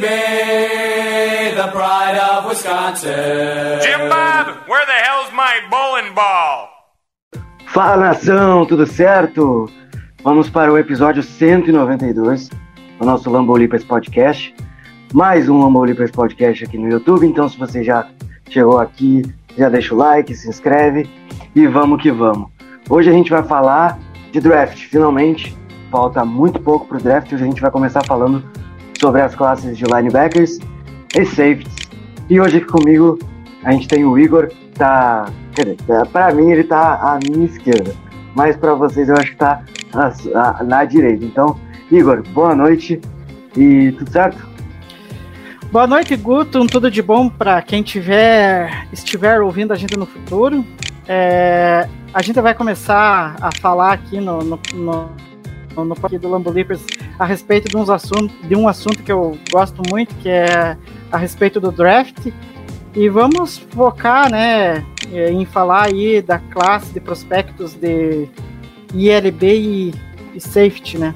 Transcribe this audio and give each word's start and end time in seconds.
Baby, 0.00 1.54
the 1.56 1.68
pride 1.68 2.18
of 2.18 2.46
Wisconsin. 2.46 3.80
Jim 3.80 4.08
Bob, 4.08 4.68
where 4.68 4.84
the 4.84 4.92
hell's 4.92 5.32
my 5.32 5.60
bowling 5.70 6.14
ball? 6.14 6.68
Fala 7.66 7.96
nação, 7.96 8.66
tudo 8.66 8.86
certo? 8.86 9.70
Vamos 10.22 10.50
para 10.50 10.72
o 10.72 10.78
episódio 10.78 11.22
192 11.22 12.48
do 12.98 13.06
nosso 13.06 13.30
Lambolipers 13.30 13.84
Podcast. 13.84 14.54
Mais 15.14 15.48
um 15.48 15.62
Lambolipers 15.62 16.10
Podcast 16.10 16.64
aqui 16.64 16.78
no 16.78 16.88
YouTube, 16.88 17.26
então 17.26 17.48
se 17.48 17.58
você 17.58 17.82
já 17.82 18.08
chegou 18.50 18.78
aqui, 18.78 19.22
já 19.56 19.68
deixa 19.68 19.94
o 19.94 19.98
like, 19.98 20.34
se 20.34 20.48
inscreve 20.48 21.08
e 21.54 21.66
vamos 21.66 22.02
que 22.02 22.10
vamos. 22.10 22.50
Hoje 22.88 23.08
a 23.08 23.12
gente 23.12 23.30
vai 23.30 23.42
falar 23.42 23.98
de 24.32 24.40
draft, 24.40 24.78
finalmente. 24.88 25.56
Falta 25.90 26.24
muito 26.24 26.60
pouco 26.60 26.86
para 26.86 26.98
o 26.98 27.00
draft, 27.00 27.32
hoje 27.32 27.42
a 27.42 27.46
gente 27.46 27.62
vai 27.62 27.70
começar 27.70 28.04
falando 28.04 28.44
sobre 29.00 29.20
as 29.22 29.34
classes 29.34 29.76
de 29.76 29.84
linebackers 29.84 30.58
e 31.14 31.24
safeties. 31.24 31.74
E 32.28 32.40
hoje 32.40 32.58
aqui 32.58 32.66
comigo 32.66 33.18
a 33.64 33.72
gente 33.72 33.88
tem 33.88 34.04
o 34.04 34.18
Igor, 34.18 34.50
tá. 34.74 35.26
Quer 35.54 35.74
dizer, 35.74 36.06
pra 36.12 36.32
mim 36.34 36.50
ele 36.50 36.64
tá 36.64 36.94
à 36.94 37.18
minha 37.24 37.46
esquerda, 37.46 37.94
mas 38.34 38.56
pra 38.56 38.74
vocês 38.74 39.08
eu 39.08 39.16
acho 39.16 39.30
que 39.32 39.36
tá 39.36 39.62
na, 39.94 40.62
na- 40.62 40.84
direita. 40.84 41.24
Então, 41.24 41.58
Igor, 41.90 42.22
boa 42.34 42.54
noite 42.54 43.00
e 43.56 43.92
tudo 43.92 44.10
certo? 44.10 44.46
Boa 45.72 45.86
noite, 45.86 46.14
Guto. 46.16 46.66
Tudo 46.66 46.90
de 46.90 47.00
bom 47.02 47.28
para 47.28 47.60
quem 47.62 47.82
tiver, 47.82 48.86
estiver 48.92 49.40
ouvindo 49.40 49.72
a 49.72 49.76
gente 49.76 49.96
no 49.96 50.06
futuro. 50.06 50.64
É, 51.08 51.88
a 52.12 52.20
gente 52.22 52.40
vai 52.40 52.54
começar 52.54 53.36
a 53.40 53.50
falar 53.60 53.92
aqui 53.94 54.20
no, 54.20 54.42
no, 54.42 54.60
no, 54.74 55.10
no, 55.84 55.94
aqui 56.02 56.18
do 56.18 56.28
Lambo 56.28 56.50
Leapers 56.50 56.84
a 57.18 57.24
respeito 57.24 57.68
de, 57.68 57.76
uns 57.76 57.90
assuntos, 57.90 58.36
de 58.48 58.54
um 58.54 58.68
assunto 58.68 59.02
que 59.02 59.12
eu 59.12 59.38
gosto 59.50 59.82
muito, 59.88 60.14
que 60.16 60.28
é 60.28 60.76
a 61.10 61.16
respeito 61.16 61.60
do 61.60 61.70
draft. 61.70 62.32
E 62.94 63.08
vamos 63.08 63.58
focar 63.58 64.30
né, 64.30 64.84
em 65.12 65.44
falar 65.44 65.86
aí 65.86 66.22
da 66.22 66.38
classe 66.38 66.92
de 66.92 67.00
prospectos 67.00 67.74
de 67.74 68.28
ILB 68.94 69.44
e, 69.44 69.94
e 70.34 70.40
safety, 70.40 70.98
né? 70.98 71.14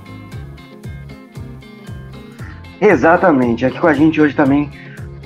Exatamente. 2.80 3.66
Aqui 3.66 3.78
com 3.78 3.86
a 3.86 3.94
gente 3.94 4.20
hoje 4.20 4.34
também 4.34 4.70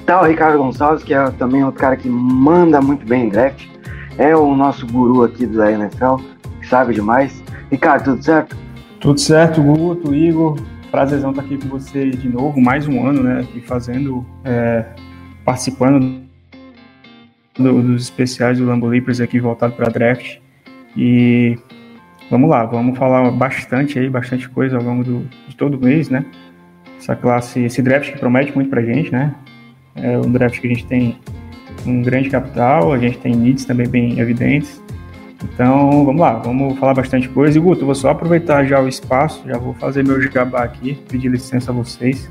tá 0.04 0.20
o 0.20 0.24
Ricardo 0.24 0.58
Gonçalves, 0.58 1.04
que 1.04 1.14
é 1.14 1.30
também 1.30 1.64
outro 1.64 1.80
cara 1.80 1.96
que 1.96 2.08
manda 2.08 2.80
muito 2.80 3.06
bem 3.06 3.26
em 3.26 3.28
draft. 3.28 3.66
É 4.18 4.36
o 4.36 4.54
nosso 4.54 4.86
guru 4.86 5.24
aqui 5.24 5.46
da 5.46 5.70
NFL, 5.70 6.16
que 6.60 6.68
sabe 6.68 6.94
demais. 6.94 7.42
Ricardo, 7.70 8.04
tudo 8.04 8.22
certo? 8.22 8.56
Tudo 9.04 9.20
certo, 9.20 9.62
Guto, 9.62 10.14
Igor. 10.14 10.58
Prazerzão 10.90 11.28
estar 11.28 11.42
aqui 11.42 11.58
com 11.58 11.68
você 11.68 12.08
de 12.08 12.26
novo, 12.26 12.58
mais 12.58 12.88
um 12.88 13.06
ano, 13.06 13.22
né? 13.22 13.40
Aqui 13.40 13.60
fazendo, 13.60 14.24
é, 14.42 14.82
participando 15.44 16.22
do- 17.58 17.82
dos 17.82 18.04
especiais 18.04 18.56
do 18.58 18.64
Lambo 18.64 18.86
Leapers 18.86 19.20
aqui 19.20 19.38
voltado 19.38 19.74
para 19.74 19.90
draft. 19.90 20.38
E 20.96 21.58
vamos 22.30 22.48
lá, 22.48 22.64
vamos 22.64 22.96
falar 22.96 23.30
bastante 23.32 23.98
aí, 23.98 24.08
bastante 24.08 24.48
coisa 24.48 24.78
ao 24.78 24.82
longo 24.82 25.04
do, 25.04 25.28
de 25.48 25.54
todo 25.54 25.78
mês, 25.78 26.08
né? 26.08 26.24
Essa 26.98 27.14
classe, 27.14 27.60
esse 27.60 27.82
draft 27.82 28.10
que 28.10 28.18
promete 28.18 28.54
muito 28.54 28.70
pra 28.70 28.80
gente, 28.80 29.12
né? 29.12 29.34
É 29.96 30.16
um 30.16 30.32
draft 30.32 30.58
que 30.58 30.66
a 30.66 30.70
gente 30.70 30.86
tem 30.86 31.18
um 31.84 32.00
grande 32.00 32.30
capital, 32.30 32.90
a 32.90 32.98
gente 32.98 33.18
tem 33.18 33.34
needs 33.36 33.66
também 33.66 33.86
bem 33.86 34.18
evidentes. 34.18 34.82
Então, 35.52 36.04
vamos 36.04 36.20
lá, 36.20 36.34
vamos 36.34 36.78
falar 36.78 36.94
bastante 36.94 37.28
coisa. 37.28 37.56
E, 37.58 37.60
Guto, 37.60 37.84
vou 37.84 37.94
só 37.94 38.10
aproveitar 38.10 38.64
já 38.64 38.80
o 38.80 38.88
espaço, 38.88 39.42
já 39.46 39.58
vou 39.58 39.74
fazer 39.74 40.02
meu 40.04 40.20
jabá 40.20 40.64
aqui, 40.64 40.94
pedir 41.08 41.28
licença 41.28 41.70
a 41.70 41.74
vocês. 41.74 42.30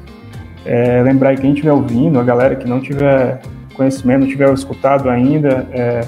É, 0.66 1.02
lembrar 1.04 1.36
que 1.36 1.42
quem 1.42 1.52
estiver 1.52 1.72
ouvindo, 1.74 2.20
a 2.20 2.24
galera 2.24 2.56
que 2.56 2.68
não 2.68 2.80
tiver 2.80 3.42
conhecimento, 3.76 4.22
não 4.22 4.28
tiver 4.28 4.52
escutado 4.54 5.10
ainda, 5.10 5.68
é, 5.72 6.02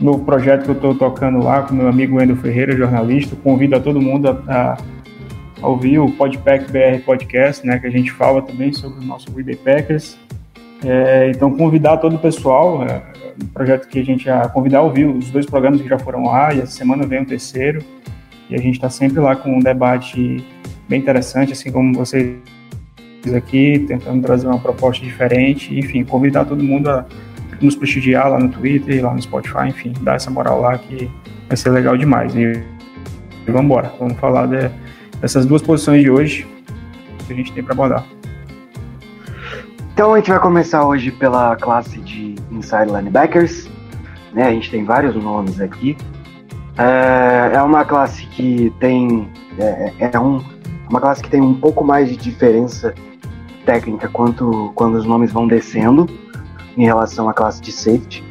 no 0.00 0.18
projeto 0.20 0.64
que 0.64 0.70
eu 0.70 0.74
estou 0.74 0.94
tocando 0.94 1.38
lá 1.42 1.62
com 1.62 1.74
meu 1.74 1.88
amigo 1.88 2.16
Wendel 2.16 2.36
Ferreira, 2.36 2.76
jornalista, 2.76 3.36
convido 3.42 3.76
a 3.76 3.80
todo 3.80 4.00
mundo 4.00 4.28
a, 4.48 4.52
a- 4.54 4.78
ouvir 5.66 5.98
o 5.98 6.10
Podpack 6.12 6.70
BR 6.72 7.02
Podcast, 7.04 7.66
né, 7.66 7.78
que 7.78 7.86
a 7.86 7.90
gente 7.90 8.10
fala 8.10 8.40
também 8.42 8.72
sobre 8.72 9.04
o 9.04 9.06
nosso 9.06 9.30
Bay 9.30 9.54
Packers. 9.56 10.18
É, 10.84 11.30
então, 11.34 11.50
convidar 11.54 11.98
todo 11.98 12.16
o 12.16 12.18
pessoal, 12.18 12.82
é, 12.84 13.02
um 13.42 13.46
projeto 13.46 13.88
que 13.88 13.98
a 13.98 14.04
gente 14.04 14.24
já 14.24 14.48
convidar 14.48 14.78
a 14.78 14.82
ouvir 14.82 15.06
os 15.06 15.30
dois 15.30 15.46
programas 15.46 15.80
que 15.80 15.88
já 15.88 15.98
foram 15.98 16.24
lá, 16.24 16.54
e 16.54 16.60
essa 16.60 16.72
semana 16.72 17.06
vem 17.06 17.22
o 17.22 17.26
terceiro, 17.26 17.82
e 18.48 18.54
a 18.54 18.58
gente 18.58 18.74
está 18.74 18.88
sempre 18.90 19.20
lá 19.20 19.36
com 19.36 19.56
um 19.56 19.60
debate 19.60 20.44
bem 20.88 20.98
interessante, 21.00 21.52
assim 21.52 21.70
como 21.70 21.94
vocês 21.94 22.36
aqui, 23.36 23.84
tentando 23.86 24.22
trazer 24.22 24.46
uma 24.46 24.58
proposta 24.58 25.04
diferente, 25.04 25.78
enfim, 25.78 26.04
convidar 26.04 26.44
todo 26.44 26.62
mundo 26.62 26.88
a 26.88 27.06
nos 27.60 27.76
prestigiar 27.76 28.30
lá 28.30 28.38
no 28.38 28.48
Twitter, 28.48 29.04
lá 29.04 29.12
no 29.12 29.20
Spotify, 29.20 29.68
enfim, 29.68 29.92
dar 30.00 30.14
essa 30.16 30.30
moral 30.30 30.60
lá 30.60 30.78
que 30.78 31.10
vai 31.46 31.56
ser 31.56 31.70
legal 31.70 31.96
demais. 31.96 32.34
E, 32.34 32.40
e 32.40 32.64
vamos 33.46 33.64
embora, 33.64 33.92
vamos 33.98 34.18
falar 34.18 34.46
de- 34.46 34.70
dessas 35.20 35.44
duas 35.44 35.60
posições 35.60 36.02
de 36.02 36.10
hoje 36.10 36.46
que 37.26 37.32
a 37.32 37.36
gente 37.36 37.52
tem 37.52 37.62
para 37.62 37.74
abordar. 37.74 38.06
Então 39.92 40.14
a 40.14 40.16
gente 40.16 40.30
vai 40.30 40.40
começar 40.40 40.86
hoje 40.86 41.10
pela 41.10 41.54
classe 41.56 42.00
de 42.00 42.09
inside 42.60 42.86
linebackers. 42.86 43.68
Né? 44.32 44.44
A 44.44 44.52
gente 44.52 44.70
tem 44.70 44.84
vários 44.84 45.14
nomes 45.16 45.60
aqui. 45.60 45.96
É, 46.78 47.56
é 47.56 47.62
uma 47.62 47.84
classe 47.84 48.24
que 48.26 48.72
tem 48.78 49.28
é, 49.58 49.92
é 50.12 50.18
um, 50.18 50.42
uma 50.88 51.00
classe 51.00 51.22
que 51.22 51.28
tem 51.28 51.40
um 51.40 51.54
pouco 51.54 51.84
mais 51.84 52.08
de 52.08 52.16
diferença 52.16 52.94
técnica 53.66 54.08
quanto 54.08 54.72
quando 54.74 54.94
os 54.94 55.04
nomes 55.04 55.32
vão 55.32 55.46
descendo 55.46 56.08
em 56.76 56.84
relação 56.84 57.28
à 57.28 57.34
classe 57.34 57.60
de 57.60 57.72
safety. 57.72 58.24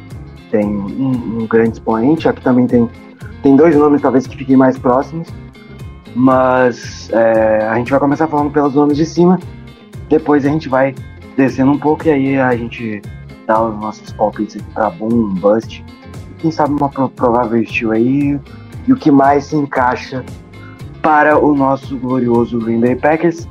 Tem 0.50 0.66
um, 0.66 1.42
um 1.42 1.46
grande 1.46 1.74
expoente. 1.74 2.28
Aqui 2.28 2.40
também 2.40 2.66
tem 2.66 2.88
tem 3.42 3.56
dois 3.56 3.74
nomes 3.74 4.02
talvez 4.02 4.26
que 4.26 4.36
fiquem 4.36 4.56
mais 4.56 4.76
próximos, 4.78 5.28
mas 6.14 7.08
é, 7.10 7.66
a 7.66 7.74
gente 7.76 7.90
vai 7.90 7.98
começar 7.98 8.26
falando 8.28 8.50
pelos 8.50 8.74
nomes 8.74 8.96
de 8.96 9.06
cima. 9.06 9.38
Depois 10.08 10.44
a 10.44 10.48
gente 10.48 10.68
vai 10.68 10.94
descendo 11.36 11.70
um 11.70 11.78
pouco 11.78 12.06
e 12.06 12.10
aí 12.10 12.38
a 12.38 12.54
gente 12.54 13.00
dá 13.50 13.60
os 13.60 13.76
nossos 13.80 14.12
palpites 14.12 14.56
aqui 14.56 14.72
pra 14.72 14.90
boom, 14.90 15.34
bust. 15.34 15.84
E 16.30 16.34
quem 16.34 16.52
sabe 16.52 16.72
uma 16.74 16.88
pro- 16.88 17.08
provável 17.08 17.60
estilo 17.60 17.90
aí 17.90 18.38
e 18.86 18.92
o 18.92 18.96
que 18.96 19.10
mais 19.10 19.46
se 19.46 19.56
encaixa 19.56 20.24
para 21.02 21.36
o 21.36 21.52
nosso 21.52 21.98
glorioso 21.98 22.60
Green 22.60 22.80
Bay 22.80 22.94
Packers. 22.94 23.48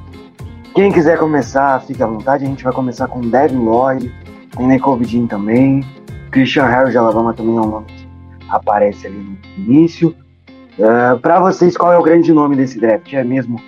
Quem 0.74 0.90
quiser 0.90 1.18
começar, 1.18 1.82
fique 1.82 2.02
à 2.02 2.08
vontade. 2.08 2.46
A 2.46 2.48
gente 2.48 2.64
vai 2.64 2.72
começar 2.72 3.08
com 3.08 3.20
Devin 3.20 3.58
Lloyd, 3.58 4.14
tem 4.56 4.68
Jean 5.04 5.28
também. 5.28 5.84
Christian 6.31 6.66
Harris 6.66 6.92
de 6.92 6.98
Alabama 6.98 7.34
também 7.34 7.58
é 7.58 7.62
um 7.62 7.70
nome 7.70 7.88
que 7.88 8.08
aparece 8.50 9.08
ali 9.08 9.18
no 9.18 9.38
início. 9.58 10.16
para 11.22 11.42
vocês, 11.42 11.75
qual 11.75 11.92
é 11.92 11.98
o 11.98 12.04
grande 12.04 12.31
nome 12.31 12.56
desse 12.56 12.80
draft? 12.80 13.12
É 13.13 13.24
mesmo 13.24 13.60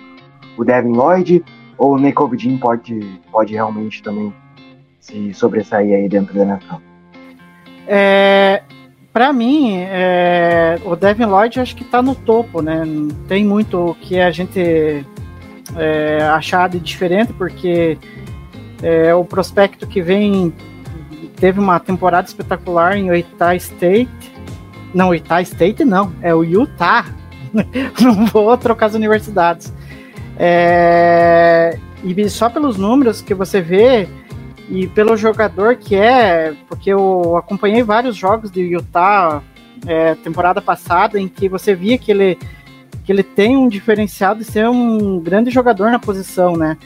o 0.56 0.64
Devin 0.64 0.92
Lloyd 0.92 1.44
ou 1.76 1.94
o 1.94 1.98
Jean 2.38 2.56
pode, 2.56 3.20
pode 3.30 3.52
realmente 3.52 4.02
também 4.02 4.32
se 5.02 5.34
sobressair 5.34 5.94
aí 5.94 6.08
dentro 6.08 6.32
da 6.32 6.44
NFL? 6.44 6.76
É, 7.86 8.62
para 9.12 9.32
mim, 9.32 9.76
é, 9.76 10.80
o 10.84 10.96
Devin 10.96 11.24
Lloyd 11.24 11.60
acho 11.60 11.76
que 11.76 11.84
tá 11.84 12.00
no 12.00 12.14
topo, 12.14 12.62
né? 12.62 12.84
Não 12.86 13.08
tem 13.26 13.44
muito 13.44 13.90
o 13.90 13.94
que 13.96 14.18
a 14.20 14.30
gente 14.30 15.04
é, 15.76 16.22
achar 16.32 16.68
de 16.68 16.78
diferente, 16.78 17.32
porque 17.32 17.98
é, 18.80 19.12
o 19.12 19.24
prospecto 19.24 19.86
que 19.86 20.00
vem 20.00 20.52
teve 21.36 21.58
uma 21.58 21.80
temporada 21.80 22.28
espetacular 22.28 22.96
em 22.96 23.08
Utah 23.08 23.56
State. 23.56 24.32
Não, 24.94 25.12
Utah 25.12 25.42
State 25.42 25.84
não, 25.84 26.12
é 26.22 26.32
o 26.32 26.44
Utah. 26.44 27.06
não 28.00 28.24
vou 28.26 28.56
trocar 28.56 28.86
as 28.86 28.94
universidades. 28.94 29.72
É, 30.38 31.76
e 32.04 32.28
só 32.30 32.48
pelos 32.48 32.76
números 32.76 33.20
que 33.20 33.34
você 33.34 33.60
vê 33.60 34.08
e 34.68 34.86
pelo 34.86 35.16
jogador 35.16 35.76
que 35.76 35.94
é, 35.94 36.54
porque 36.68 36.90
eu 36.90 37.36
acompanhei 37.36 37.82
vários 37.82 38.16
jogos 38.16 38.50
de 38.50 38.60
Utah 38.62 39.42
é, 39.86 40.14
temporada 40.14 40.60
passada, 40.60 41.20
em 41.20 41.28
que 41.28 41.48
você 41.48 41.74
via 41.74 41.98
que 41.98 42.10
ele, 42.10 42.38
que 43.04 43.12
ele 43.12 43.22
tem 43.22 43.56
um 43.56 43.68
diferencial 43.68 44.34
de 44.34 44.44
ser 44.44 44.68
um 44.68 45.18
grande 45.18 45.50
jogador 45.50 45.90
na 45.90 45.98
posição, 45.98 46.56
né? 46.56 46.76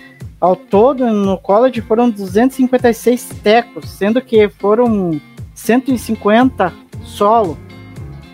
Ao 0.41 0.55
todo, 0.55 1.07
no 1.07 1.39
college 1.39 1.81
foram 1.81 2.11
256 2.11 3.29
tecos, 3.43 3.89
sendo 3.89 4.21
que 4.21 4.49
foram 4.49 5.21
150 5.55 6.73
solo. 7.03 7.59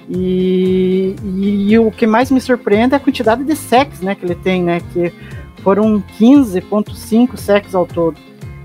E, 0.09 1.15
e, 1.23 1.73
e, 1.73 1.79
o 1.79 1.91
que 1.91 2.07
mais 2.07 2.31
me 2.31 2.41
surpreende 2.41 2.95
é 2.95 2.97
a 2.97 3.01
quantidade 3.01 3.45
de 3.45 3.55
sacks 3.55 4.01
né, 4.01 4.15
que 4.15 4.25
ele 4.25 4.35
tem, 4.35 4.63
né? 4.63 4.81
Que 4.93 5.13
foram 5.63 6.03
15.5 6.19 7.37
sacks 7.37 7.75
ao 7.75 7.87
todo. 7.87 8.17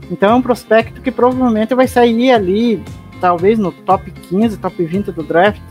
Então 0.09 0.31
é 0.31 0.35
um 0.35 0.41
prospecto 0.41 1.01
que 1.01 1.11
provavelmente 1.11 1.75
vai 1.75 1.87
sair 1.87 2.31
ali, 2.31 2.83
talvez 3.19 3.59
no 3.59 3.71
top 3.71 4.09
15, 4.11 4.57
top 4.57 4.83
20 4.83 5.11
do 5.11 5.23
draft, 5.23 5.61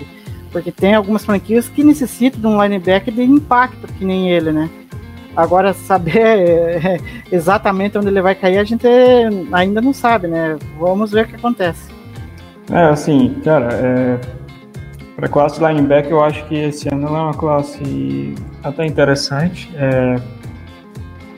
porque 0.51 0.71
tem 0.71 0.95
algumas 0.95 1.25
franquias 1.25 1.69
que 1.69 1.83
necessitam 1.83 2.41
de 2.41 2.47
um 2.47 2.63
linebacker 2.63 3.13
de 3.13 3.23
impacto, 3.23 3.87
que 3.87 4.05
nem 4.05 4.31
ele, 4.31 4.53
né? 4.53 4.71
Agora, 5.37 5.75
saber 5.75 7.01
exatamente 7.31 7.99
onde 7.99 8.09
ele 8.09 8.23
vai 8.23 8.35
cair, 8.35 8.59
a 8.59 8.65
gente 8.65 8.87
ainda 9.53 9.81
não 9.83 9.93
sabe, 9.93 10.27
né? 10.29 10.57
Vamos 10.79 11.13
ver 11.13 11.27
o 11.27 11.29
que 11.29 11.37
acontece. 11.37 11.91
É, 12.71 12.85
assim, 12.85 13.37
cara, 13.45 13.69
é, 13.73 14.19
para 15.15 15.27
a 15.27 15.29
classe 15.29 15.63
linebacker, 15.63 16.13
eu 16.13 16.25
acho 16.25 16.45
que 16.47 16.55
esse 16.55 16.89
ano 16.89 17.07
é 17.07 17.11
uma 17.11 17.35
classe 17.35 18.35
até 18.63 18.87
interessante. 18.87 19.71
É, 19.77 20.17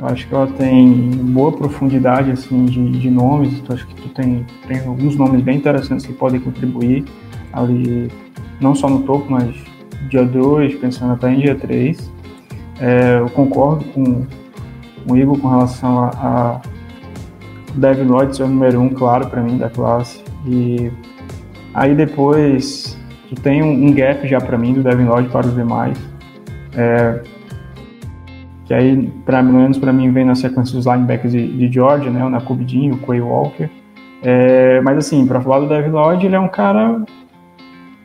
acho 0.03 0.29
que 0.29 0.35
ela 0.35 0.47
tem 0.47 1.11
boa 1.11 1.53
profundidade 1.53 2.31
assim 2.31 2.65
de, 2.67 2.91
de 2.91 3.11
nomes. 3.11 3.55
Então 3.55 3.75
acho 3.75 3.87
que 3.87 3.95
tu 3.95 4.09
tem, 4.11 4.47
tem 4.67 4.81
alguns 4.87 5.17
nomes 5.17 5.43
bem 5.43 5.57
interessantes 5.57 6.07
que 6.07 6.13
podem 6.13 6.41
contribuir 6.41 7.05
ali, 7.53 8.11
não 8.61 8.75
só 8.75 8.89
no 8.89 9.03
topo, 9.03 9.27
mas 9.31 9.55
dia 10.09 10.25
2, 10.25 10.77
pensando 10.77 11.13
até 11.13 11.33
em 11.33 11.41
dia 11.41 11.55
3. 11.55 12.13
É, 12.81 13.19
eu 13.19 13.29
concordo 13.31 13.85
com, 13.87 14.25
o 15.09 15.17
Igor 15.17 15.39
com 15.39 15.49
relação 15.49 15.99
a, 16.05 16.09
a 16.09 16.61
Devin 17.75 18.05
Lloyd 18.05 18.37
ser 18.37 18.45
o 18.45 18.49
número 18.49 18.81
um, 18.81 18.89
claro, 18.89 19.29
para 19.29 19.43
mim, 19.43 19.59
da 19.59 19.69
classe. 19.69 20.23
E 20.47 20.91
aí 21.75 21.95
depois 21.95 22.97
tu 23.29 23.35
tem 23.37 23.63
um, 23.63 23.87
um 23.87 23.93
gap 23.93 24.27
já 24.29 24.41
para 24.41 24.57
mim 24.57 24.75
do 24.75 24.83
Devin 24.83 25.05
Lloyd 25.05 25.29
para 25.29 25.47
os 25.47 25.55
demais. 25.55 25.99
É, 26.75 27.21
que 28.69 28.75
aí, 28.75 29.11
pelo 29.25 29.45
menos 29.45 29.79
para 29.79 29.95
mim, 29.95 30.13
vem 30.13 30.27
na 30.27 30.35
sequência 30.35 30.77
dos 30.77 30.85
linebackers 30.85 31.33
de, 31.33 31.49
de 31.49 31.73
Georgia, 31.73 32.11
né, 32.11 32.23
o 32.23 32.29
Nakubidin, 32.29 32.91
o 32.91 32.99
Quay 32.99 33.19
Walker. 33.19 33.71
É, 34.23 34.79
mas 34.83 34.99
assim, 34.99 35.27
para 35.27 35.41
falar 35.41 35.61
do 35.61 35.69
Devin 35.69 35.89
Lloyd, 35.89 36.27
ele 36.27 36.37
é 36.37 36.39
um 36.39 36.49
cara 36.49 37.03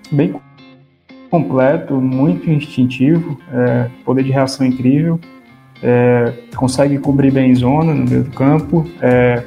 bem 0.09 0.33
completo, 1.29 1.95
muito 1.99 2.49
instintivo, 2.49 3.37
é, 3.51 3.89
poder 4.05 4.23
de 4.23 4.31
reação 4.31 4.65
incrível, 4.65 5.19
é, 5.81 6.31
consegue 6.55 6.97
cobrir 6.97 7.31
bem 7.31 7.53
zona 7.53 7.93
no 7.93 8.09
meio 8.09 8.23
do 8.23 8.31
campo, 8.31 8.87
é, 9.01 9.43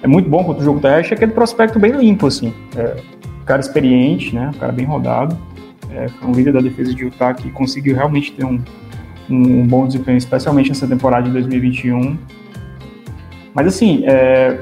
é 0.00 0.06
muito 0.06 0.30
bom 0.30 0.44
contra 0.44 0.62
o 0.62 0.64
jogo 0.64 0.78
terrestre, 0.78 1.14
é 1.14 1.16
aquele 1.16 1.32
prospecto 1.32 1.80
bem 1.80 1.90
limpo, 1.90 2.28
assim, 2.28 2.54
é, 2.76 2.96
cara 3.44 3.60
experiente, 3.60 4.32
né, 4.32 4.52
cara 4.60 4.70
bem 4.70 4.86
rodado, 4.86 5.36
é, 5.90 6.06
um 6.24 6.30
líder 6.30 6.52
da 6.52 6.60
defesa 6.60 6.94
de 6.94 7.02
Utah 7.02 7.34
que 7.34 7.50
conseguiu 7.50 7.96
realmente 7.96 8.30
ter 8.32 8.44
um, 8.44 8.60
um 9.28 9.66
bom 9.66 9.86
desempenho, 9.86 10.18
especialmente 10.18 10.68
nessa 10.68 10.86
temporada 10.86 11.24
de 11.24 11.32
2021. 11.32 12.18
Mas 13.54 13.66
assim, 13.66 14.04
é, 14.06 14.58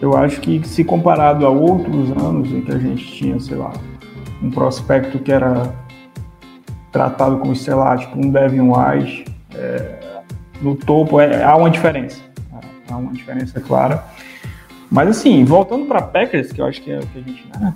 eu 0.00 0.16
acho 0.16 0.40
que 0.40 0.66
se 0.66 0.84
comparado 0.84 1.46
a 1.46 1.50
outros 1.50 2.10
anos 2.22 2.50
em 2.50 2.60
que 2.60 2.72
a 2.72 2.78
gente 2.78 3.04
tinha, 3.06 3.38
sei 3.40 3.56
lá, 3.56 3.72
um 4.42 4.50
prospecto 4.50 5.18
que 5.18 5.32
era 5.32 5.74
tratado 6.92 7.38
como, 7.38 7.52
lá, 7.68 7.96
tipo 7.96 8.18
um 8.18 8.30
Devin 8.30 8.70
White, 8.70 9.24
é, 9.54 9.98
no 10.60 10.74
topo 10.74 11.20
é, 11.20 11.42
há 11.42 11.56
uma 11.56 11.70
diferença. 11.70 12.20
Há 12.88 12.96
uma 12.96 13.12
diferença 13.12 13.60
clara. 13.60 14.04
Mas 14.90 15.08
assim, 15.08 15.44
voltando 15.44 15.86
para 15.86 16.00
Packers, 16.00 16.52
que 16.52 16.60
eu 16.60 16.66
acho 16.66 16.80
que 16.80 16.90
é 16.90 16.98
o 16.98 17.06
que 17.06 17.18
a 17.18 17.22
gente. 17.22 17.44
Né, 17.58 17.74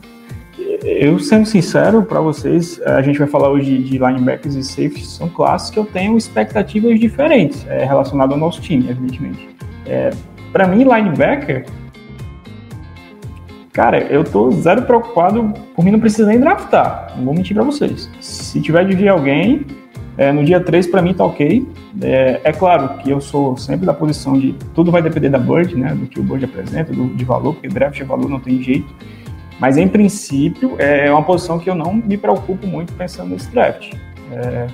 eu 0.83 1.19
sendo 1.19 1.47
sincero 1.47 2.03
para 2.03 2.21
vocês, 2.21 2.81
a 2.83 3.03
gente 3.03 3.19
vai 3.19 3.29
falar 3.29 3.51
hoje 3.51 3.79
de 3.79 3.99
linebackers 3.99 4.55
e 4.55 4.63
safeties, 4.63 5.09
são 5.09 5.29
classes 5.29 5.71
que 5.71 5.79
eu 5.79 5.85
tenho 5.85 6.17
expectativas 6.17 6.99
diferentes 6.99 7.67
é, 7.69 7.85
relacionado 7.85 8.33
ao 8.33 8.39
nosso 8.39 8.61
time, 8.61 8.89
evidentemente. 8.89 9.49
É, 9.87 10.11
para 10.53 10.67
mim, 10.67 10.85
linebacker, 10.85 11.67
cara, 13.73 13.99
eu 14.05 14.25
tô 14.25 14.51
zero 14.51 14.83
preocupado 14.83 15.53
por 15.75 15.85
mim 15.85 15.91
não 15.91 16.01
precisar 16.01 16.29
nem 16.29 16.41
draftar, 16.41 17.15
não 17.17 17.25
vou 17.25 17.35
mentir 17.35 17.55
para 17.55 17.65
vocês. 17.65 18.11
Se 18.21 18.61
tiver 18.61 18.85
de 18.85 18.95
vir 18.95 19.09
alguém, 19.09 19.65
é, 20.17 20.33
no 20.33 20.45
dia 20.45 20.61
3 20.61 20.87
para 20.89 21.01
mim 21.01 21.15
tá 21.15 21.25
ok. 21.25 21.67
É, 22.03 22.41
é, 22.45 22.53
claro 22.53 22.99
que 22.99 23.11
eu 23.11 23.21
sou 23.21 23.57
sempre 23.57 23.87
da 23.87 23.95
posição 23.95 24.39
de 24.39 24.55
tudo 24.75 24.91
vai 24.91 25.03
depender 25.03 25.31
da 25.31 25.39
Bird, 25.39 25.75
né, 25.75 25.95
do 25.95 26.07
que 26.07 26.21
o 26.21 26.23
Bird 26.23 26.45
apresenta, 26.45 26.93
do, 26.93 27.07
de 27.09 27.25
valor, 27.25 27.55
porque 27.55 27.69
draft 27.69 27.97
de 27.97 28.05
valor 28.05 28.29
não 28.29 28.39
tem 28.39 28.63
jeito. 28.63 28.93
Mas, 29.61 29.77
em 29.77 29.87
princípio, 29.87 30.77
é 30.79 31.11
uma 31.13 31.23
posição 31.23 31.59
que 31.59 31.69
eu 31.69 31.75
não 31.75 31.93
me 31.93 32.17
preocupo 32.17 32.67
muito 32.67 32.95
pensando 32.95 33.31
nesse 33.31 33.51
draft. 33.51 33.93
É, 34.33 34.67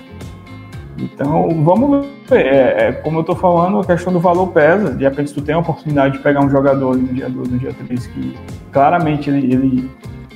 então, 0.97 1.49
vamos 1.65 2.06
ver. 2.31 2.47
É, 2.47 2.88
é, 2.88 2.93
como 2.93 3.19
eu 3.19 3.21
estou 3.23 3.35
falando, 3.35 3.81
a 3.81 3.85
questão 3.85 4.12
do 4.12 4.21
valor 4.21 4.47
pesa. 4.49 4.94
De 4.94 5.03
repente, 5.03 5.35
tu 5.35 5.43
tem 5.43 5.56
a 5.56 5.59
oportunidade 5.59 6.17
de 6.17 6.23
pegar 6.23 6.41
um 6.41 6.49
jogador 6.49 6.97
no 6.97 7.09
dia 7.09 7.29
2, 7.29 7.49
no 7.49 7.59
dia 7.59 7.73
3, 7.73 8.06
que 8.06 8.35
claramente 8.73 9.29
ele, 9.29 9.53
ele, 9.53 9.91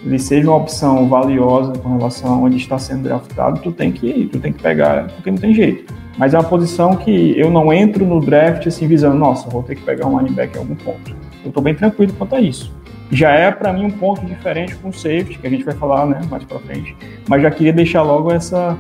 ele, 0.05 0.19
seja 0.19 0.49
uma 0.49 0.57
opção 0.57 1.09
valiosa 1.09 1.73
com 1.75 1.97
relação 1.97 2.35
a 2.35 2.37
onde 2.39 2.57
está 2.57 2.77
sendo 2.77 3.05
draftado, 3.05 3.61
tu 3.61 3.71
tem 3.71 3.93
que 3.93 4.29
tu 4.33 4.41
tem 4.41 4.53
que 4.53 4.61
pegar, 4.61 5.07
porque 5.15 5.31
não 5.31 5.39
tem 5.39 5.55
jeito. 5.55 5.95
Mas 6.19 6.35
é 6.35 6.39
uma 6.39 6.49
posição 6.49 6.97
que 6.97 7.39
eu 7.39 7.51
não 7.51 7.73
entro 7.73 8.05
no 8.05 8.21
draft 8.21 8.67
assim, 8.67 8.87
visando, 8.87 9.17
nossa, 9.17 9.49
vou 9.49 9.63
ter 9.63 9.77
que 9.77 9.83
pegar 9.83 10.07
um 10.07 10.19
linebacker 10.19 10.57
em 10.57 10.59
algum 10.59 10.75
ponto. 10.75 11.15
Eu 11.43 11.49
estou 11.49 11.63
bem 11.63 11.75
tranquilo 11.75 12.13
quanto 12.19 12.35
a 12.35 12.41
isso 12.41 12.80
já 13.11 13.31
é 13.31 13.51
para 13.51 13.73
mim 13.73 13.87
um 13.87 13.91
ponto 13.91 14.25
diferente 14.25 14.77
com 14.77 14.89
o 14.89 14.93
safety, 14.93 15.39
que 15.39 15.47
a 15.47 15.51
gente 15.51 15.65
vai 15.65 15.75
falar 15.75 16.07
né, 16.07 16.21
mais 16.31 16.45
para 16.45 16.59
frente. 16.61 16.97
Mas 17.29 17.43
já 17.43 17.51
queria 17.51 17.73
deixar 17.73 18.03
logo 18.03 18.33
essa, 18.33 18.79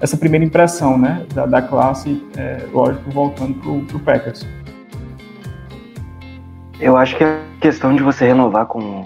essa 0.00 0.16
primeira 0.16 0.44
impressão 0.44 0.96
né, 0.96 1.26
da, 1.34 1.44
da 1.44 1.60
classe, 1.60 2.22
é, 2.36 2.64
lógico, 2.72 3.10
voltando 3.10 3.54
para 3.54 3.96
o 3.96 4.00
Packers. 4.00 4.46
Eu 6.80 6.96
acho 6.96 7.16
que 7.16 7.24
a 7.24 7.40
questão 7.60 7.94
de 7.94 8.02
você 8.02 8.26
renovar 8.26 8.66
com, 8.66 9.04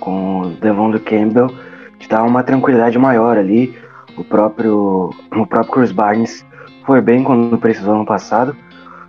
com 0.00 0.40
o 0.40 0.50
Devon 0.50 0.90
do 0.90 1.00
Campbell 1.00 1.54
te 1.98 2.08
dá 2.08 2.22
uma 2.22 2.42
tranquilidade 2.42 2.98
maior 2.98 3.38
ali. 3.38 3.78
O 4.16 4.24
próprio, 4.24 5.10
o 5.34 5.46
próprio 5.46 5.72
Chris 5.72 5.92
Barnes 5.92 6.44
foi 6.84 7.00
bem 7.00 7.22
quando 7.22 7.56
precisou 7.56 7.96
no 7.96 8.04
passado. 8.04 8.56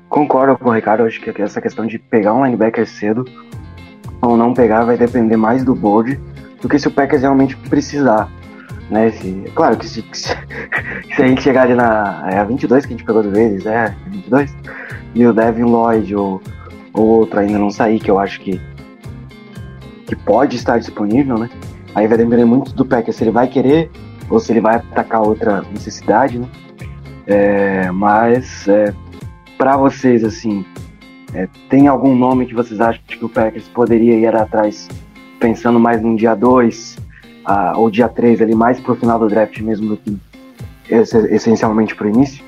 Concordo 0.07 0.55
com 0.57 0.69
o 0.69 0.71
Ricardo, 0.71 1.03
acho 1.03 1.19
que 1.19 1.41
essa 1.41 1.59
questão 1.59 1.87
de 1.87 1.97
pegar 1.97 2.33
um 2.33 2.45
linebacker 2.45 2.87
cedo 2.87 3.25
ou 4.21 4.37
não 4.37 4.53
pegar 4.53 4.83
vai 4.83 4.97
depender 4.97 5.37
mais 5.37 5.63
do 5.63 5.75
board 5.75 6.19
do 6.61 6.69
que 6.69 6.79
se 6.79 6.87
o 6.87 6.91
Packers 6.91 7.21
realmente 7.21 7.55
precisar. 7.57 8.29
Né? 8.89 9.11
Se, 9.11 9.51
claro 9.53 9.77
que 9.77 9.87
se, 9.87 10.03
se, 10.11 10.35
se, 11.15 11.21
a 11.21 11.27
gente 11.27 11.41
chegar 11.41 11.63
ali 11.63 11.75
na. 11.75 12.27
É 12.31 12.39
a 12.39 12.43
22 12.43 12.85
que 12.85 12.93
a 12.93 12.97
gente 12.97 13.05
pegou 13.05 13.23
do 13.23 13.31
vezes, 13.31 13.65
é 13.65 13.95
22? 14.07 14.55
E 15.15 15.25
o 15.25 15.33
Devin 15.33 15.63
Lloyd 15.63 16.15
ou, 16.15 16.41
ou 16.93 17.05
outro 17.05 17.39
ainda 17.39 17.59
não 17.59 17.69
sair, 17.69 17.99
que 17.99 18.09
eu 18.09 18.19
acho 18.19 18.39
que, 18.39 18.59
que 20.05 20.15
pode 20.15 20.55
estar 20.55 20.77
disponível, 20.79 21.37
né? 21.37 21.49
Aí 21.95 22.07
vai 22.07 22.17
depender 22.17 22.45
muito 22.45 22.73
do 22.73 22.85
Packers 22.85 23.17
se 23.17 23.23
ele 23.23 23.31
vai 23.31 23.47
querer 23.47 23.91
ou 24.29 24.39
se 24.39 24.51
ele 24.51 24.61
vai 24.61 24.75
atacar 24.75 25.21
outra 25.21 25.63
necessidade, 25.71 26.39
né? 26.39 26.47
É, 27.25 27.91
mas 27.91 28.67
é, 28.67 28.93
para 29.57 29.77
vocês, 29.77 30.23
assim, 30.23 30.65
é, 31.33 31.47
tem 31.69 31.87
algum 31.87 32.15
nome 32.15 32.45
que 32.45 32.53
vocês 32.53 32.79
acham 32.79 33.01
que 33.07 33.23
o 33.23 33.29
Packers 33.29 33.67
poderia 33.67 34.15
ir 34.15 34.35
atrás, 34.35 34.87
pensando 35.39 35.79
mais 35.79 36.01
no 36.01 36.15
dia 36.15 36.35
2 36.35 36.97
uh, 37.47 37.79
ou 37.79 37.89
dia 37.89 38.07
3, 38.07 38.41
ali, 38.41 38.55
mais 38.55 38.79
pro 38.79 38.95
final 38.95 39.17
do 39.17 39.27
draft 39.27 39.59
mesmo 39.59 39.89
do 39.89 39.97
que 39.97 40.17
essencialmente 40.89 41.95
pro 41.95 42.07
início? 42.07 42.43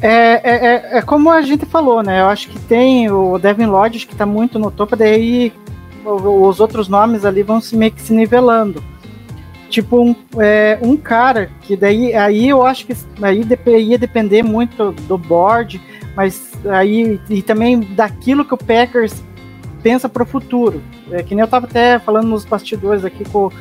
É, 0.00 0.08
é, 0.08 0.66
é, 0.66 0.98
é, 0.98 1.02
como 1.02 1.30
a 1.30 1.42
gente 1.42 1.66
falou, 1.66 2.02
né? 2.02 2.20
Eu 2.20 2.26
acho 2.26 2.48
que 2.48 2.58
tem 2.60 3.10
o 3.10 3.36
Devin 3.38 3.66
Lodge 3.66 4.06
que 4.06 4.12
está 4.12 4.24
muito 4.24 4.58
no 4.58 4.70
topo, 4.70 4.94
daí 4.96 5.52
os 6.04 6.60
outros 6.60 6.88
nomes 6.88 7.24
ali 7.24 7.42
vão 7.42 7.60
se 7.60 7.76
meio 7.76 7.92
que 7.92 8.00
se 8.00 8.12
nivelando. 8.12 8.82
Tipo, 9.68 10.00
um, 10.00 10.14
é, 10.38 10.78
um 10.80 10.96
cara 10.96 11.50
que 11.62 11.76
daí 11.76 12.14
aí 12.14 12.48
eu 12.48 12.64
acho 12.64 12.86
que 12.86 12.96
aí 13.20 13.44
ia 13.82 13.98
depender 13.98 14.42
muito 14.42 14.92
do 14.92 15.18
board 15.18 15.80
mas 16.18 16.50
aí 16.68 17.20
e 17.30 17.42
também 17.42 17.78
daquilo 17.78 18.44
que 18.44 18.52
o 18.52 18.56
Packers 18.56 19.22
pensa 19.84 20.08
para 20.08 20.24
o 20.24 20.26
futuro. 20.26 20.82
É, 21.12 21.22
que 21.22 21.32
nem 21.32 21.42
eu 21.42 21.44
estava 21.44 21.64
até 21.64 22.00
falando 22.00 22.26
nos 22.26 22.44
bastidores 22.44 23.04
aqui 23.04 23.24
com, 23.24 23.52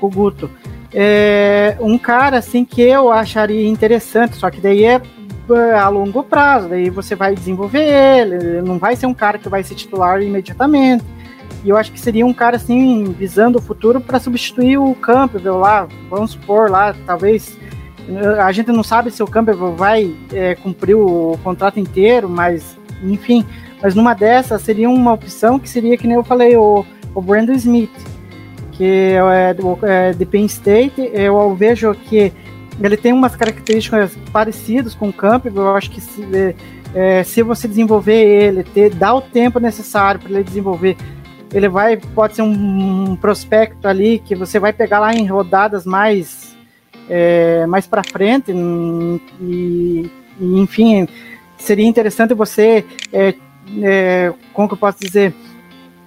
com 0.00 0.06
o 0.08 0.10
Guto. 0.10 0.50
É, 0.92 1.76
um 1.80 1.96
cara 1.96 2.38
assim 2.38 2.64
que 2.64 2.82
eu 2.82 3.12
acharia 3.12 3.68
interessante, 3.68 4.34
só 4.34 4.50
que 4.50 4.60
daí 4.60 4.84
é, 4.84 5.00
é 5.50 5.74
a 5.74 5.88
longo 5.88 6.24
prazo, 6.24 6.70
daí 6.70 6.90
você 6.90 7.14
vai 7.14 7.36
desenvolver 7.36 7.84
ele, 7.84 8.62
não 8.62 8.78
vai 8.78 8.96
ser 8.96 9.06
um 9.06 9.14
cara 9.14 9.38
que 9.38 9.48
vai 9.48 9.62
ser 9.62 9.76
titular 9.76 10.20
imediatamente. 10.20 11.04
E 11.62 11.68
eu 11.68 11.76
acho 11.76 11.92
que 11.92 12.00
seria 12.00 12.26
um 12.26 12.34
cara 12.34 12.56
assim, 12.56 13.04
visando 13.16 13.60
o 13.60 13.62
futuro 13.62 14.00
para 14.00 14.18
substituir 14.18 14.76
o 14.76 14.92
Campbell 14.96 15.56
lá, 15.56 15.86
vamos 16.10 16.32
supor 16.32 16.68
lá, 16.68 16.96
talvez 17.06 17.56
a 18.42 18.50
gente 18.52 18.70
não 18.72 18.82
sabe 18.82 19.10
se 19.10 19.22
o 19.22 19.26
Campbell 19.26 19.74
vai 19.74 20.14
é, 20.32 20.54
cumprir 20.54 20.94
o 20.94 21.38
contrato 21.42 21.78
inteiro, 21.78 22.28
mas 22.28 22.76
enfim, 23.02 23.44
mas 23.82 23.94
numa 23.94 24.14
dessas 24.14 24.62
seria 24.62 24.88
uma 24.88 25.12
opção 25.12 25.58
que 25.58 25.68
seria 25.68 25.96
que 25.96 26.06
nem 26.06 26.16
eu 26.16 26.24
falei, 26.24 26.56
o, 26.56 26.84
o 27.14 27.20
Brandon 27.20 27.52
Smith, 27.52 27.90
que 28.72 28.84
é, 28.84 29.56
é 29.82 30.12
de 30.12 30.24
Penn 30.24 30.46
State, 30.46 31.10
eu 31.12 31.54
vejo 31.54 31.94
que 31.94 32.32
ele 32.80 32.96
tem 32.96 33.12
umas 33.12 33.36
características 33.36 34.16
parecidas 34.32 34.94
com 34.94 35.08
o 35.08 35.12
Campbell, 35.12 35.62
eu 35.62 35.76
acho 35.76 35.90
que 35.90 36.00
se, 36.00 36.56
é, 36.94 37.22
se 37.22 37.42
você 37.42 37.68
desenvolver 37.68 38.14
ele, 38.14 38.64
ter, 38.64 38.90
dar 38.94 39.14
o 39.14 39.20
tempo 39.20 39.58
necessário 39.58 40.20
para 40.20 40.30
ele 40.30 40.44
desenvolver 40.44 40.96
ele 41.52 41.68
vai 41.68 41.96
pode 41.96 42.34
ser 42.34 42.42
um, 42.42 43.10
um, 43.10 43.16
prospecto 43.16 43.86
ali 43.86 44.18
que 44.18 44.34
você 44.34 44.58
vai 44.58 44.72
pegar 44.72 45.00
lá 45.00 45.14
em 45.14 45.26
rodadas 45.26 45.84
mais 45.84 46.41
é, 47.08 47.66
mais 47.66 47.86
para 47.86 48.02
frente 48.02 48.52
e, 48.52 49.20
e, 49.40 50.60
enfim 50.60 51.08
seria 51.58 51.86
interessante 51.86 52.34
você 52.34 52.84
é, 53.12 53.34
é, 53.82 54.32
como 54.52 54.68
que 54.68 54.74
eu 54.74 54.78
posso 54.78 54.98
dizer 55.00 55.34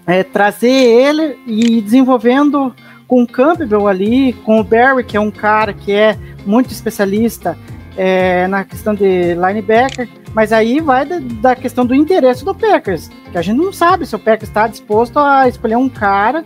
é, 0.07 0.23
trazer 0.23 0.69
ele 0.69 1.37
e 1.47 1.81
desenvolvendo 1.81 2.73
com 3.07 3.23
o 3.23 3.27
Campbell 3.27 3.87
ali 3.87 4.33
com 4.33 4.59
o 4.59 4.63
Barry 4.63 5.03
que 5.03 5.17
é 5.17 5.19
um 5.19 5.31
cara 5.31 5.73
que 5.73 5.91
é 5.91 6.17
muito 6.45 6.71
especialista 6.71 7.57
é, 7.97 8.47
na 8.47 8.63
questão 8.63 8.93
de 8.93 9.33
linebacker, 9.33 10.07
mas 10.33 10.51
aí 10.51 10.79
vai 10.79 11.05
da, 11.05 11.19
da, 11.19 11.55
questão 11.55 11.85
do 11.85 11.95
interesse 11.95 12.43
do 12.43 12.53
Packers, 12.53 13.09
que 13.31 13.37
a 13.37 13.41
gente 13.41 13.57
não 13.57 13.71
sabe 13.71 14.05
se 14.05 14.15
o 14.15 14.19
Packers 14.19 14.49
está 14.49 14.67
disposto 14.67 15.17
a 15.17 15.47
escolher 15.47 15.77
um 15.77 15.89
cara 15.89 16.43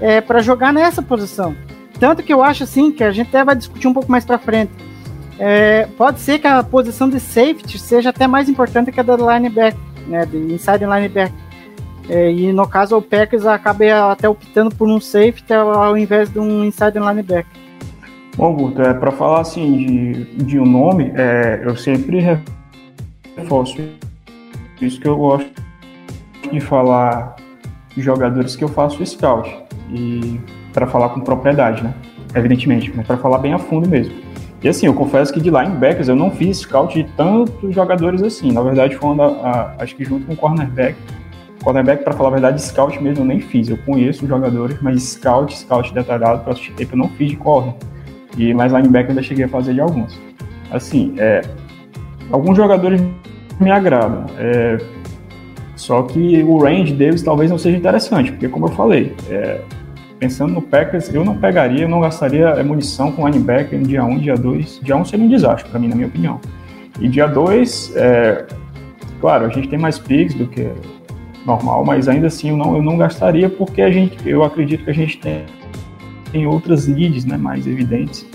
é, 0.00 0.20
para 0.20 0.40
jogar 0.40 0.72
nessa 0.72 1.00
posição. 1.02 1.56
Tanto 1.98 2.22
que 2.22 2.32
eu 2.32 2.42
acho 2.42 2.64
assim 2.64 2.90
que 2.90 3.04
a 3.04 3.12
gente 3.12 3.28
até 3.28 3.44
vai 3.44 3.54
discutir 3.54 3.86
um 3.86 3.94
pouco 3.94 4.10
mais 4.10 4.24
para 4.24 4.38
frente. 4.38 4.72
É, 5.38 5.86
pode 5.96 6.20
ser 6.20 6.38
que 6.38 6.46
a 6.46 6.62
posição 6.62 7.08
de 7.08 7.18
safety 7.18 7.78
seja 7.78 8.10
até 8.10 8.26
mais 8.26 8.48
importante 8.48 8.92
que 8.92 9.00
a 9.00 9.02
da 9.02 9.16
linebacker, 9.16 9.78
né, 10.06 10.24
de 10.26 10.36
inside 10.36 10.84
linebacker. 10.84 11.32
É, 12.08 12.30
e 12.30 12.52
no 12.52 12.68
caso 12.68 12.98
o 12.98 13.02
Packers 13.02 13.46
acabe 13.46 13.90
até 13.90 14.28
optando 14.28 14.74
por 14.74 14.88
um 14.88 15.00
safety 15.00 15.52
ao 15.52 15.96
invés 15.96 16.30
de 16.30 16.38
um 16.38 16.64
inside 16.64 16.98
linebacker. 16.98 17.46
Bom, 18.36 18.54
Guto, 18.54 18.82
é, 18.82 18.92
para 18.92 19.10
falar 19.12 19.40
assim 19.40 19.76
de, 19.86 20.24
de 20.44 20.58
um 20.58 20.66
nome, 20.66 21.12
é, 21.14 21.62
eu 21.64 21.76
sempre 21.76 22.20
reforço 23.36 23.78
isso 24.80 25.00
que 25.00 25.08
eu 25.08 25.16
gosto 25.16 25.50
de 26.50 26.60
falar 26.60 27.36
de 27.94 28.02
jogadores 28.02 28.54
que 28.54 28.64
eu 28.64 28.68
faço 28.68 29.04
scout 29.06 29.48
e 29.90 30.38
para 30.74 30.86
falar 30.88 31.10
com 31.10 31.20
propriedade, 31.20 31.82
né? 31.82 31.94
Evidentemente, 32.34 32.92
mas 32.94 33.06
para 33.06 33.16
falar 33.16 33.38
bem 33.38 33.54
a 33.54 33.58
fundo 33.58 33.88
mesmo. 33.88 34.12
E 34.62 34.68
assim, 34.68 34.86
eu 34.86 34.94
confesso 34.94 35.32
que 35.32 35.40
de 35.40 35.50
linebackers 35.50 36.08
eu 36.08 36.16
não 36.16 36.30
fiz 36.30 36.58
scout 36.58 36.94
de 36.94 37.04
tantos 37.12 37.74
jogadores 37.74 38.22
assim. 38.22 38.50
Na 38.50 38.62
verdade, 38.62 38.96
foi 38.96 39.10
uma, 39.10 39.74
acho 39.78 39.94
que 39.94 40.04
junto 40.04 40.26
com 40.26 40.32
o 40.32 40.36
cornerback. 40.36 40.96
Cornerback, 41.62 42.02
para 42.02 42.12
falar 42.14 42.30
a 42.30 42.32
verdade, 42.32 42.62
scout 42.62 43.00
mesmo 43.02 43.22
eu 43.22 43.26
nem 43.26 43.40
fiz. 43.40 43.68
Eu 43.68 43.76
conheço 43.78 44.24
os 44.24 44.28
jogadores, 44.28 44.78
mas 44.82 45.02
scout, 45.02 45.56
scout 45.56 45.94
detalhado 45.94 46.42
para 46.42 46.52
assistir 46.52 46.72
tape 46.72 46.92
eu 46.92 46.98
não 46.98 47.08
fiz 47.10 47.30
de 47.30 47.36
corner. 47.36 47.74
E 48.36 48.52
mais 48.52 48.72
linebacker 48.72 49.06
eu 49.06 49.10
ainda 49.10 49.22
cheguei 49.22 49.44
a 49.44 49.48
fazer 49.48 49.74
de 49.74 49.80
alguns. 49.80 50.18
Assim, 50.70 51.14
é, 51.18 51.42
alguns 52.32 52.56
jogadores 52.56 53.00
me 53.60 53.70
agradam. 53.70 54.24
É, 54.38 54.78
só 55.76 56.02
que 56.02 56.42
o 56.42 56.58
range 56.58 56.94
deles 56.94 57.22
talvez 57.22 57.50
não 57.50 57.58
seja 57.58 57.76
interessante, 57.76 58.32
porque 58.32 58.48
como 58.48 58.66
eu 58.66 58.70
falei, 58.70 59.14
é, 59.28 59.60
pensando 60.24 60.54
no 60.54 60.62
Packers, 60.62 61.12
eu 61.12 61.22
não 61.22 61.36
pegaria, 61.36 61.82
eu 61.82 61.88
não 61.88 62.00
gastaria 62.00 62.62
munição 62.64 63.12
com 63.12 63.28
linebacker 63.28 63.78
no 63.78 63.86
dia 63.86 64.02
1, 64.02 64.18
dia 64.20 64.34
2. 64.34 64.80
Dia 64.82 64.96
1 64.96 65.04
seria 65.04 65.26
um 65.26 65.28
desastre 65.28 65.68
para 65.68 65.78
mim, 65.78 65.88
na 65.88 65.94
minha 65.94 66.08
opinião. 66.08 66.40
E 66.98 67.08
dia 67.08 67.26
2, 67.26 67.92
é, 67.94 68.46
claro, 69.20 69.44
a 69.44 69.48
gente 69.50 69.68
tem 69.68 69.78
mais 69.78 69.98
picks 69.98 70.34
do 70.34 70.46
que 70.46 70.70
normal, 71.44 71.84
mas 71.84 72.08
ainda 72.08 72.28
assim 72.28 72.48
eu 72.48 72.56
não, 72.56 72.74
eu 72.74 72.82
não 72.82 72.96
gastaria 72.96 73.50
porque 73.50 73.82
a 73.82 73.90
gente, 73.90 74.16
eu 74.26 74.42
acredito 74.42 74.82
que 74.84 74.90
a 74.90 74.94
gente 74.94 75.18
tem 75.18 75.44
tem 76.32 76.46
outras 76.46 76.88
needs 76.88 77.26
né, 77.26 77.36
mais 77.36 77.66
evidentes 77.66 78.26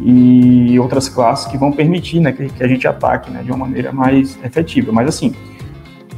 e 0.00 0.78
outras 0.80 1.08
classes 1.08 1.46
que 1.46 1.56
vão 1.56 1.70
permitir 1.70 2.20
né, 2.20 2.32
que, 2.32 2.48
que, 2.48 2.62
a 2.62 2.68
gente 2.68 2.86
ataque 2.88 3.30
né, 3.30 3.42
de 3.42 3.50
uma 3.50 3.66
maneira 3.66 3.92
mais 3.92 4.38
efetiva. 4.44 4.92
Mas 4.92 5.08
assim, 5.08 5.34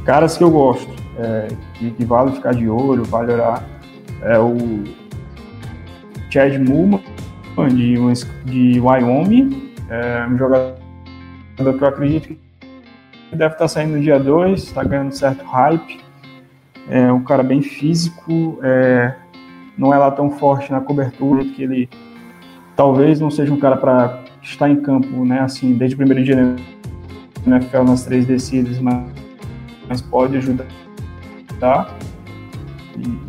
caras 0.03 0.35
que 0.35 0.43
eu 0.43 0.51
gosto, 0.51 0.91
é, 1.17 1.47
que, 1.75 1.91
que, 1.91 2.03
vale 2.03 2.31
ficar 2.31 2.53
de 2.53 2.67
olho, 2.67 3.05
vale 3.05 3.31
olhar, 3.31 3.63
é 4.21 4.37
o 4.37 4.83
Chad 6.33 6.57
Mulman, 6.57 6.99
de, 7.75 7.93
de 8.45 8.79
Wyoming, 8.79 9.71
é 9.87 10.25
um 10.25 10.35
jogador 10.35 10.75
que 11.55 11.83
eu 11.83 11.87
acredito 11.87 12.27
que 13.29 13.35
deve 13.35 13.53
estar 13.53 13.67
saindo 13.67 13.97
no 13.97 14.01
dia 14.01 14.19
2, 14.19 14.63
está 14.63 14.83
ganhando 14.83 15.11
certo 15.11 15.45
hype, 15.45 15.99
é 16.89 17.13
um 17.13 17.23
cara 17.23 17.43
bem 17.43 17.61
físico, 17.61 18.57
é, 18.63 19.13
não 19.77 19.93
é 19.93 19.97
lá 19.99 20.09
tão 20.09 20.31
forte 20.31 20.71
na 20.71 20.81
cobertura, 20.81 21.45
que 21.45 21.61
ele 21.61 21.87
talvez 22.75 23.19
não 23.19 23.29
seja 23.29 23.53
um 23.53 23.59
cara 23.59 23.77
para 23.77 24.23
estar 24.41 24.67
em 24.67 24.77
campo, 24.77 25.23
né, 25.23 25.41
assim, 25.41 25.75
desde 25.75 25.93
o 25.93 25.97
primeiro 25.97 26.23
dia 26.23 26.35
na 27.45 27.57
NFL 27.57 27.83
nas 27.83 28.05
três 28.05 28.25
descidas, 28.25 28.79
mas, 28.79 29.05
mas 29.87 30.01
pode 30.01 30.35
ajudar 30.37 30.65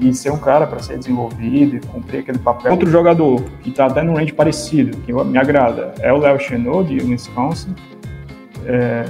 e, 0.00 0.12
ser 0.12 0.30
um 0.30 0.38
cara 0.38 0.66
para 0.66 0.78
ser 0.80 0.98
desenvolvido 0.98 1.76
e 1.76 1.80
cumprir 1.80 2.20
aquele 2.20 2.38
papel. 2.38 2.72
Outro 2.72 2.90
jogador 2.90 3.42
que 3.62 3.70
está 3.70 3.86
até 3.86 4.02
no 4.02 4.14
range 4.14 4.32
parecido, 4.32 4.96
que 4.98 5.12
me 5.12 5.38
agrada, 5.38 5.94
é 6.00 6.12
o 6.12 6.18
Léo 6.18 6.38
Chenot, 6.38 6.88
de 6.88 7.02
Wisconsin, 7.02 7.74
é, 8.66 9.04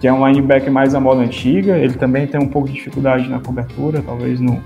que 0.00 0.06
é 0.06 0.12
um 0.12 0.26
linebacker 0.26 0.70
mais 0.70 0.94
à 0.94 1.00
moda 1.00 1.20
antiga, 1.20 1.76
ele 1.76 1.94
também 1.94 2.26
tem 2.26 2.40
um 2.40 2.48
pouco 2.48 2.68
de 2.68 2.74
dificuldade 2.74 3.28
na 3.28 3.40
cobertura, 3.40 4.02
talvez 4.02 4.40
não 4.40 4.62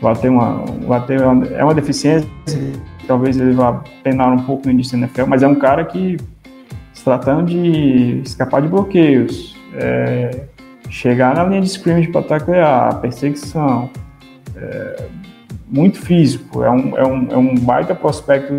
vai 0.00 0.14
ter 0.16 0.28
uma, 0.28 0.64
vai 0.86 1.04
ter 1.06 1.20
uma, 1.20 1.46
é 1.46 1.64
uma 1.64 1.74
deficiência, 1.74 2.28
talvez 3.06 3.38
ele 3.38 3.52
vá 3.52 3.82
penar 4.02 4.32
um 4.32 4.42
pouco 4.42 4.66
no 4.66 4.72
início 4.72 4.98
da 4.98 5.06
NFL, 5.06 5.26
mas 5.26 5.42
é 5.42 5.48
um 5.48 5.54
cara 5.54 5.84
que, 5.84 6.16
se 6.92 7.04
tratando 7.04 7.46
de 7.46 8.20
escapar 8.24 8.62
de 8.62 8.68
bloqueios, 8.68 9.56
é, 9.74 10.44
chegar 10.90 11.34
na 11.34 11.44
linha 11.44 11.60
de 11.60 11.68
scrimmage 11.68 12.08
para 12.08 12.22
taclear, 12.22 13.00
perseguição, 13.00 13.88
é, 14.62 15.06
muito 15.68 15.98
físico, 15.98 16.62
é 16.62 16.70
um, 16.70 16.96
é, 16.96 17.06
um, 17.06 17.28
é 17.30 17.36
um 17.36 17.54
baita 17.54 17.94
prospecto 17.94 18.58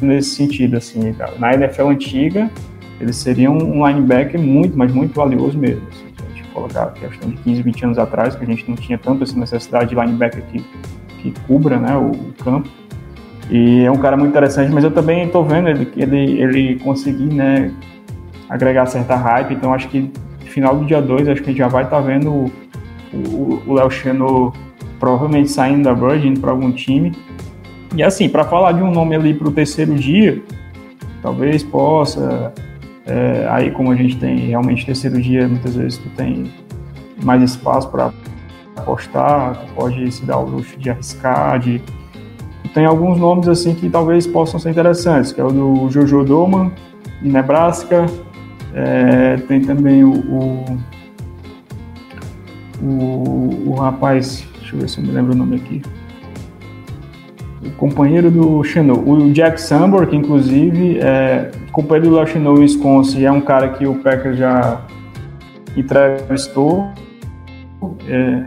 nesse 0.00 0.30
sentido, 0.30 0.76
assim, 0.76 1.14
na 1.38 1.54
NFL 1.54 1.88
antiga, 1.88 2.50
ele 3.00 3.12
seria 3.12 3.50
um 3.50 3.86
linebacker 3.86 4.40
muito, 4.40 4.76
mas 4.76 4.92
muito 4.92 5.14
valioso 5.14 5.56
mesmo, 5.56 5.86
assim 5.88 6.08
colocar 6.58 6.84
a 6.84 6.90
questão 6.90 7.30
de 7.30 7.36
15, 7.38 7.62
20 7.62 7.84
anos 7.84 7.98
atrás, 7.98 8.34
que 8.34 8.42
a 8.42 8.46
gente 8.46 8.68
não 8.68 8.76
tinha 8.76 8.98
tanto 8.98 9.22
essa 9.22 9.38
necessidade 9.38 9.90
de 9.90 9.94
linebacker 9.94 10.42
que, 10.50 10.64
que 11.20 11.34
cubra 11.46 11.78
né, 11.78 11.96
o, 11.96 12.10
o 12.10 12.32
campo. 12.42 12.68
E 13.50 13.84
é 13.84 13.90
um 13.90 13.98
cara 13.98 14.16
muito 14.16 14.30
interessante, 14.30 14.72
mas 14.72 14.84
eu 14.84 14.90
também 14.90 15.24
estou 15.24 15.44
vendo 15.44 15.68
ele, 15.68 15.90
ele, 15.96 16.42
ele 16.42 16.78
conseguir 16.80 17.32
né, 17.32 17.72
agregar 18.48 18.86
certa 18.86 19.14
hype, 19.14 19.54
então 19.54 19.72
acho 19.72 19.88
que 19.88 20.10
final 20.40 20.76
do 20.76 20.84
dia 20.84 21.00
2, 21.00 21.28
acho 21.28 21.42
que 21.42 21.50
a 21.50 21.52
gente 21.52 21.58
já 21.58 21.68
vai 21.68 21.84
estar 21.84 21.96
tá 21.96 22.02
vendo 22.02 22.50
o 23.12 23.74
Léo 23.74 23.90
Cheno 23.90 24.52
provavelmente 24.98 25.50
saindo 25.50 25.84
da 25.84 25.92
Virgin 25.92 26.34
para 26.34 26.50
algum 26.50 26.72
time. 26.72 27.12
E 27.94 28.02
assim, 28.02 28.28
para 28.28 28.44
falar 28.44 28.72
de 28.72 28.82
um 28.82 28.90
nome 28.90 29.14
ali 29.14 29.34
para 29.34 29.48
o 29.48 29.52
terceiro 29.52 29.94
dia, 29.94 30.42
talvez 31.22 31.62
possa 31.62 32.52
é, 33.08 33.46
aí, 33.48 33.70
como 33.70 33.90
a 33.90 33.96
gente 33.96 34.18
tem 34.18 34.36
realmente 34.36 34.84
terceiro 34.84 35.18
dia, 35.20 35.48
muitas 35.48 35.74
vezes 35.74 35.96
tu 35.96 36.10
tem 36.10 36.52
mais 37.22 37.42
espaço 37.42 37.88
para 37.88 38.12
apostar, 38.76 39.56
tu 39.56 39.72
pode 39.72 40.12
se 40.12 40.26
dar 40.26 40.38
o 40.38 40.44
luxo 40.44 40.78
de 40.78 40.90
arriscar, 40.90 41.58
de... 41.58 41.80
tem 42.74 42.84
alguns 42.84 43.18
nomes 43.18 43.48
assim 43.48 43.74
que 43.74 43.88
talvez 43.88 44.26
possam 44.26 44.60
ser 44.60 44.70
interessantes, 44.70 45.32
que 45.32 45.40
é 45.40 45.44
o 45.44 45.50
do 45.50 45.90
Jojo 45.90 46.22
Doman, 46.22 46.70
de 47.22 47.30
Nebraska, 47.30 48.04
é, 48.74 49.36
tem 49.48 49.62
também 49.62 50.04
o, 50.04 50.12
o, 50.12 50.78
o, 52.82 53.70
o 53.70 53.74
rapaz, 53.74 54.46
deixa 54.68 54.76
eu 54.76 54.80
ver 54.80 54.88
se 54.88 54.98
eu 54.98 55.04
me 55.04 55.10
lembro 55.10 55.32
o 55.32 55.36
nome 55.36 55.56
aqui, 55.56 55.82
o 57.64 57.70
companheiro 57.72 58.30
do 58.30 58.62
Chenou, 58.62 58.98
o 59.08 59.32
Jack 59.32 59.60
Sambor, 59.60 60.06
que 60.06 60.16
inclusive 60.16 60.98
é 60.98 61.50
companheiro 61.72 62.10
do 62.10 62.16
Léo 62.16 62.26
Chenou 62.26 62.58
Wisconsin, 62.58 63.24
é 63.24 63.32
um 63.32 63.40
cara 63.40 63.70
que 63.70 63.86
o 63.86 63.94
Packers 63.96 64.36
já 64.36 64.82
entrevistou, 65.76 66.90
é, 68.06 68.44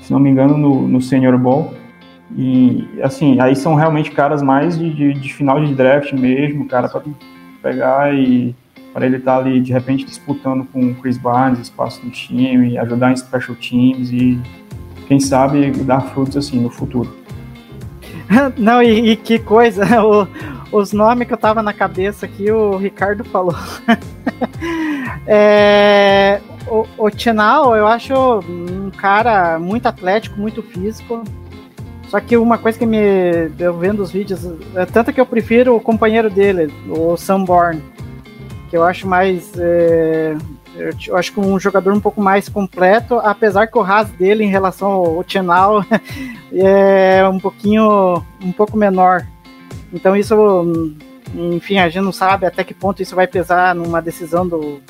se 0.00 0.12
não 0.12 0.20
me 0.20 0.30
engano, 0.30 0.56
no, 0.56 0.86
no 0.86 1.00
Senior 1.00 1.36
Bowl. 1.38 1.74
E, 2.36 2.88
assim, 3.02 3.40
aí 3.40 3.56
são 3.56 3.74
realmente 3.74 4.12
caras 4.12 4.40
mais 4.40 4.78
de, 4.78 4.94
de, 4.94 5.12
de 5.14 5.34
final 5.34 5.64
de 5.64 5.74
draft 5.74 6.12
mesmo, 6.12 6.66
cara, 6.68 6.88
para 6.88 7.02
pegar 7.60 8.14
e 8.14 8.54
para 8.92 9.06
ele 9.06 9.16
estar 9.16 9.34
tá 9.34 9.38
ali, 9.38 9.60
de 9.60 9.72
repente, 9.72 10.04
disputando 10.04 10.64
com 10.72 10.90
o 10.90 10.94
Chris 10.94 11.18
Barnes, 11.18 11.58
espaço 11.58 12.04
no 12.04 12.10
time, 12.10 12.78
ajudar 12.78 13.12
em 13.12 13.16
special 13.16 13.56
teams 13.56 14.12
e 14.12 14.38
quem 15.10 15.18
sabe 15.18 15.72
dar 15.72 16.02
frutos 16.02 16.36
assim 16.36 16.60
no 16.60 16.70
futuro. 16.70 17.12
Não, 18.56 18.80
e, 18.80 19.10
e 19.10 19.16
que 19.16 19.40
coisa, 19.40 19.84
o, 20.06 20.28
os 20.70 20.92
nomes 20.92 21.26
que 21.26 21.34
eu 21.34 21.36
tava 21.36 21.64
na 21.64 21.72
cabeça 21.72 22.26
aqui, 22.26 22.48
o 22.48 22.76
Ricardo 22.76 23.24
falou. 23.24 23.56
é, 25.26 26.40
o, 26.68 26.86
o 26.96 27.10
Tinal, 27.10 27.74
eu 27.74 27.88
acho 27.88 28.14
um 28.48 28.92
cara 28.96 29.58
muito 29.58 29.86
atlético, 29.86 30.38
muito 30.38 30.62
físico. 30.62 31.24
Só 32.06 32.20
que 32.20 32.36
uma 32.36 32.56
coisa 32.56 32.78
que 32.78 32.86
me. 32.86 33.50
Eu 33.58 33.76
vendo 33.76 34.04
os 34.04 34.12
vídeos, 34.12 34.46
é 34.76 34.86
tanto 34.86 35.12
que 35.12 35.20
eu 35.20 35.26
prefiro 35.26 35.74
o 35.74 35.80
companheiro 35.80 36.30
dele, 36.30 36.72
o 36.88 37.16
Sunborn. 37.16 37.82
Que 38.68 38.76
eu 38.76 38.84
acho 38.84 39.08
mais. 39.08 39.52
É, 39.58 40.36
eu 40.76 41.16
acho 41.16 41.32
que 41.32 41.40
um 41.40 41.58
jogador 41.58 41.92
um 41.92 42.00
pouco 42.00 42.20
mais 42.20 42.48
completo, 42.48 43.18
apesar 43.18 43.66
que 43.66 43.76
o 43.76 43.82
ras 43.82 44.08
dele 44.10 44.44
em 44.44 44.50
relação 44.50 44.88
ao 44.88 45.24
Tinal 45.24 45.84
é 46.52 47.26
um 47.28 47.38
pouquinho. 47.38 48.24
um 48.42 48.52
pouco 48.52 48.76
menor. 48.76 49.26
Então 49.92 50.16
isso, 50.16 50.34
enfim, 51.34 51.78
a 51.78 51.88
gente 51.88 52.04
não 52.04 52.12
sabe 52.12 52.46
até 52.46 52.62
que 52.62 52.72
ponto 52.72 53.02
isso 53.02 53.16
vai 53.16 53.26
pesar 53.26 53.74
numa 53.74 54.00
decisão 54.00 54.46
do, 54.46 54.80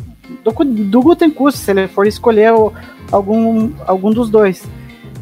do, 0.44 0.52
do 0.64 1.50
se 1.50 1.70
ele 1.70 1.88
for 1.88 2.06
escolher 2.06 2.52
algum, 3.10 3.72
algum 3.86 4.10
dos 4.10 4.28
dois. 4.28 4.68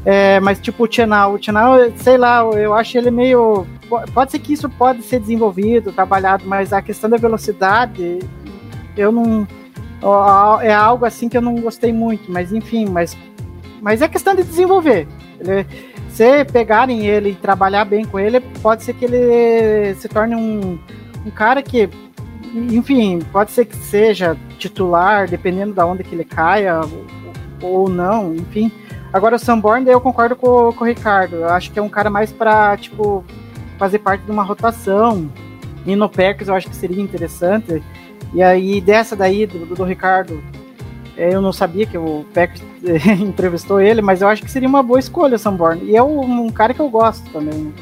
É, 0.05 0.41
mas 0.41 0.59
tipo 0.59 0.85
o 0.85 0.93
Chenal, 0.93 1.35
o 1.35 1.43
Chenal, 1.43 1.75
sei 1.97 2.17
lá, 2.17 2.43
eu 2.43 2.75
acho 2.75 2.97
ele 2.97 3.11
meio. 3.11 3.67
Pode 4.13 4.31
ser 4.31 4.39
que 4.39 4.53
isso 4.53 4.69
pode 4.69 5.03
ser 5.03 5.21
desenvolvido, 5.21 5.93
trabalhado, 5.93 6.45
mas 6.47 6.73
a 6.73 6.81
questão 6.83 7.09
da 7.11 7.17
velocidade, 7.17 8.19
eu 8.97 9.13
não. 9.13 9.47
É 10.63 10.73
algo 10.73 11.05
assim 11.05 11.29
que 11.29 11.37
eu 11.37 11.43
não 11.43 11.57
gostei 11.57 11.93
muito, 11.93 12.31
mas 12.31 12.53
enfim, 12.53 12.87
mas, 12.87 13.17
mas 13.81 14.01
é 14.03 14.09
questão 14.09 14.35
de 14.35 14.43
desenvolver. 14.43 15.07
Ele, 15.41 15.67
se 16.11 16.45
pegarem 16.47 17.07
ele 17.07 17.31
e 17.31 17.35
trabalhar 17.35 17.85
bem 17.85 18.05
com 18.05 18.19
ele, 18.19 18.41
pode 18.41 18.83
ser 18.83 18.95
que 18.95 19.05
ele 19.05 19.95
se 19.95 20.09
torne 20.09 20.35
um, 20.35 20.79
um 21.25 21.31
cara 21.31 21.63
que, 21.63 21.89
enfim, 22.55 23.21
pode 23.33 23.53
ser 23.53 23.67
que 23.67 23.77
seja 23.77 24.37
titular, 24.59 25.29
dependendo 25.29 25.75
da 25.75 25.87
onde 25.87 26.03
que 26.03 26.15
ele 26.15 26.25
caia 26.25 26.81
ou 27.63 27.89
não, 27.89 28.35
enfim. 28.35 28.71
Agora 29.13 29.37
o 29.37 29.39
Sanborn, 29.39 29.89
eu 29.89 30.01
concordo 30.01 30.37
com, 30.37 30.73
com 30.73 30.85
o 30.85 30.87
Ricardo. 30.87 31.37
Eu 31.37 31.49
acho 31.49 31.71
que 31.71 31.79
é 31.79 31.83
um 31.83 31.89
cara 31.89 32.11
mais 32.11 32.31
para 32.31 32.77
tipo, 32.77 33.25
fazer 33.79 34.01
parte 34.01 34.25
de 34.25 34.31
uma 34.31 34.43
rotação. 34.43 35.31
E 35.87 35.97
no 35.97 36.09
Packers 36.09 36.49
eu 36.49 36.55
acho 36.55 36.69
que 36.69 36.77
seria 36.77 37.03
interessante. 37.03 37.83
E 38.35 38.43
aí, 38.43 38.81
dessa 38.81 39.17
daí, 39.17 39.47
do, 39.47 39.75
do 39.75 39.85
Ricardo, 39.85 40.43
é, 41.17 41.35
eu 41.35 41.41
não 41.41 41.53
sabia 41.53 41.85
que 41.87 41.99
o 41.99 42.25
Packers 42.33 42.63
entrevistou 43.21 43.81
ele, 43.81 44.01
mas 44.01 44.23
eu 44.23 44.29
acho 44.29 44.43
que 44.43 44.51
seria 44.51 44.69
uma 44.69 44.83
boa 44.83 45.01
escolha 45.01 45.37
o 45.37 45.39
Sanborn. 45.39 45.85
E 45.85 45.97
é 45.97 46.03
um, 46.03 46.45
um 46.45 46.51
cara 46.51 46.73
que 46.73 46.81
eu 46.81 46.89
gosto 46.89 47.29
também. 47.31 47.55
Né? 47.55 47.73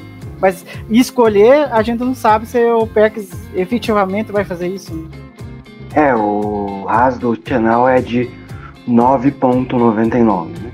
Mas 0.41 0.65
escolher, 0.91 1.73
a 1.73 1.83
gente 1.83 2.01
não 2.01 2.15
sabe 2.15 2.47
se 2.47 2.59
o 2.71 2.87
Packers 2.87 3.31
efetivamente 3.55 4.33
vai 4.33 4.45
fazer 4.45 4.69
isso. 4.69 4.95
Né? 4.95 5.09
É, 5.95 6.15
o 6.15 6.85
RAS 6.85 7.19
do 7.19 7.37
Channel 7.47 7.89
é 7.89 8.01
de 8.01 8.31
9.99, 8.89 10.49
né? 10.59 10.73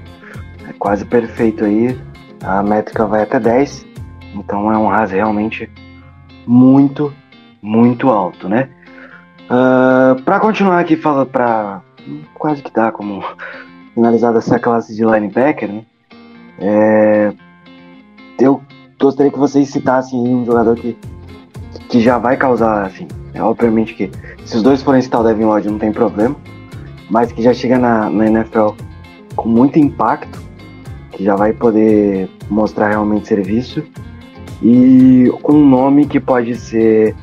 É 0.69 0.73
quase 0.73 1.05
perfeito 1.05 1.65
aí. 1.65 1.99
A 2.43 2.63
métrica 2.63 3.07
vai 3.07 3.23
até 3.23 3.39
10. 3.39 3.87
Então 4.35 4.73
é 4.73 4.77
um 4.77 4.89
RAS 4.89 5.11
realmente 5.11 5.71
muito, 6.47 7.13
muito 7.61 8.09
alto, 8.09 8.49
né? 8.49 8.69
Uh, 9.53 10.17
ah, 10.17 10.17
para 10.25 10.41
continuar 10.41 10.79
aqui 10.79 10.97
falando 10.97 11.27
para 11.27 11.83
quase 12.33 12.63
que 12.63 12.73
dá 12.73 12.91
como 12.91 13.23
finalizada 13.93 14.39
essa 14.39 14.59
classe 14.59 14.97
de 14.97 15.05
linebacker, 15.05 15.71
né? 15.71 15.85
É, 16.59 17.33
eu 18.39 18.63
gostaria 18.99 19.31
que 19.31 19.39
vocês 19.39 19.69
citassem 19.69 20.19
um 20.19 20.47
jogador 20.47 20.75
que, 20.77 20.97
que 21.91 22.01
já 22.01 22.17
vai 22.17 22.37
causar, 22.39 22.87
assim, 22.87 23.07
é, 23.35 23.43
obviamente 23.43 23.93
que 23.93 24.11
se 24.47 24.57
os 24.57 24.63
dois 24.63 24.83
forem 24.83 25.03
citar 25.03 25.21
o 25.21 25.25
Devin 25.25 25.45
Lloyd 25.45 25.69
não 25.69 25.79
tem 25.79 25.93
problema, 25.93 26.35
mas 27.11 27.31
que 27.31 27.43
já 27.43 27.53
chega 27.53 27.79
na, 27.79 28.09
na 28.09 28.27
NFL 28.27 28.71
com 29.37 29.51
muito 29.51 29.79
impacto, 29.79 30.43
que 31.11 31.23
já 31.23 31.37
vai 31.37 31.53
poder 31.53 32.31
mostrar 32.49 32.89
realmente 32.89 33.29
serviço 33.29 33.85
e 34.63 35.31
com 35.43 35.53
um 35.53 35.69
nome 35.69 36.07
que 36.07 36.19
pode 36.19 36.55
ser 36.55 37.15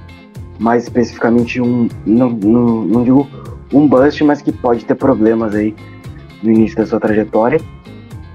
mais 0.59 0.83
especificamente 0.83 1.61
um, 1.61 1.87
não, 2.05 2.29
não, 2.29 2.81
não 2.83 3.03
digo 3.03 3.27
um 3.73 3.87
bust, 3.87 4.23
mas 4.23 4.41
que 4.41 4.51
pode 4.51 4.85
ter 4.85 4.95
problemas 4.95 5.55
aí 5.55 5.73
no 6.43 6.51
início 6.51 6.77
da 6.77 6.85
sua 6.85 6.99
trajetória. 6.99 7.61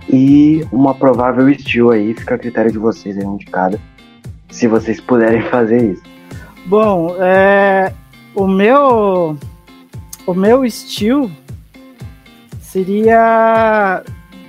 E 0.09 0.67
uma 0.73 0.95
provável 0.95 1.49
estilo 1.49 1.91
aí, 1.91 2.15
fica 2.15 2.35
a 2.35 2.39
critério 2.39 2.73
de 2.73 2.79
vocês 2.79 3.17
aí, 3.17 3.25
um 3.25 3.37
de 3.37 3.47
cada, 3.47 3.79
se 4.51 4.67
vocês 4.67 5.01
puderem 5.01 5.43
fazer 5.51 5.93
isso. 5.93 6.03
Bom, 6.67 7.15
é, 7.21 7.93
o 8.35 8.47
meu 8.47 9.37
o 10.27 10.35
meu 10.35 10.65
estilo 10.65 11.31
seria 12.61 14.03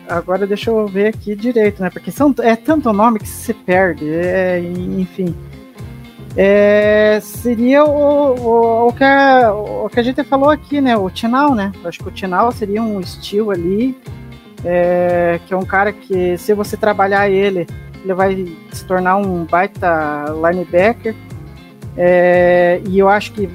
agora 0.08 0.48
deixa 0.48 0.70
eu 0.70 0.88
ver 0.88 1.08
aqui 1.08 1.36
direito, 1.36 1.82
né? 1.82 1.90
Porque 1.90 2.12
são, 2.12 2.34
é 2.42 2.56
tanto 2.56 2.92
nome 2.94 3.20
que 3.20 3.28
se 3.28 3.54
perde, 3.54 4.08
é, 4.10 4.60
enfim. 4.60 5.36
É, 6.38 7.20
seria 7.22 7.86
o, 7.86 8.36
o, 8.36 8.88
o, 8.88 8.94
que 8.94 9.04
a, 9.04 9.54
o 9.54 9.90
que 9.90 10.00
a 10.00 10.04
gente 10.04 10.24
falou 10.24 10.50
aqui, 10.50 10.82
né? 10.82 10.98
O 10.98 11.10
Tinal, 11.10 11.56
né? 11.56 11.72
Eu 11.82 11.88
acho 11.88 12.00
que 12.00 12.10
o 12.10 12.12
Tinal 12.12 12.52
seria 12.52 12.84
um 12.84 13.00
estilo 13.00 13.52
ali, 13.52 13.98
é, 14.64 15.40
que 15.46 15.54
é 15.54 15.58
um 15.58 15.66
cara 15.66 15.94
que, 15.94 16.38
se 16.38 16.54
você 16.54 16.76
trabalhar 16.76 17.30
ele, 17.30 17.66
ele 18.04 18.14
vai 18.14 18.46
se 18.72 18.86
tornar 18.86 19.16
um 19.16 19.46
baita 19.46 20.26
linebacker. 20.34 21.16
É, 21.98 22.82
e 22.90 23.00
eu 23.00 23.08
acho 23.08 23.32
que 23.32 23.50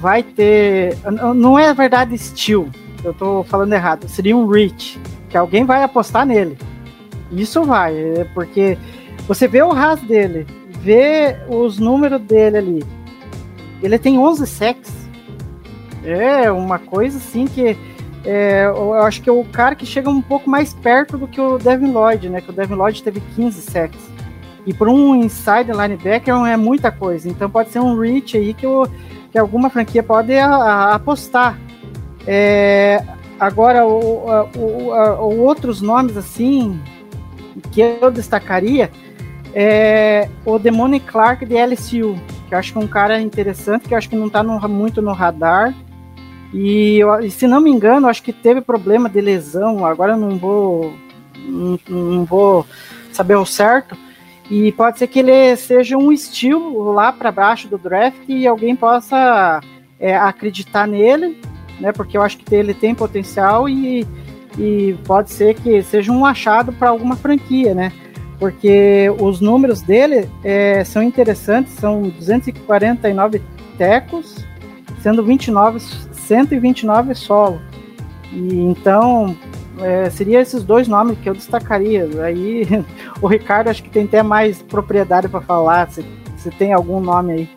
vai 0.00 0.22
ter. 0.22 0.96
Não 1.36 1.56
é 1.56 1.72
verdade 1.72 2.14
estilo, 2.14 2.68
eu 3.04 3.14
tô 3.14 3.44
falando 3.44 3.72
errado. 3.72 4.08
Seria 4.08 4.36
um 4.36 4.48
reach, 4.48 4.98
que 5.28 5.36
alguém 5.36 5.64
vai 5.64 5.84
apostar 5.84 6.26
nele. 6.26 6.58
Isso 7.30 7.62
vai, 7.62 7.96
é 7.96 8.24
porque 8.34 8.76
você 9.26 9.48
vê 9.48 9.62
o 9.62 9.70
ras 9.70 10.00
dele, 10.00 10.46
vê 10.84 11.38
os 11.48 11.78
números 11.78 12.20
dele 12.20 12.58
ali. 12.58 12.84
Ele 13.82 13.98
tem 13.98 14.18
11 14.18 14.46
sacks. 14.46 14.92
É 16.04 16.52
uma 16.52 16.78
coisa 16.78 17.16
assim 17.16 17.46
que 17.46 17.76
é, 18.24 18.66
eu 18.66 18.92
acho 18.94 19.22
que 19.22 19.28
é 19.28 19.32
o 19.32 19.44
cara 19.44 19.74
que 19.74 19.86
chega 19.86 20.10
um 20.10 20.20
pouco 20.20 20.48
mais 20.48 20.74
perto 20.74 21.16
do 21.16 21.26
que 21.26 21.40
o 21.40 21.58
Devin 21.58 21.90
Lloyd, 21.90 22.28
né? 22.28 22.42
Que 22.42 22.50
o 22.50 22.52
Devin 22.52 22.74
Lloyd 22.74 23.02
teve 23.02 23.20
15 23.34 23.62
sacks. 23.62 24.00
E 24.66 24.72
por 24.72 24.88
um 24.88 25.14
inside 25.14 25.72
linebacker 25.72 26.34
é 26.46 26.56
muita 26.56 26.92
coisa. 26.92 27.28
Então 27.28 27.48
pode 27.48 27.70
ser 27.70 27.80
um 27.80 27.98
reach 27.98 28.36
aí 28.36 28.52
que, 28.52 28.66
o, 28.66 28.86
que 29.32 29.38
alguma 29.38 29.70
franquia 29.70 30.02
pode 30.02 30.36
a, 30.36 30.54
a, 30.54 30.94
apostar. 30.94 31.58
É, 32.26 33.02
agora, 33.40 33.86
o, 33.86 34.26
o, 34.56 34.90
o, 34.90 35.38
outros 35.40 35.80
nomes 35.80 36.16
assim 36.16 36.78
que 37.72 37.80
eu 37.80 38.10
destacaria 38.10 38.90
é 39.54 40.28
o 40.44 40.58
Demone 40.58 40.98
Clark 40.98 41.46
de 41.46 41.54
LSU, 41.54 42.16
que 42.48 42.54
eu 42.54 42.58
acho 42.58 42.72
que 42.72 42.78
é 42.78 42.80
um 42.82 42.88
cara 42.88 43.20
interessante, 43.20 43.86
que 43.86 43.94
eu 43.94 43.98
acho 43.98 44.08
que 44.08 44.16
não 44.16 44.26
está 44.26 44.42
muito 44.42 45.00
no 45.00 45.12
radar. 45.12 45.72
E, 46.52 47.00
se 47.30 47.46
não 47.46 47.60
me 47.60 47.70
engano, 47.70 48.08
acho 48.08 48.22
que 48.22 48.32
teve 48.32 48.60
problema 48.60 49.08
de 49.08 49.20
lesão, 49.20 49.86
agora 49.86 50.12
eu 50.12 50.16
não 50.16 50.36
vou 50.36 50.94
não, 51.46 51.78
não 51.88 52.24
vou 52.24 52.66
saber 53.12 53.36
o 53.36 53.46
certo. 53.46 53.96
E 54.50 54.72
pode 54.72 54.98
ser 54.98 55.06
que 55.06 55.20
ele 55.20 55.56
seja 55.56 55.96
um 55.96 56.12
estilo 56.12 56.92
lá 56.92 57.12
para 57.12 57.32
baixo 57.32 57.68
do 57.68 57.78
draft 57.78 58.18
e 58.28 58.46
alguém 58.46 58.76
possa 58.76 59.60
é, 59.98 60.14
acreditar 60.16 60.86
nele, 60.86 61.40
né? 61.80 61.92
Porque 61.92 62.16
eu 62.16 62.22
acho 62.22 62.38
que 62.38 62.54
ele 62.54 62.74
tem 62.74 62.94
potencial 62.94 63.68
e, 63.68 64.06
e 64.58 64.96
pode 65.06 65.32
ser 65.32 65.54
que 65.54 65.82
seja 65.82 66.12
um 66.12 66.26
achado 66.26 66.72
para 66.72 66.90
alguma 66.90 67.16
franquia, 67.16 67.72
né? 67.74 67.92
Porque 68.38 69.12
os 69.18 69.40
números 69.40 69.80
dele 69.82 70.28
é, 70.42 70.84
são 70.84 71.02
interessantes, 71.02 71.72
são 71.74 72.02
249 72.02 73.40
tecos, 73.78 74.44
sendo 75.00 75.22
29, 75.22 75.80
129 75.80 77.14
solo. 77.14 77.60
E 78.32 78.60
então 78.60 79.36
é, 79.80 80.08
seria 80.10 80.40
esses 80.40 80.62
dois 80.62 80.88
nomes 80.88 81.18
que 81.18 81.28
eu 81.28 81.34
destacaria. 81.34 82.08
Aí 82.22 82.66
o 83.20 83.26
Ricardo 83.26 83.68
acho 83.68 83.82
que 83.82 83.90
tem 83.90 84.04
até 84.04 84.22
mais 84.22 84.62
propriedade 84.62 85.28
para 85.28 85.40
falar. 85.40 85.90
Se, 85.90 86.04
se 86.36 86.50
tem 86.50 86.72
algum 86.72 87.00
nome 87.00 87.32
aí. 87.32 87.48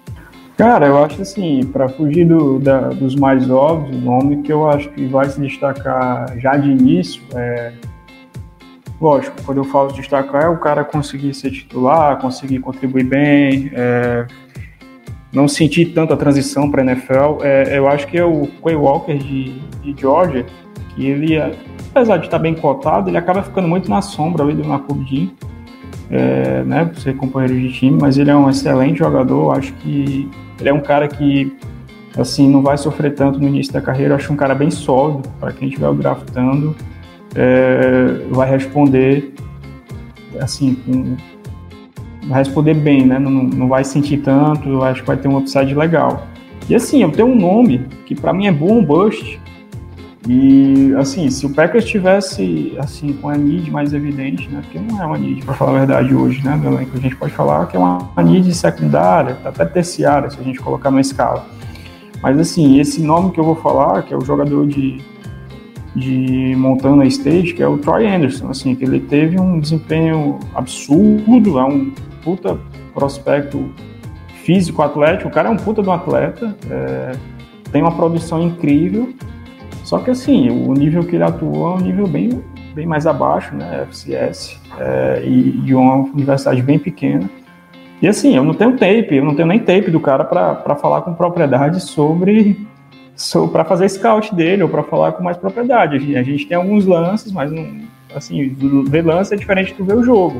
Cara, 0.57 0.87
eu 0.87 1.03
acho 1.03 1.21
assim, 1.21 1.63
para 1.71 1.87
fugir 1.87 2.25
do, 2.25 2.57
da, 2.57 2.89
dos 2.89 3.15
mais 3.15 3.47
óbvios, 3.47 3.95
o 3.95 3.99
nome 3.99 4.41
que 4.41 4.51
eu 4.51 4.67
acho 4.67 4.89
que 4.89 5.05
vai 5.05 5.29
se 5.29 5.39
destacar 5.39 6.35
já 6.39 6.57
de 6.57 6.71
início 6.71 7.21
é 7.35 7.73
lógico, 8.99 9.35
quando 9.43 9.59
eu 9.59 9.63
falo 9.63 9.89
de 9.89 10.01
destacar, 10.01 10.43
é 10.43 10.49
o 10.49 10.57
cara 10.57 10.83
conseguir 10.83 11.33
ser 11.33 11.51
titular, 11.51 12.17
conseguir 12.19 12.59
contribuir 12.59 13.03
bem, 13.03 13.71
é, 13.73 14.25
não 15.31 15.47
sentir 15.47 15.87
tanto 15.93 16.13
a 16.13 16.17
transição 16.17 16.69
para 16.69 16.81
a 16.81 16.85
NFL. 16.85 17.43
É, 17.43 17.77
eu 17.77 17.87
acho 17.87 18.07
que 18.07 18.17
é 18.17 18.25
o 18.25 18.47
Quay 18.61 18.75
Walker 18.75 19.17
de, 19.17 19.59
de 19.81 19.95
Georgia, 19.99 20.45
que 20.95 21.05
ele, 21.05 21.37
apesar 21.91 22.17
de 22.17 22.25
estar 22.25 22.39
bem 22.39 22.55
cotado, 22.55 23.09
ele 23.09 23.17
acaba 23.17 23.43
ficando 23.43 23.67
muito 23.67 23.89
na 23.89 24.01
sombra 24.01 24.43
ali 24.43 24.53
do 24.53 24.67
Nakubdin, 24.67 25.35
é, 26.09 26.63
né, 26.63 26.85
por 26.85 26.99
ser 26.99 27.15
companheiro 27.17 27.59
de 27.59 27.71
time, 27.73 27.97
mas 27.99 28.17
ele 28.17 28.31
é 28.31 28.35
um 28.35 28.49
excelente 28.49 28.99
jogador, 28.99 29.57
acho 29.57 29.73
que 29.73 30.29
ele 30.59 30.69
é 30.69 30.73
um 30.73 30.79
cara 30.79 31.07
que 31.07 31.55
assim 32.17 32.49
não 32.49 32.63
vai 32.63 32.77
sofrer 32.77 33.13
tanto 33.13 33.39
no 33.39 33.47
início 33.47 33.71
da 33.71 33.81
carreira, 33.81 34.15
acho 34.15 34.31
um 34.33 34.35
cara 34.35 34.55
bem 34.55 34.71
sólido 34.71 35.29
para 35.39 35.51
quem 35.51 35.67
estiver 35.67 35.93
draftando, 35.93 36.75
é, 37.37 38.25
vai 38.31 38.49
responder 38.49 39.33
assim 40.39 40.75
com, 40.75 41.15
vai 42.27 42.39
responder 42.39 42.73
bem, 42.73 43.05
né? 43.05 43.19
Não, 43.19 43.31
não 43.31 43.67
vai 43.67 43.83
sentir 43.83 44.17
tanto, 44.17 44.83
acho 44.83 45.01
que 45.01 45.07
vai 45.07 45.17
ter 45.17 45.27
um 45.27 45.37
upside 45.37 45.73
legal. 45.73 46.27
E 46.69 46.75
assim, 46.75 47.01
eu 47.01 47.11
tenho 47.11 47.29
um 47.29 47.35
nome 47.35 47.85
que 48.05 48.15
para 48.15 48.33
mim 48.33 48.47
é 48.47 48.51
boom 48.51 48.83
bust. 48.83 49.39
E 50.27 50.93
assim, 50.97 51.29
se 51.29 51.45
o 51.45 51.53
Packers 51.53 51.85
tivesse 51.85 52.75
assim 52.77 53.13
com 53.13 53.29
a 53.29 53.37
need 53.37 53.71
mais 53.71 53.93
evidente, 53.93 54.49
né? 54.49 54.59
Porque 54.61 54.77
não 54.77 55.01
é 55.01 55.05
uma 55.05 55.17
need, 55.17 55.45
para 55.45 55.53
falar 55.53 55.71
a 55.71 55.79
verdade 55.85 56.13
hoje, 56.13 56.43
né? 56.43 56.57
Do 56.57 56.67
elenco, 56.67 56.97
a 56.97 56.99
gente 56.99 57.15
pode 57.15 57.31
falar 57.31 57.65
que 57.67 57.77
é 57.77 57.79
uma, 57.79 57.99
uma 57.99 58.23
need 58.23 58.53
secundária, 58.53 59.37
até 59.45 59.63
terciária, 59.63 60.29
se 60.29 60.37
a 60.37 60.43
gente 60.43 60.59
colocar 60.59 60.91
na 60.91 60.99
escala. 60.99 61.45
Mas 62.21 62.37
assim, 62.37 62.79
esse 62.79 63.01
nome 63.01 63.31
que 63.31 63.39
eu 63.39 63.43
vou 63.43 63.55
falar, 63.55 64.03
que 64.03 64.13
é 64.13 64.17
o 64.17 64.21
jogador 64.21 64.67
de, 64.67 64.97
de 65.97 66.55
Montana 66.55 67.05
State, 67.05 67.53
que 67.53 67.63
é 67.63 67.67
o 67.67 67.77
Troy 67.77 68.05
Anderson, 68.05 68.49
assim, 68.49 68.75
que 68.75 68.85
ele 68.85 68.99
teve 68.99 69.39
um 69.39 69.59
desempenho 69.59 70.39
absurdo, 70.53 71.57
é 71.57 71.63
um 71.63 71.91
puta 72.23 72.57
prospecto 72.93 73.71
físico, 74.43 74.81
atlético, 74.81 75.29
o 75.29 75.31
cara 75.31 75.49
é 75.49 75.51
um 75.51 75.57
puta 75.57 75.81
de 75.81 75.89
um 75.89 75.91
atleta, 75.91 76.55
é, 76.69 77.11
tem 77.71 77.81
uma 77.81 77.91
produção 77.91 78.41
incrível, 78.41 79.11
só 79.83 79.97
que 79.97 80.11
assim, 80.11 80.49
o 80.49 80.73
nível 80.73 81.03
que 81.03 81.15
ele 81.15 81.23
atua 81.23 81.71
é 81.71 81.75
um 81.75 81.79
nível 81.79 82.07
bem, 82.07 82.43
bem 82.75 82.85
mais 82.85 83.07
abaixo, 83.07 83.55
né, 83.55 83.87
FCS, 83.89 84.61
é, 84.77 85.23
e 85.25 85.51
de 85.51 85.73
uma 85.73 85.95
universidade 85.95 86.61
bem 86.61 86.77
pequena. 86.77 87.27
E 87.99 88.07
assim, 88.07 88.35
eu 88.35 88.43
não 88.43 88.53
tenho 88.53 88.73
tape, 88.73 89.15
eu 89.15 89.25
não 89.25 89.33
tenho 89.33 89.47
nem 89.47 89.57
tape 89.57 89.89
do 89.89 89.99
cara 89.99 90.23
para 90.23 90.75
falar 90.75 91.01
com 91.01 91.15
propriedade 91.15 91.81
sobre 91.81 92.66
para 93.51 93.65
fazer 93.65 93.89
scout 93.89 94.33
dele 94.35 94.63
ou 94.63 94.69
para 94.69 94.83
falar 94.83 95.13
com 95.13 95.23
mais 95.23 95.37
propriedade. 95.37 95.95
A 95.95 95.99
gente, 95.99 96.15
a 96.15 96.23
gente, 96.23 96.45
tem 96.47 96.57
alguns 96.57 96.85
lances, 96.85 97.31
mas 97.31 97.51
não, 97.51 97.81
assim, 98.15 98.55
ver 98.87 99.05
lance 99.05 99.33
é 99.33 99.37
diferente 99.37 99.73
do 99.73 99.83
ver 99.83 99.97
o 99.97 100.03
jogo. 100.03 100.39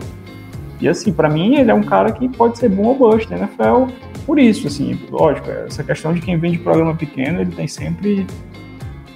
E 0.79 0.87
assim, 0.87 1.11
para 1.11 1.27
mim, 1.27 1.55
ele 1.55 1.71
é 1.71 1.73
um 1.73 1.81
cara 1.81 2.11
que 2.11 2.29
pode 2.29 2.57
ser 2.59 2.69
bom 2.69 2.83
ou 2.83 2.95
bust 2.95 3.29
na 3.31 3.37
NFL 3.37 3.91
por 4.27 4.37
isso, 4.37 4.67
assim, 4.67 4.99
lógico, 5.09 5.49
essa 5.49 5.81
questão 5.81 6.13
de 6.13 6.19
quem 6.19 6.37
vem 6.37 6.51
de 6.51 6.57
programa 6.57 6.93
pequeno, 6.93 7.39
ele 7.39 7.51
tem 7.51 7.65
sempre 7.65 8.27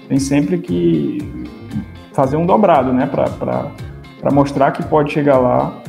tem 0.07 0.17
sempre 0.17 0.57
que 0.57 1.17
fazer 2.13 2.37
um 2.37 2.45
dobrado, 2.45 2.93
né, 2.93 3.05
para 3.05 4.31
mostrar 4.31 4.71
que 4.71 4.81
pode 4.83 5.11
chegar 5.11 5.37
lá. 5.37 5.81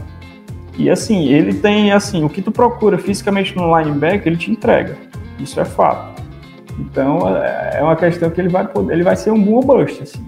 E 0.76 0.90
assim, 0.90 1.28
ele 1.28 1.54
tem 1.54 1.92
assim, 1.92 2.24
o 2.24 2.28
que 2.28 2.42
tu 2.42 2.50
procura 2.50 2.98
fisicamente 2.98 3.56
no 3.56 3.78
linebacker, 3.78 4.26
ele 4.26 4.36
te 4.36 4.50
entrega. 4.50 4.98
Isso 5.38 5.60
é 5.60 5.64
fato. 5.64 6.11
Então, 6.78 7.28
é, 7.36 7.78
é 7.78 7.82
uma 7.82 7.96
questão 7.96 8.30
que 8.30 8.40
ele 8.40 8.48
vai 8.48 8.66
poder, 8.66 8.94
ele 8.94 9.02
vai 9.02 9.16
ser 9.16 9.30
um 9.30 9.42
bom 9.42 9.60
bust, 9.60 10.02
assim. 10.02 10.24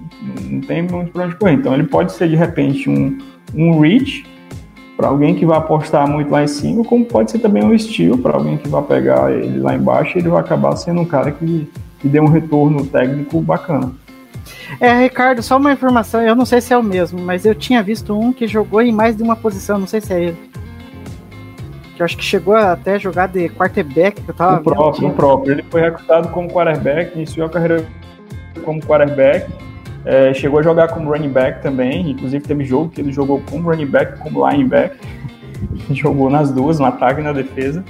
Não 0.50 0.60
tem 0.60 0.82
muito 0.82 1.12
para 1.12 1.24
onde 1.24 1.36
correr. 1.36 1.52
Então, 1.52 1.74
ele 1.74 1.84
pode 1.84 2.12
ser 2.12 2.28
de 2.28 2.36
repente 2.36 2.88
um 2.88 3.18
um 3.54 3.80
reach 3.80 4.24
para 4.96 5.08
alguém 5.08 5.34
que 5.34 5.44
vai 5.44 5.58
apostar 5.58 6.08
muito 6.08 6.30
lá 6.30 6.42
em 6.44 6.48
cima, 6.48 6.84
como 6.84 7.04
pode 7.04 7.30
ser 7.30 7.40
também 7.40 7.64
um 7.64 7.74
estilo 7.74 8.16
para 8.16 8.34
alguém 8.34 8.56
que 8.56 8.68
vai 8.68 8.82
pegar 8.82 9.32
ele 9.32 9.58
lá 9.58 9.74
embaixo, 9.74 10.16
ele 10.16 10.28
vai 10.28 10.40
acabar 10.40 10.76
sendo 10.76 11.00
um 11.00 11.04
cara 11.04 11.32
que, 11.32 11.68
que 11.98 12.08
dê 12.08 12.20
um 12.20 12.28
retorno 12.28 12.86
técnico 12.86 13.40
bacana. 13.40 13.92
É, 14.78 15.02
Ricardo, 15.02 15.42
só 15.42 15.56
uma 15.56 15.72
informação, 15.72 16.22
eu 16.22 16.36
não 16.36 16.44
sei 16.44 16.60
se 16.60 16.72
é 16.72 16.78
o 16.78 16.82
mesmo, 16.82 17.20
mas 17.20 17.44
eu 17.44 17.54
tinha 17.54 17.82
visto 17.82 18.16
um 18.18 18.32
que 18.32 18.46
jogou 18.46 18.80
em 18.80 18.92
mais 18.92 19.16
de 19.16 19.22
uma 19.22 19.34
posição, 19.34 19.78
não 19.78 19.86
sei 19.86 20.00
se 20.00 20.12
é 20.12 20.22
ele. 20.22 20.36
Que 21.94 22.02
eu 22.02 22.04
acho 22.04 22.16
que 22.16 22.24
chegou 22.24 22.54
até 22.54 22.94
a 22.94 22.98
jogar 22.98 23.28
de 23.28 23.48
quarterback, 23.48 24.20
que 24.20 24.28
eu 24.28 24.34
tava 24.34 24.60
o 24.60 24.64
próprio, 24.64 25.08
o 25.08 25.12
próprio. 25.12 25.52
Ele 25.52 25.64
foi 25.70 25.80
recrutado 25.80 26.28
como 26.28 26.48
quarterback, 26.50 27.14
iniciou 27.14 27.46
a 27.46 27.50
carreira 27.50 27.86
como 28.64 28.80
quarterback, 28.80 29.50
é, 30.04 30.34
chegou 30.34 30.58
a 30.58 30.62
jogar 30.62 30.88
como 30.88 31.10
running 31.10 31.30
back 31.30 31.62
também, 31.62 32.10
inclusive 32.10 32.44
teve 32.44 32.64
jogo 32.64 32.90
que 32.90 33.00
ele 33.00 33.12
jogou 33.12 33.40
como 33.48 33.70
running 33.70 33.86
back, 33.86 34.18
como 34.18 34.48
linebacker, 34.48 34.98
jogou 35.90 36.28
nas 36.28 36.50
duas, 36.50 36.78
no 36.78 36.86
ataque 36.86 37.20
e 37.20 37.24
na 37.24 37.32
defesa. 37.32 37.84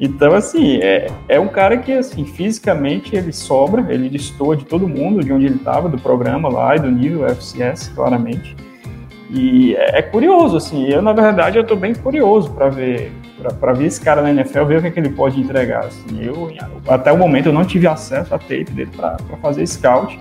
Então, 0.00 0.34
assim, 0.34 0.78
é, 0.78 1.06
é 1.28 1.38
um 1.38 1.48
cara 1.48 1.76
que, 1.76 1.92
assim, 1.92 2.24
fisicamente 2.24 3.14
ele 3.14 3.32
sobra, 3.32 3.86
ele 3.92 4.08
destoa 4.08 4.56
de 4.56 4.64
todo 4.64 4.88
mundo, 4.88 5.22
de 5.22 5.32
onde 5.32 5.46
ele 5.46 5.56
estava, 5.56 5.88
do 5.88 5.98
programa 5.98 6.48
lá 6.48 6.74
e 6.76 6.80
do 6.80 6.90
nível 6.90 7.26
FCS, 7.28 7.88
claramente. 7.94 8.56
E 9.30 9.74
é, 9.76 9.98
é 9.98 10.02
curioso, 10.02 10.56
assim, 10.56 10.86
eu, 10.86 11.00
na 11.00 11.12
verdade, 11.12 11.58
eu 11.58 11.64
tô 11.64 11.76
bem 11.76 11.94
curioso 11.94 12.50
para 12.50 12.68
ver 12.68 13.12
para 13.60 13.72
ver 13.72 13.86
esse 13.86 14.00
cara 14.00 14.22
na 14.22 14.30
NFL, 14.30 14.64
ver 14.64 14.78
o 14.78 14.80
que, 14.82 14.88
é 14.88 14.90
que 14.90 15.00
ele 15.00 15.10
pode 15.10 15.40
entregar. 15.40 15.86
Assim, 15.86 16.22
eu, 16.22 16.52
até 16.88 17.12
o 17.12 17.18
momento, 17.18 17.46
eu 17.46 17.52
não 17.52 17.64
tive 17.64 17.86
acesso 17.86 18.34
a 18.34 18.38
tape 18.38 18.70
dele 18.70 18.90
para 18.96 19.16
fazer 19.42 19.66
scout, 19.66 20.18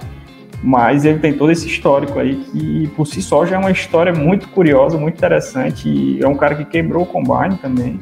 mas 0.63 1.06
ele 1.06 1.19
tem 1.19 1.34
todo 1.34 1.52
esse 1.52 1.67
histórico 1.67 2.19
aí 2.19 2.36
que 2.36 2.88
por 2.95 3.06
si 3.06 3.21
só 3.21 3.45
já 3.45 3.56
é 3.56 3.60
uma 3.60 3.71
história 3.71 4.13
muito 4.13 4.47
curiosa, 4.49 4.97
muito 4.97 5.15
interessante. 5.15 5.88
E 5.88 6.23
é 6.23 6.28
um 6.28 6.36
cara 6.36 6.56
que 6.56 6.65
quebrou 6.65 7.04
o 7.04 7.06
combine 7.06 7.58
também, 7.58 7.99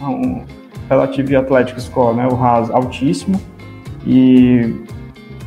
é 0.00 0.04
um 0.04 0.44
relativo 0.88 1.36
Atlético 1.36 1.80
Score, 1.80 2.16
né? 2.16 2.26
O 2.26 2.34
RAS 2.34 2.70
altíssimo. 2.70 3.40
E 4.06 4.74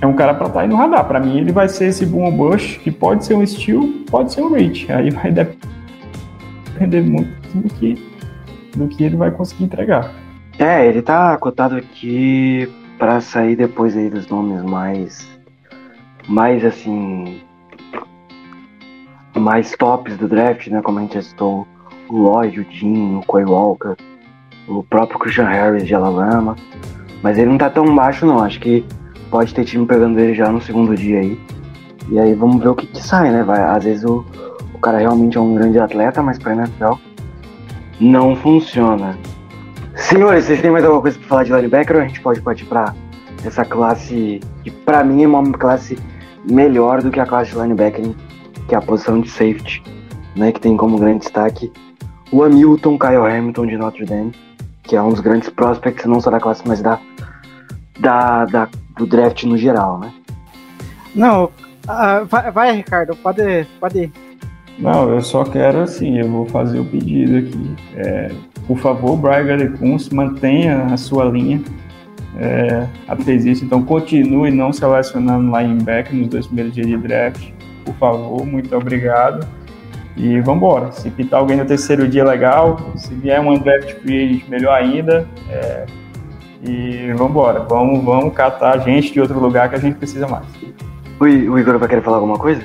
é 0.01 0.07
um 0.07 0.13
cara 0.13 0.33
para 0.33 0.47
estar 0.47 0.59
tá 0.59 0.61
aí 0.61 0.67
no 0.67 0.75
radar. 0.75 1.05
Para 1.05 1.19
mim, 1.19 1.37
ele 1.37 1.51
vai 1.51 1.69
ser 1.69 1.85
esse 1.85 2.05
boom 2.05 2.31
bush 2.31 2.77
que 2.77 2.91
pode 2.91 3.25
ser 3.25 3.35
um 3.35 3.45
steel, 3.45 4.03
pode 4.09 4.33
ser 4.33 4.41
um 4.41 4.51
reach. 4.51 4.91
Aí 4.91 5.09
vai 5.09 5.31
depender 5.31 7.01
muito 7.01 7.29
do 7.55 7.73
que, 7.75 7.95
do 8.75 8.87
que 8.87 9.03
ele 9.03 9.15
vai 9.15 9.31
conseguir 9.31 9.65
entregar. 9.65 10.11
É, 10.57 10.85
ele 10.85 11.01
tá 11.01 11.37
cotado 11.37 11.75
aqui 11.75 12.69
para 12.97 13.21
sair 13.21 13.55
depois 13.55 13.95
aí 13.95 14.09
dos 14.09 14.27
nomes 14.27 14.61
mais 14.61 15.29
mais 16.27 16.65
assim 16.65 17.41
mais 19.35 19.71
tops 19.77 20.17
do 20.17 20.27
draft, 20.27 20.67
né? 20.67 20.81
Como 20.81 20.99
a 20.99 21.01
gente 21.01 21.21
citou, 21.23 21.65
o 22.09 22.17
Lloyd, 22.17 22.59
o 22.59 22.65
Jim, 22.69 23.15
o 23.15 23.21
Quay 23.21 23.45
Walker, 23.45 23.95
o 24.67 24.83
próprio 24.83 25.17
Christian 25.17 25.47
Harris 25.47 25.87
de 25.87 25.95
Alabama. 25.95 26.55
Mas 27.23 27.37
ele 27.37 27.49
não 27.49 27.57
tá 27.57 27.69
tão 27.69 27.95
baixo 27.95 28.25
não, 28.25 28.43
acho 28.43 28.59
que 28.59 28.85
pode 29.29 29.53
ter 29.53 29.63
time 29.63 29.85
pegando 29.85 30.19
ele 30.19 30.33
já 30.33 30.51
no 30.51 30.61
segundo 30.61 30.95
dia 30.95 31.19
aí. 31.19 31.39
E 32.09 32.19
aí 32.19 32.33
vamos 32.33 32.61
ver 32.61 32.69
o 32.69 32.75
que, 32.75 32.87
que 32.87 33.01
sai, 33.01 33.31
né? 33.31 33.43
Vai, 33.43 33.61
às 33.61 33.83
vezes 33.83 34.03
o, 34.03 34.25
o 34.73 34.79
cara 34.79 34.97
realmente 34.97 35.37
é 35.37 35.41
um 35.41 35.53
grande 35.55 35.79
atleta, 35.79 36.21
mas 36.21 36.37
pra 36.37 36.53
NFL 36.53 36.95
não 37.99 38.35
funciona. 38.35 39.17
Senhores, 39.95 40.45
vocês 40.45 40.61
têm 40.61 40.71
mais 40.71 40.83
alguma 40.83 41.01
coisa 41.01 41.17
pra 41.19 41.27
falar 41.27 41.43
de 41.43 41.51
linebacker 41.51 41.95
ou 41.97 42.01
a 42.01 42.07
gente 42.07 42.21
pode 42.21 42.41
partir 42.41 42.65
pra 42.65 42.93
essa 43.43 43.65
classe 43.65 44.39
que 44.63 44.71
pra 44.71 45.03
mim 45.03 45.23
é 45.23 45.27
uma 45.27 45.51
classe 45.51 45.97
melhor 46.49 47.01
do 47.01 47.11
que 47.11 47.19
a 47.19 47.25
classe 47.25 47.51
de 47.51 47.57
linebacker, 47.57 48.13
que 48.67 48.75
é 48.75 48.77
a 48.77 48.81
posição 48.81 49.19
de 49.19 49.29
safety, 49.29 49.83
né, 50.35 50.51
que 50.51 50.59
tem 50.59 50.77
como 50.77 50.97
grande 50.97 51.19
destaque 51.19 51.71
o 52.31 52.43
Hamilton 52.43 52.97
Kyle 52.97 53.25
Hamilton 53.25 53.65
de 53.65 53.77
Notre 53.77 54.05
Dame, 54.05 54.31
que 54.83 54.95
é 54.95 55.01
um 55.01 55.09
dos 55.09 55.19
grandes 55.19 55.49
prospects, 55.49 56.05
não 56.05 56.21
só 56.21 56.29
da 56.29 56.39
classe, 56.39 56.61
mas 56.65 56.81
da, 56.81 56.99
da, 57.99 58.45
da 58.45 58.69
do 58.97 59.05
draft 59.05 59.43
no 59.43 59.57
geral, 59.57 59.99
né? 59.99 60.13
Não, 61.15 61.45
uh, 61.45 62.25
vai, 62.25 62.51
vai, 62.51 62.75
Ricardo, 62.75 63.15
pode, 63.15 63.65
pode 63.79 64.03
ir. 64.03 64.11
Não, 64.79 65.09
eu 65.09 65.21
só 65.21 65.43
quero 65.43 65.79
assim, 65.79 66.19
eu 66.19 66.29
vou 66.29 66.45
fazer 66.45 66.79
o 66.79 66.85
pedido 66.85 67.37
aqui. 67.37 67.75
É, 67.95 68.31
por 68.65 68.77
favor, 68.77 69.17
Brian 69.17 69.45
Gadekunz, 69.45 70.09
mantenha 70.09 70.85
a 70.85 70.97
sua 70.97 71.25
linha 71.25 71.61
é, 72.37 72.87
isso. 73.27 73.65
Então 73.65 73.83
continue 73.83 74.51
não 74.51 74.71
selecionando 74.71 75.55
linebacker 75.57 76.15
nos 76.15 76.27
dois 76.27 76.47
primeiros 76.47 76.73
dias 76.73 76.87
de 76.87 76.97
draft, 76.97 77.51
por 77.83 77.93
favor, 77.95 78.45
muito 78.45 78.75
obrigado. 78.75 79.45
E 80.15 80.39
vamos 80.41 80.57
embora. 80.57 80.91
Se 80.91 81.09
pintar 81.09 81.39
alguém 81.39 81.57
no 81.57 81.65
terceiro 81.65 82.07
dia, 82.07 82.25
legal. 82.25 82.91
Se 82.95 83.13
vier 83.13 83.39
um 83.39 83.57
draft 83.57 83.93
free, 84.01 84.43
melhor 84.49 84.73
ainda. 84.73 85.25
É, 85.49 85.85
e 86.63 87.13
vamos 87.13 87.31
embora. 87.31 87.61
Vamos, 87.61 88.03
vamos 88.03 88.33
catar 88.33 88.79
gente 88.79 89.13
de 89.13 89.21
outro 89.21 89.39
lugar 89.39 89.69
que 89.69 89.75
a 89.75 89.79
gente 89.79 89.95
precisa 89.95 90.27
mais. 90.27 90.45
O 91.19 91.27
Igor 91.27 91.77
vai 91.77 91.87
querer 91.87 92.01
falar 92.01 92.17
alguma 92.17 92.37
coisa? 92.37 92.61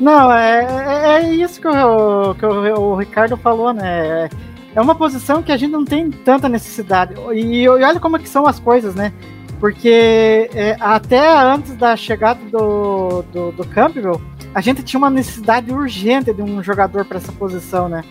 Não, 0.00 0.32
é, 0.32 0.64
é, 0.64 1.22
é 1.22 1.34
isso 1.34 1.60
que, 1.60 1.66
o, 1.66 2.34
que 2.34 2.46
o, 2.46 2.94
Ricardo 2.94 3.36
falou, 3.36 3.72
né? 3.72 4.28
é 4.74 4.80
uma 4.80 4.94
posição 4.94 5.42
que 5.42 5.50
a 5.50 5.56
gente 5.56 5.72
não 5.72 5.84
tem 5.84 6.10
tanta 6.10 6.48
necessidade. 6.48 7.14
E, 7.32 7.62
e 7.62 7.68
olha 7.68 7.98
como 7.98 8.16
é 8.16 8.20
que 8.20 8.28
são 8.28 8.46
as 8.46 8.60
coisas, 8.60 8.94
né? 8.94 9.12
Porque 9.58 10.48
é, 10.54 10.76
até 10.78 11.36
antes 11.36 11.74
da 11.74 11.96
chegada 11.96 12.38
do, 12.48 13.22
do, 13.32 13.50
do 13.52 13.66
Campbell, 13.66 14.20
a 14.54 14.60
gente 14.60 14.84
tinha 14.84 14.98
uma 14.98 15.10
necessidade 15.10 15.72
urgente 15.72 16.32
de 16.32 16.42
um 16.42 16.62
jogador 16.62 17.04
para 17.04 17.18
essa 17.18 17.32
posição, 17.32 17.88
né? 17.88 18.04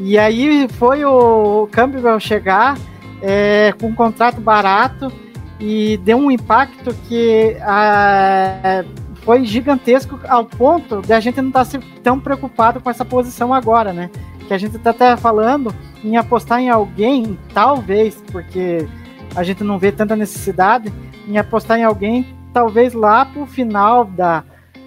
E 0.00 0.18
aí 0.18 0.66
foi 0.68 1.04
o 1.04 1.68
Campbell 1.70 2.18
chegar 2.18 2.78
é, 3.20 3.74
com 3.78 3.88
um 3.88 3.94
contrato 3.94 4.40
barato 4.40 5.12
e 5.60 5.98
deu 5.98 6.16
um 6.18 6.30
impacto 6.30 6.94
que 7.08 7.56
a, 7.60 8.84
foi 9.26 9.44
gigantesco 9.44 10.20
ao 10.28 10.44
ponto 10.44 11.02
de 11.02 11.12
a 11.12 11.18
gente 11.18 11.42
não 11.42 11.48
estar 11.48 11.66
tá 11.66 11.80
tão 12.00 12.20
preocupado 12.20 12.80
com 12.80 12.88
essa 12.88 13.04
posição 13.04 13.52
agora, 13.52 13.92
né? 13.92 14.08
Que 14.46 14.54
a 14.54 14.58
gente 14.58 14.76
está 14.76 14.90
até 14.90 15.16
falando 15.16 15.74
em 16.04 16.16
apostar 16.16 16.60
em 16.60 16.70
alguém, 16.70 17.36
talvez, 17.52 18.22
porque 18.30 18.86
a 19.34 19.42
gente 19.42 19.64
não 19.64 19.80
vê 19.80 19.90
tanta 19.90 20.14
necessidade, 20.14 20.92
em 21.26 21.38
apostar 21.38 21.76
em 21.76 21.82
alguém, 21.82 22.24
talvez 22.52 22.94
lá 22.94 23.24
para 23.24 23.42
o 23.42 23.46
final 23.46 24.04
da, 24.04 24.44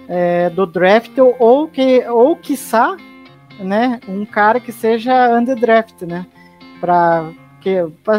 é, 0.08 0.48
do 0.48 0.64
draft, 0.64 1.12
ou 1.38 1.68
que, 1.68 2.02
ou 2.08 2.34
quiçá, 2.34 2.96
né, 3.58 4.00
um 4.08 4.24
cara 4.24 4.58
que 4.58 4.72
seja 4.72 5.38
underdraft, 5.38 6.00
né? 6.06 6.24
Para 6.80 7.30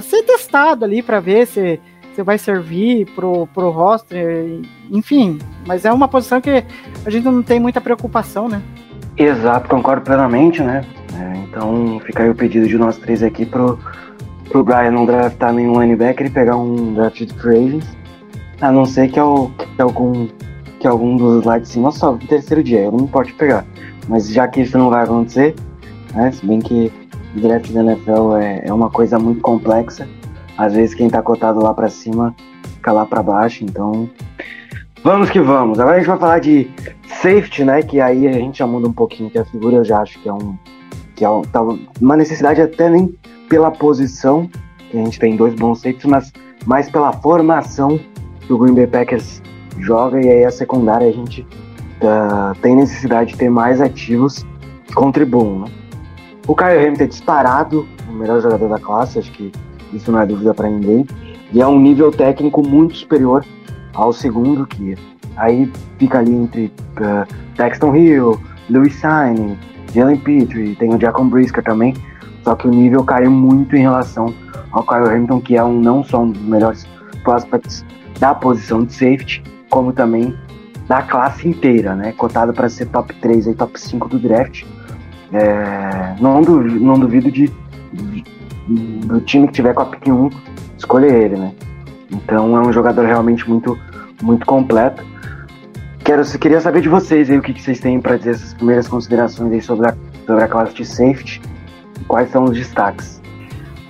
ser 0.03 0.21
testado 0.21 0.85
ali, 0.85 1.01
para 1.01 1.19
ver 1.19 1.47
se 1.47 1.81
você 2.13 2.23
vai 2.23 2.37
servir 2.37 3.05
pro, 3.15 3.47
pro 3.47 3.69
roster, 3.69 4.61
enfim. 4.89 5.39
Mas 5.65 5.85
é 5.85 5.91
uma 5.91 6.07
posição 6.07 6.41
que 6.41 6.63
a 7.05 7.09
gente 7.09 7.23
não 7.23 7.41
tem 7.41 7.59
muita 7.59 7.79
preocupação, 7.79 8.47
né? 8.47 8.61
Exato, 9.17 9.69
concordo 9.69 10.03
plenamente, 10.03 10.61
né? 10.61 10.85
É, 11.13 11.37
então 11.37 11.99
fica 12.05 12.23
aí 12.23 12.29
o 12.29 12.35
pedido 12.35 12.67
de 12.67 12.77
nós 12.77 12.97
três 12.97 13.21
aqui 13.21 13.45
pro, 13.45 13.77
pro 14.49 14.63
Brian 14.63 14.91
não 14.91 15.05
draftar 15.05 15.53
nenhum 15.53 15.81
linebacker 15.81 16.27
e 16.27 16.29
pegar 16.29 16.55
um 16.57 16.93
draft 16.93 17.23
de 17.23 17.33
free 17.33 17.79
a 18.61 18.71
não 18.71 18.85
ser 18.85 19.09
que, 19.09 19.19
é 19.19 19.23
o, 19.23 19.49
que, 19.49 19.81
algum, 19.81 20.27
que 20.79 20.87
algum 20.87 21.17
dos 21.17 21.43
lá 21.43 21.57
de 21.57 21.67
cima 21.67 21.91
só 21.91 22.11
no 22.11 22.19
terceiro 22.19 22.63
dia, 22.63 22.81
eu 22.81 22.91
não 22.91 23.07
pode 23.07 23.33
pegar. 23.33 23.65
Mas 24.07 24.29
já 24.29 24.47
que 24.47 24.61
isso 24.61 24.77
não 24.77 24.89
vai 24.89 25.03
acontecer, 25.03 25.55
né? 26.13 26.31
Se 26.31 26.45
bem 26.45 26.59
que 26.59 26.91
o 27.35 27.39
draft 27.39 27.71
da 27.71 27.81
NFL 27.81 28.35
é, 28.37 28.61
é 28.65 28.73
uma 28.73 28.89
coisa 28.89 29.17
muito 29.17 29.41
complexa, 29.41 30.07
às 30.61 30.73
vezes 30.73 30.93
quem 30.93 31.09
tá 31.09 31.23
cotado 31.23 31.59
lá 31.59 31.73
para 31.73 31.89
cima 31.89 32.35
fica 32.75 32.91
lá 32.91 33.03
para 33.03 33.23
baixo, 33.23 33.63
então 33.63 34.07
vamos 35.03 35.31
que 35.31 35.39
vamos. 35.39 35.79
Agora 35.79 35.95
a 35.95 35.99
gente 35.99 36.07
vai 36.07 36.19
falar 36.19 36.39
de 36.39 36.69
safety, 37.07 37.63
né? 37.63 37.81
Que 37.81 37.99
aí 37.99 38.27
a 38.27 38.33
gente 38.33 38.59
já 38.59 38.67
muda 38.67 38.87
um 38.87 38.93
pouquinho, 38.93 39.31
que 39.31 39.39
a 39.39 39.45
figura 39.45 39.77
eu 39.77 39.83
já 39.83 40.01
acho 40.01 40.19
que 40.19 40.29
é 40.29 40.33
um 40.33 40.55
que 41.15 41.25
é 41.25 41.29
um, 41.29 41.41
tá, 41.41 41.61
uma 41.99 42.15
necessidade 42.15 42.61
até 42.61 42.89
nem 42.89 43.15
pela 43.49 43.71
posição, 43.71 44.49
que 44.89 44.97
a 44.97 45.03
gente 45.03 45.19
tem 45.19 45.35
dois 45.35 45.53
bons 45.55 45.79
safeties, 45.79 46.05
mas 46.05 46.31
mais 46.65 46.89
pela 46.89 47.11
formação 47.11 47.99
que 48.39 48.53
o 48.53 48.57
Green 48.57 48.75
Bay 48.75 48.87
Packers 48.87 49.41
joga 49.79 50.19
e 50.23 50.29
aí 50.29 50.45
a 50.45 50.51
secundária 50.51 51.07
a 51.07 51.11
gente 51.11 51.41
uh, 51.41 52.55
tem 52.61 52.75
necessidade 52.75 53.31
de 53.31 53.37
ter 53.37 53.49
mais 53.49 53.81
ativos 53.81 54.45
que 54.85 54.93
contribuam, 54.93 55.61
né? 55.61 55.71
O 56.47 56.55
Kyle 56.55 56.77
Hamilton 56.77 57.03
é 57.03 57.07
disparado, 57.07 57.87
o 58.07 58.11
melhor 58.11 58.41
jogador 58.41 58.69
da 58.69 58.79
classe, 58.79 59.19
acho 59.19 59.31
que 59.31 59.51
isso 59.93 60.11
não 60.11 60.19
é 60.19 60.25
dúvida 60.25 60.53
para 60.53 60.69
ninguém. 60.69 61.05
E 61.53 61.61
é 61.61 61.67
um 61.67 61.79
nível 61.79 62.11
técnico 62.11 62.65
muito 62.65 62.95
superior 62.95 63.45
ao 63.93 64.13
segundo, 64.13 64.65
que 64.65 64.95
aí 65.35 65.71
fica 65.97 66.19
ali 66.19 66.33
entre 66.33 66.71
uh, 66.97 67.27
Texton 67.55 67.95
Hill, 67.95 68.39
Louis 68.69 68.93
Sainz, 68.95 69.57
Jalen 69.93 70.17
Petrie, 70.17 70.75
tem 70.75 70.93
o 70.93 70.99
Jacob 70.99 71.29
Brisker 71.29 71.63
também, 71.63 71.93
só 72.43 72.55
que 72.55 72.67
o 72.67 72.71
nível 72.71 73.03
caiu 73.03 73.29
muito 73.29 73.75
em 73.75 73.81
relação 73.81 74.33
ao 74.71 74.83
Kyle 74.83 75.09
Hamilton, 75.09 75.41
que 75.41 75.57
é 75.57 75.63
um 75.63 75.79
não 75.79 76.03
só 76.03 76.21
um 76.21 76.31
dos 76.31 76.41
melhores 76.41 76.87
prospects 77.23 77.85
da 78.19 78.33
posição 78.33 78.83
de 78.83 78.93
safety, 78.93 79.43
como 79.69 79.91
também 79.91 80.35
da 80.87 81.01
classe 81.01 81.47
inteira, 81.47 81.95
né? 81.95 82.13
Cotado 82.13 82.53
para 82.53 82.69
ser 82.69 82.87
top 82.87 83.13
3 83.15 83.47
e 83.47 83.53
top 83.53 83.79
5 83.79 84.09
do 84.09 84.19
draft. 84.19 84.63
É, 85.31 86.15
não, 86.19 86.41
duvido, 86.41 86.79
não 86.79 86.99
duvido 86.99 87.31
de, 87.31 87.49
de, 87.93 88.23
do 89.05 89.21
time 89.21 89.47
que 89.47 89.53
tiver 89.53 89.73
com 89.73 89.81
a 89.81 89.85
pick 89.85 90.07
1 90.07 90.29
escolher 90.77 91.13
ele, 91.13 91.37
né? 91.37 91.51
Então 92.11 92.57
é 92.57 92.61
um 92.61 92.73
jogador 92.73 93.05
realmente 93.05 93.47
muito, 93.49 93.79
muito 94.21 94.45
completo. 94.45 95.03
Quero, 96.03 96.23
queria 96.39 96.59
saber 96.59 96.81
de 96.81 96.89
vocês 96.89 97.29
aí 97.29 97.37
o 97.37 97.41
que, 97.41 97.53
que 97.53 97.61
vocês 97.61 97.79
têm 97.79 98.01
para 98.01 98.17
dizer 98.17 98.31
essas 98.31 98.53
primeiras 98.53 98.87
considerações 98.87 99.51
aí 99.53 99.61
sobre 99.61 99.87
a, 99.87 99.95
sobre 100.25 100.43
a 100.43 100.47
classe 100.47 100.73
de 100.73 100.85
safety. 100.85 101.41
Quais 102.07 102.29
são 102.31 102.45
os 102.45 102.57
destaques? 102.57 103.21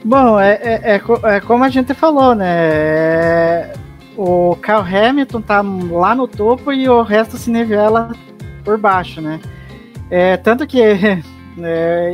Bom, 0.04 0.40
é, 0.40 0.54
é, 0.54 0.96
é, 0.96 1.36
é 1.36 1.40
como 1.40 1.64
a 1.64 1.70
gente 1.70 1.94
falou, 1.94 2.36
né? 2.36 2.48
É, 2.48 3.74
o 4.18 4.56
Kyle 4.58 4.96
Hamilton 4.96 5.42
tá 5.42 5.62
lá 5.62 6.14
no 6.14 6.28
topo 6.28 6.74
e 6.74 6.90
o 6.90 7.02
resto 7.02 7.38
se 7.38 7.50
nivela 7.50 8.12
por 8.64 8.78
baixo, 8.78 9.22
né? 9.22 9.40
É, 10.10 10.38
tanto 10.38 10.68
que 10.68 10.82
é, 10.84 11.22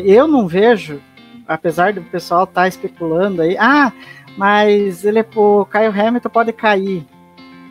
eu 0.05 0.27
não 0.27 0.47
vejo, 0.47 1.01
apesar 1.47 1.93
do 1.93 2.01
pessoal 2.01 2.43
estar 2.43 2.61
tá 2.61 2.67
especulando 2.67 3.41
aí, 3.41 3.57
ah, 3.57 3.91
mas 4.37 5.05
ele, 5.05 5.25
o 5.35 5.65
Kyle 5.65 5.99
Hamilton 5.99 6.29
pode 6.29 6.53
cair 6.53 7.05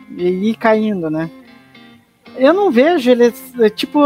e 0.09 0.49
ir 0.49 0.55
caindo, 0.55 1.09
né? 1.09 1.29
Eu 2.35 2.53
não 2.53 2.69
vejo 2.69 3.09
ele, 3.09 3.33
tipo, 3.75 3.99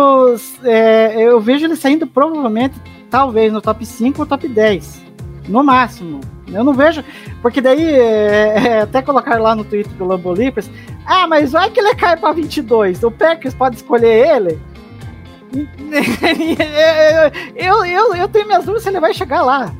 é, 0.64 1.22
eu 1.22 1.40
vejo 1.40 1.66
ele 1.66 1.76
saindo 1.76 2.08
provavelmente, 2.08 2.76
talvez, 3.10 3.52
no 3.52 3.62
top 3.62 3.86
5 3.86 4.22
ou 4.22 4.26
top 4.26 4.48
10, 4.48 5.02
no 5.50 5.64
máximo. 5.64 6.22
Eu 6.48 6.64
não 6.64 6.74
vejo, 6.74 7.04
porque 7.42 7.62
daí, 7.62 7.84
é, 7.84 8.56
é, 8.58 8.82
até 8.82 9.02
colocar 9.02 9.40
lá 9.40 9.56
no 9.56 9.64
Twitter 9.64 9.92
do 9.94 10.06
Lambo 10.06 10.32
Leapers, 10.32 10.70
ah, 11.06 11.28
mas 11.28 11.52
vai 11.52 11.70
que 11.70 11.80
ele 11.80 11.96
cai 11.96 12.16
para 12.16 12.34
22, 12.34 13.04
o 13.04 13.12
Packers 13.12 13.54
pode 13.54 13.78
escolher 13.78 14.36
ele? 14.36 14.60
eu, 17.56 17.86
eu, 17.86 18.16
eu 18.16 18.28
tenho 18.30 18.48
minhas 18.48 18.64
dúvidas 18.64 18.84
se 18.84 18.90
ele 18.90 19.00
vai 19.00 19.14
chegar 19.14 19.42
lá, 19.42 19.74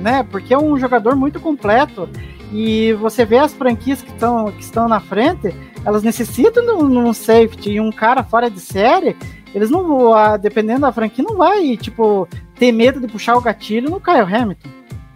né? 0.00 0.26
Porque 0.30 0.54
é 0.54 0.58
um 0.58 0.78
jogador 0.78 1.14
muito 1.14 1.38
completo 1.40 2.08
e 2.52 2.92
você 2.94 3.24
vê 3.24 3.38
as 3.38 3.52
franquias 3.52 4.00
que 4.00 4.10
estão 4.10 4.50
que 4.50 4.62
estão 4.62 4.88
na 4.88 5.00
frente, 5.00 5.54
elas 5.84 6.02
necessitam 6.02 6.64
de 6.64 6.70
um 6.70 7.12
safety 7.12 7.72
e 7.72 7.80
um 7.80 7.92
cara 7.92 8.24
fora 8.24 8.50
de 8.50 8.60
série. 8.60 9.16
Eles 9.54 9.70
não 9.70 9.86
vão, 9.86 10.38
dependendo 10.38 10.80
da 10.80 10.92
franquia, 10.92 11.24
não 11.24 11.36
vai 11.36 11.76
tipo 11.76 12.28
ter 12.54 12.72
medo 12.72 13.00
de 13.00 13.06
puxar 13.06 13.36
o 13.36 13.40
gatilho 13.40 13.90
no 13.90 14.00
Kyle 14.00 14.20
Hamilton. 14.20 14.68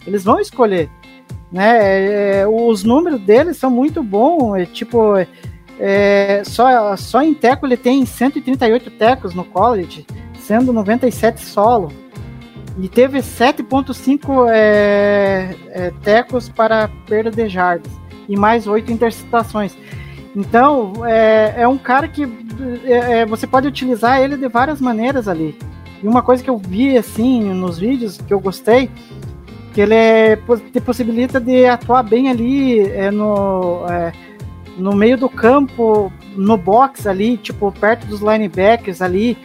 Eles 0.06 0.24
vão 0.24 0.40
escolher, 0.40 0.90
né? 1.50 1.78
É, 1.80 2.40
é 2.40 2.46
os 2.46 2.84
números 2.84 3.20
deles 3.20 3.56
são 3.56 3.70
muito 3.70 4.02
bons, 4.02 4.56
é, 4.56 4.66
tipo 4.66 5.14
é, 5.84 6.44
só, 6.44 6.96
só 6.96 7.22
em 7.22 7.34
teco 7.34 7.66
ele 7.66 7.76
tem 7.76 8.06
138 8.06 8.88
tecos 8.92 9.34
no 9.34 9.44
college, 9.44 10.06
sendo 10.38 10.72
97 10.72 11.40
solo. 11.40 11.92
E 12.78 12.88
teve 12.88 13.18
7.5 13.18 14.48
é, 14.48 15.56
é, 15.70 15.92
tecos 16.04 16.48
para 16.48 16.88
perda 17.06 17.32
de 17.32 17.48
jardas 17.48 17.90
e 18.28 18.36
mais 18.36 18.68
8 18.68 18.92
interceptações. 18.92 19.76
Então, 20.36 21.04
é, 21.04 21.54
é 21.58 21.68
um 21.68 21.76
cara 21.76 22.06
que 22.06 22.22
é, 22.84 23.20
é, 23.20 23.26
você 23.26 23.44
pode 23.44 23.66
utilizar 23.66 24.20
ele 24.20 24.36
de 24.36 24.48
várias 24.48 24.80
maneiras 24.80 25.26
ali. 25.26 25.58
E 26.00 26.06
uma 26.06 26.22
coisa 26.22 26.44
que 26.44 26.48
eu 26.48 26.58
vi, 26.58 26.96
assim, 26.96 27.42
nos 27.42 27.78
vídeos, 27.78 28.18
que 28.18 28.32
eu 28.32 28.38
gostei, 28.38 28.88
que 29.74 29.80
ele 29.80 29.94
é, 29.94 30.38
te 30.72 30.80
possibilita 30.80 31.40
de 31.40 31.66
atuar 31.66 32.04
bem 32.04 32.30
ali 32.30 32.80
é, 32.80 33.10
no... 33.10 33.84
No 34.76 34.94
meio 34.94 35.18
do 35.18 35.28
campo, 35.28 36.12
no 36.34 36.56
box 36.56 37.06
ali, 37.06 37.36
tipo, 37.36 37.70
perto 37.72 38.06
dos 38.06 38.20
linebackers 38.20 39.02
ali, 39.02 39.36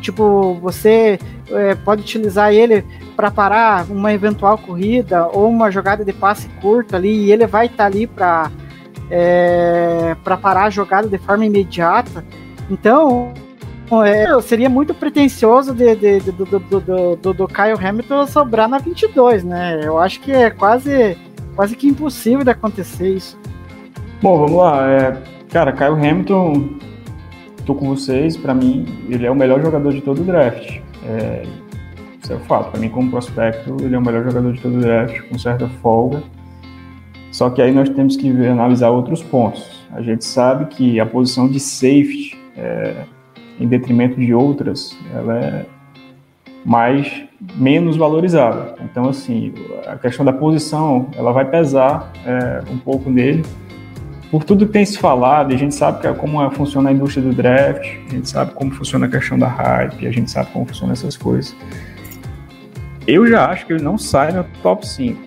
tipo, 0.00 0.54
você 0.54 1.18
é, 1.50 1.74
pode 1.74 2.02
utilizar 2.02 2.52
ele 2.52 2.84
para 3.14 3.30
parar 3.30 3.86
uma 3.90 4.12
eventual 4.12 4.56
corrida 4.56 5.26
ou 5.26 5.48
uma 5.48 5.70
jogada 5.70 6.04
de 6.04 6.12
passe 6.12 6.48
curto 6.60 6.96
ali, 6.96 7.26
e 7.26 7.32
ele 7.32 7.46
vai 7.46 7.66
estar 7.66 7.76
tá 7.76 7.84
ali 7.84 8.06
para 8.06 8.50
é, 9.10 10.16
para 10.22 10.36
parar 10.36 10.64
a 10.64 10.70
jogada 10.70 11.08
de 11.08 11.18
forma 11.18 11.44
imediata. 11.44 12.24
Então, 12.70 13.34
é, 14.04 14.40
seria 14.40 14.70
muito 14.70 14.94
pretencioso 14.94 15.74
de, 15.74 15.96
de, 15.96 16.20
de, 16.20 16.32
do, 16.32 16.44
do, 16.44 17.16
do, 17.16 17.34
do 17.34 17.48
Kyle 17.48 17.76
Hamilton 17.76 18.26
sobrar 18.26 18.68
na 18.68 18.78
22, 18.78 19.42
né? 19.42 19.80
Eu 19.82 19.98
acho 19.98 20.20
que 20.20 20.30
é 20.30 20.48
quase, 20.48 21.18
quase 21.56 21.74
que 21.74 21.88
impossível 21.88 22.44
de 22.44 22.50
acontecer 22.50 23.16
isso. 23.16 23.36
Bom, 24.22 24.36
vamos 24.36 24.52
lá. 24.52 24.86
É, 24.86 25.16
cara, 25.48 25.72
Kyle 25.72 25.92
Hamilton, 25.92 26.74
tô 27.64 27.74
com 27.74 27.88
vocês. 27.88 28.36
Para 28.36 28.52
mim, 28.52 28.84
ele 29.08 29.24
é 29.24 29.30
o 29.30 29.34
melhor 29.34 29.62
jogador 29.62 29.94
de 29.94 30.02
todo 30.02 30.20
o 30.20 30.24
draft. 30.24 30.78
É, 31.06 31.42
isso 32.22 32.30
é 32.30 32.36
o 32.36 32.40
fato. 32.40 32.70
Para 32.70 32.78
mim, 32.78 32.90
como 32.90 33.10
prospecto, 33.10 33.78
ele 33.80 33.94
é 33.94 33.98
o 33.98 34.02
melhor 34.02 34.22
jogador 34.24 34.52
de 34.52 34.60
todo 34.60 34.76
o 34.76 34.80
draft, 34.80 35.22
com 35.22 35.38
certa 35.38 35.66
folga. 35.80 36.22
Só 37.32 37.48
que 37.48 37.62
aí 37.62 37.72
nós 37.72 37.88
temos 37.88 38.14
que 38.14 38.30
ver, 38.30 38.48
analisar 38.48 38.90
outros 38.90 39.22
pontos. 39.22 39.86
A 39.90 40.02
gente 40.02 40.22
sabe 40.22 40.66
que 40.66 41.00
a 41.00 41.06
posição 41.06 41.48
de 41.48 41.58
safety, 41.58 42.38
é, 42.58 43.04
em 43.58 43.66
detrimento 43.66 44.20
de 44.20 44.34
outras, 44.34 44.94
ela 45.14 45.38
é 45.38 45.66
mais 46.62 47.24
menos 47.56 47.96
valorizada. 47.96 48.74
Então, 48.82 49.08
assim, 49.08 49.54
a 49.86 49.96
questão 49.96 50.26
da 50.26 50.32
posição, 50.32 51.08
ela 51.16 51.32
vai 51.32 51.46
pesar 51.46 52.12
é, 52.26 52.60
um 52.70 52.76
pouco 52.76 53.08
nele 53.08 53.42
por 54.30 54.44
tudo 54.44 54.66
que 54.66 54.72
tem 54.72 54.84
se 54.86 54.96
falado, 54.98 55.52
a 55.52 55.56
gente 55.56 55.74
sabe 55.74 56.06
é 56.06 56.12
como 56.12 56.40
é, 56.42 56.50
funciona 56.50 56.90
a 56.90 56.92
indústria 56.92 57.26
do 57.26 57.34
draft, 57.34 57.84
a 57.84 58.10
gente 58.10 58.28
sabe 58.28 58.52
como 58.54 58.70
funciona 58.70 59.06
a 59.06 59.08
questão 59.08 59.38
da 59.38 59.48
hype, 59.48 60.06
a 60.06 60.12
gente 60.12 60.30
sabe 60.30 60.50
como 60.52 60.64
funcionam 60.66 60.92
essas 60.92 61.16
coisas. 61.16 61.54
Eu 63.06 63.26
já 63.26 63.46
acho 63.50 63.66
que 63.66 63.72
ele 63.72 63.82
não 63.82 63.98
sai 63.98 64.30
no 64.30 64.44
top 64.62 64.86
5. 64.86 65.20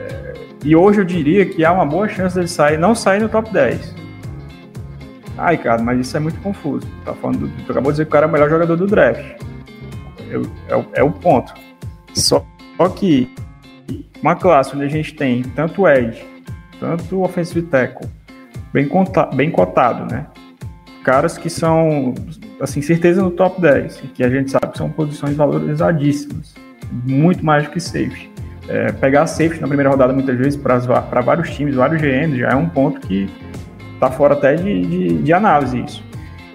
É, 0.00 0.34
e 0.64 0.74
hoje 0.74 1.00
eu 1.00 1.04
diria 1.04 1.46
que 1.46 1.64
há 1.64 1.72
uma 1.72 1.86
boa 1.86 2.08
chance 2.08 2.34
dele 2.34 2.48
sair, 2.48 2.76
não 2.78 2.94
sair 2.94 3.20
no 3.20 3.28
top 3.28 3.52
10. 3.52 3.94
Ai, 5.38 5.56
cara, 5.56 5.80
mas 5.80 6.00
isso 6.00 6.16
é 6.16 6.20
muito 6.20 6.40
confuso. 6.40 6.86
Tá 7.04 7.14
falando 7.14 7.46
do, 7.46 7.64
tu 7.64 7.70
acabou 7.72 7.92
de 7.92 7.96
dizer 7.96 8.04
que 8.04 8.08
o 8.08 8.12
cara 8.12 8.26
é 8.26 8.28
o 8.28 8.32
melhor 8.32 8.50
jogador 8.50 8.76
do 8.76 8.86
draft. 8.86 9.24
Eu- 10.28 10.46
é, 10.68 11.00
é 11.00 11.02
o 11.04 11.10
ponto. 11.12 11.54
Só, 12.14 12.44
só 12.76 12.88
que 12.88 13.32
uma 14.20 14.34
classe 14.34 14.74
onde 14.74 14.84
a 14.84 14.88
gente 14.88 15.14
tem 15.14 15.42
tanto 15.42 15.86
Ed, 15.86 16.24
tanto 16.82 17.16
o 17.16 17.22
offensive 17.22 17.62
tackle, 17.62 18.08
bem, 18.72 18.88
conta, 18.88 19.26
bem 19.26 19.52
cotado, 19.52 20.12
né? 20.12 20.26
Caras 21.04 21.38
que 21.38 21.48
são, 21.48 22.12
assim, 22.60 22.82
certeza 22.82 23.22
no 23.22 23.30
top 23.30 23.60
10, 23.60 24.02
e 24.02 24.06
que 24.08 24.24
a 24.24 24.28
gente 24.28 24.50
sabe 24.50 24.72
que 24.72 24.78
são 24.78 24.90
posições 24.90 25.36
valorizadíssimas. 25.36 26.54
Muito 27.06 27.44
mais 27.44 27.64
do 27.64 27.70
que 27.70 27.80
safety. 27.80 28.30
É, 28.68 28.90
pegar 28.92 29.26
safety 29.28 29.60
na 29.60 29.68
primeira 29.68 29.90
rodada, 29.90 30.12
muitas 30.12 30.36
vezes, 30.36 30.56
para 30.56 31.20
vários 31.20 31.50
times, 31.50 31.76
vários 31.76 32.02
GMs, 32.02 32.38
já 32.38 32.50
é 32.50 32.54
um 32.56 32.68
ponto 32.68 33.00
que 33.00 33.30
tá 34.00 34.10
fora 34.10 34.34
até 34.34 34.56
de, 34.56 34.82
de, 34.82 35.22
de 35.22 35.32
análise 35.32 35.80
isso. 35.80 36.04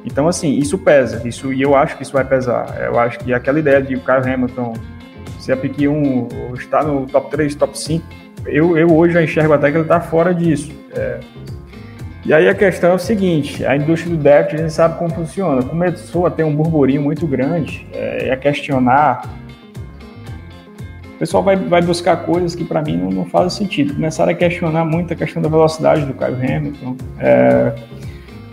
Então, 0.06 0.28
assim, 0.28 0.58
isso 0.58 0.78
pesa, 0.78 1.26
isso, 1.28 1.54
e 1.54 1.62
eu 1.62 1.76
acho 1.76 1.96
que 1.96 2.04
isso 2.04 2.14
vai 2.14 2.26
pesar. 2.26 2.82
Eu 2.82 3.00
acho 3.00 3.20
que 3.20 3.34
aquela 3.34 3.60
ideia 3.60 3.82
de 3.82 3.96
o 3.96 4.02
Kyle 4.02 4.34
Hamilton 4.34 4.74
ser 5.40 5.54
a 5.54 5.58
pick 5.58 5.80
1 5.80 6.28
ou 6.50 6.54
estar 6.56 6.84
no 6.84 7.06
top 7.06 7.30
3, 7.32 7.56
top 7.56 7.78
5, 7.78 8.06
eu, 8.46 8.78
eu 8.78 8.96
hoje 8.96 9.14
já 9.14 9.24
enxergo 9.24 9.54
até 9.54 9.72
que 9.72 9.78
ele 9.78 9.88
tá 9.88 10.00
fora 10.00 10.34
disso. 10.34 10.72
É. 10.96 11.20
E 12.26 12.34
aí 12.34 12.50
a 12.50 12.54
questão 12.54 12.92
é 12.92 12.94
o 12.94 13.00
seguinte, 13.00 13.66
a 13.66 13.76
indústria 13.76 14.14
do 14.16 14.22
draft, 14.22 14.54
a 14.54 14.58
gente 14.58 14.74
sabe 14.74 15.00
como 15.00 15.10
funciona. 15.14 15.64
Começou 15.64 16.26
a 16.26 16.30
ter 16.30 16.44
um 16.44 16.54
burburinho 16.54 17.02
muito 17.02 17.26
grande, 17.26 17.88
é, 17.94 18.28
e 18.28 18.32
a 18.32 18.36
questionar 18.36 19.38
o 21.18 21.20
pessoal 21.20 21.42
vai, 21.42 21.56
vai 21.56 21.82
buscar 21.82 22.16
coisas 22.18 22.54
que 22.54 22.64
para 22.64 22.80
mim 22.84 22.96
não, 22.96 23.10
não 23.10 23.26
fazem 23.26 23.66
sentido. 23.66 23.96
Começaram 23.96 24.32
a 24.32 24.36
questionar 24.36 24.86
muito 24.86 25.12
a 25.12 25.16
questão 25.16 25.42
da 25.42 25.50
velocidade 25.50 26.06
do 26.06 26.14
Kyle 26.14 26.36
Hamilton. 26.36 26.96
É, 27.18 27.74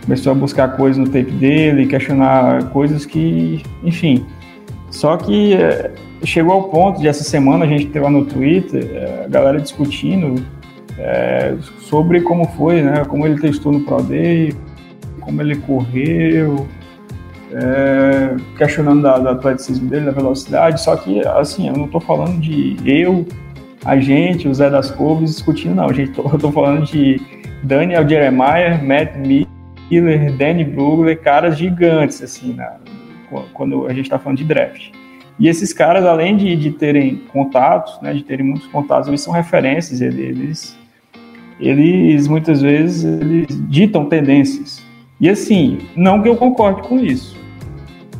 começou 0.03 0.31
a 0.31 0.35
buscar 0.35 0.75
coisas 0.75 0.97
no 0.97 1.05
tape 1.05 1.29
dele, 1.29 1.85
questionar 1.85 2.63
coisas 2.71 3.05
que, 3.05 3.61
enfim. 3.83 4.25
Só 4.89 5.15
que 5.15 5.53
é, 5.53 5.91
chegou 6.23 6.53
ao 6.53 6.63
ponto 6.69 6.99
de 6.99 7.07
essa 7.07 7.23
semana 7.23 7.65
a 7.65 7.67
gente 7.67 7.87
ter 7.87 7.99
lá 7.99 8.09
no 8.09 8.25
Twitter 8.25 8.89
é, 8.93 9.25
a 9.25 9.27
galera 9.27 9.59
discutindo 9.59 10.43
é, 10.97 11.55
sobre 11.81 12.21
como 12.21 12.45
foi, 12.49 12.81
né? 12.81 13.03
Como 13.05 13.25
ele 13.25 13.39
testou 13.39 13.71
no 13.71 13.81
Pro 13.81 14.01
Day, 14.01 14.53
como 15.21 15.41
ele 15.41 15.55
correu, 15.57 16.67
é, 17.51 18.35
questionando 18.57 19.01
da, 19.01 19.17
do 19.17 19.29
atleticismo 19.29 19.89
dele, 19.89 20.05
da 20.05 20.11
velocidade, 20.11 20.81
só 20.81 20.95
que, 20.95 21.25
assim, 21.27 21.67
eu 21.67 21.73
não 21.75 21.87
tô 21.87 21.99
falando 21.99 22.39
de 22.39 22.77
eu, 22.85 23.25
a 23.83 23.97
gente, 23.97 24.47
o 24.47 24.53
Zé 24.53 24.69
das 24.69 24.91
Couves 24.91 25.35
discutindo, 25.35 25.75
não, 25.75 25.91
gente, 25.93 26.17
eu 26.17 26.37
tô 26.37 26.51
falando 26.51 26.85
de 26.85 27.21
Daniel 27.63 28.07
Jeremiah, 28.07 28.81
Matt 28.81 29.15
Miller, 29.15 30.35
Danny 30.37 30.63
Brugler, 30.63 31.19
caras 31.19 31.57
gigantes, 31.57 32.21
assim, 32.21 32.53
na, 32.53 32.77
quando 33.53 33.87
a 33.87 33.93
gente 33.93 34.09
tá 34.09 34.19
falando 34.19 34.37
de 34.37 34.43
draft. 34.43 34.91
E 35.37 35.47
esses 35.47 35.73
caras, 35.73 36.05
além 36.05 36.37
de, 36.37 36.55
de 36.55 36.71
terem 36.71 37.17
contatos, 37.31 37.99
né, 38.01 38.13
de 38.13 38.23
terem 38.23 38.45
muitos 38.45 38.67
contatos, 38.67 39.07
eles 39.07 39.21
são 39.21 39.33
referências, 39.33 39.99
eles, 40.01 40.77
eles 41.59 42.27
muitas 42.27 42.61
vezes 42.61 43.03
eles 43.03 43.47
ditam 43.69 44.05
tendências. 44.05 44.83
E 45.19 45.29
assim, 45.29 45.79
não 45.95 46.21
que 46.21 46.29
eu 46.29 46.35
concorde 46.35 46.81
com 46.87 46.99
isso, 46.99 47.37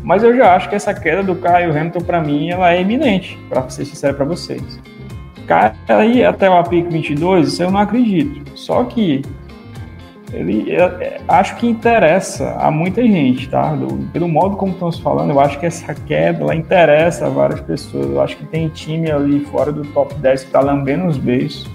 mas 0.03 0.23
eu 0.23 0.35
já 0.35 0.55
acho 0.55 0.69
que 0.69 0.75
essa 0.75 0.93
queda 0.93 1.23
do 1.23 1.35
Kyle 1.35 1.75
Hamilton, 1.75 2.01
para 2.01 2.21
mim, 2.21 2.49
ela 2.49 2.71
é 2.71 2.81
iminente, 2.81 3.39
para 3.49 3.67
ser 3.69 3.85
sincero 3.85 4.15
para 4.15 4.25
vocês. 4.25 4.79
Cara, 5.47 5.75
aí 5.87 6.23
até 6.23 6.49
o 6.49 6.63
pick 6.63 6.87
22, 6.89 7.47
isso 7.47 7.63
eu 7.63 7.71
não 7.71 7.79
acredito. 7.79 8.41
Só 8.55 8.83
que 8.83 9.21
ele 10.33 10.71
é, 10.71 10.81
é, 10.81 11.21
acho 11.27 11.55
que 11.57 11.67
interessa 11.67 12.55
a 12.59 12.71
muita 12.71 13.01
gente, 13.01 13.47
tá? 13.47 13.75
Do, 13.75 13.87
pelo 14.11 14.27
modo 14.27 14.57
como 14.57 14.73
estamos 14.73 14.99
falando, 14.99 15.31
eu 15.31 15.39
acho 15.39 15.59
que 15.59 15.65
essa 15.65 15.93
queda 15.93 16.41
ela 16.41 16.55
interessa 16.55 17.27
a 17.27 17.29
várias 17.29 17.61
pessoas. 17.61 18.07
Eu 18.07 18.21
acho 18.21 18.37
que 18.37 18.45
tem 18.45 18.67
time 18.69 19.11
ali 19.11 19.41
fora 19.45 19.71
do 19.71 19.83
top 19.87 20.13
10 20.15 20.45
que 20.45 20.51
tá 20.51 20.59
lambendo 20.59 21.05
os 21.07 21.17
beijos. 21.17 21.69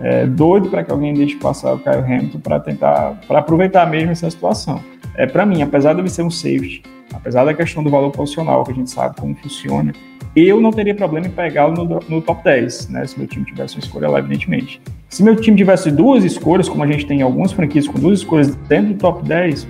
É, 0.00 0.26
doido 0.26 0.68
para 0.68 0.84
que 0.84 0.92
alguém 0.92 1.12
deixe 1.12 1.36
passar 1.36 1.72
o 1.72 1.78
Kyle 1.78 1.96
Hamilton 1.96 2.38
para 2.38 2.60
tentar, 2.60 3.20
para 3.26 3.40
aproveitar 3.40 3.84
mesmo 3.86 4.12
essa 4.12 4.30
situação. 4.30 4.80
É 5.16 5.26
para 5.26 5.44
mim, 5.44 5.62
apesar 5.62 5.94
de 5.94 6.00
ele 6.00 6.08
ser 6.08 6.22
um 6.22 6.30
safety, 6.30 6.82
apesar 7.18 7.44
da 7.44 7.52
questão 7.52 7.82
do 7.82 7.90
valor 7.90 8.10
posicional, 8.10 8.64
que 8.64 8.70
a 8.70 8.74
gente 8.74 8.90
sabe 8.90 9.16
como 9.16 9.34
funciona, 9.34 9.92
eu 10.34 10.60
não 10.60 10.70
teria 10.70 10.94
problema 10.94 11.26
em 11.26 11.30
pegá-lo 11.30 11.84
no, 11.84 12.00
no, 12.08 12.22
top 12.22 12.44
10, 12.44 12.90
né? 12.90 13.06
Se 13.06 13.18
meu 13.18 13.26
time 13.26 13.44
tivesse 13.44 13.74
uma 13.74 13.80
escolha 13.80 14.08
lá, 14.08 14.18
evidentemente. 14.20 14.80
Se 15.08 15.22
meu 15.22 15.34
time 15.34 15.56
tivesse 15.56 15.90
duas 15.90 16.24
escolhas, 16.24 16.68
como 16.68 16.84
a 16.84 16.86
gente 16.86 17.06
tem 17.06 17.20
em 17.20 17.22
algumas 17.22 17.52
franquias 17.52 17.88
com 17.88 17.98
duas 17.98 18.20
escolhas 18.20 18.54
dentro 18.54 18.94
do 18.94 18.98
top 18.98 19.26
10, 19.26 19.66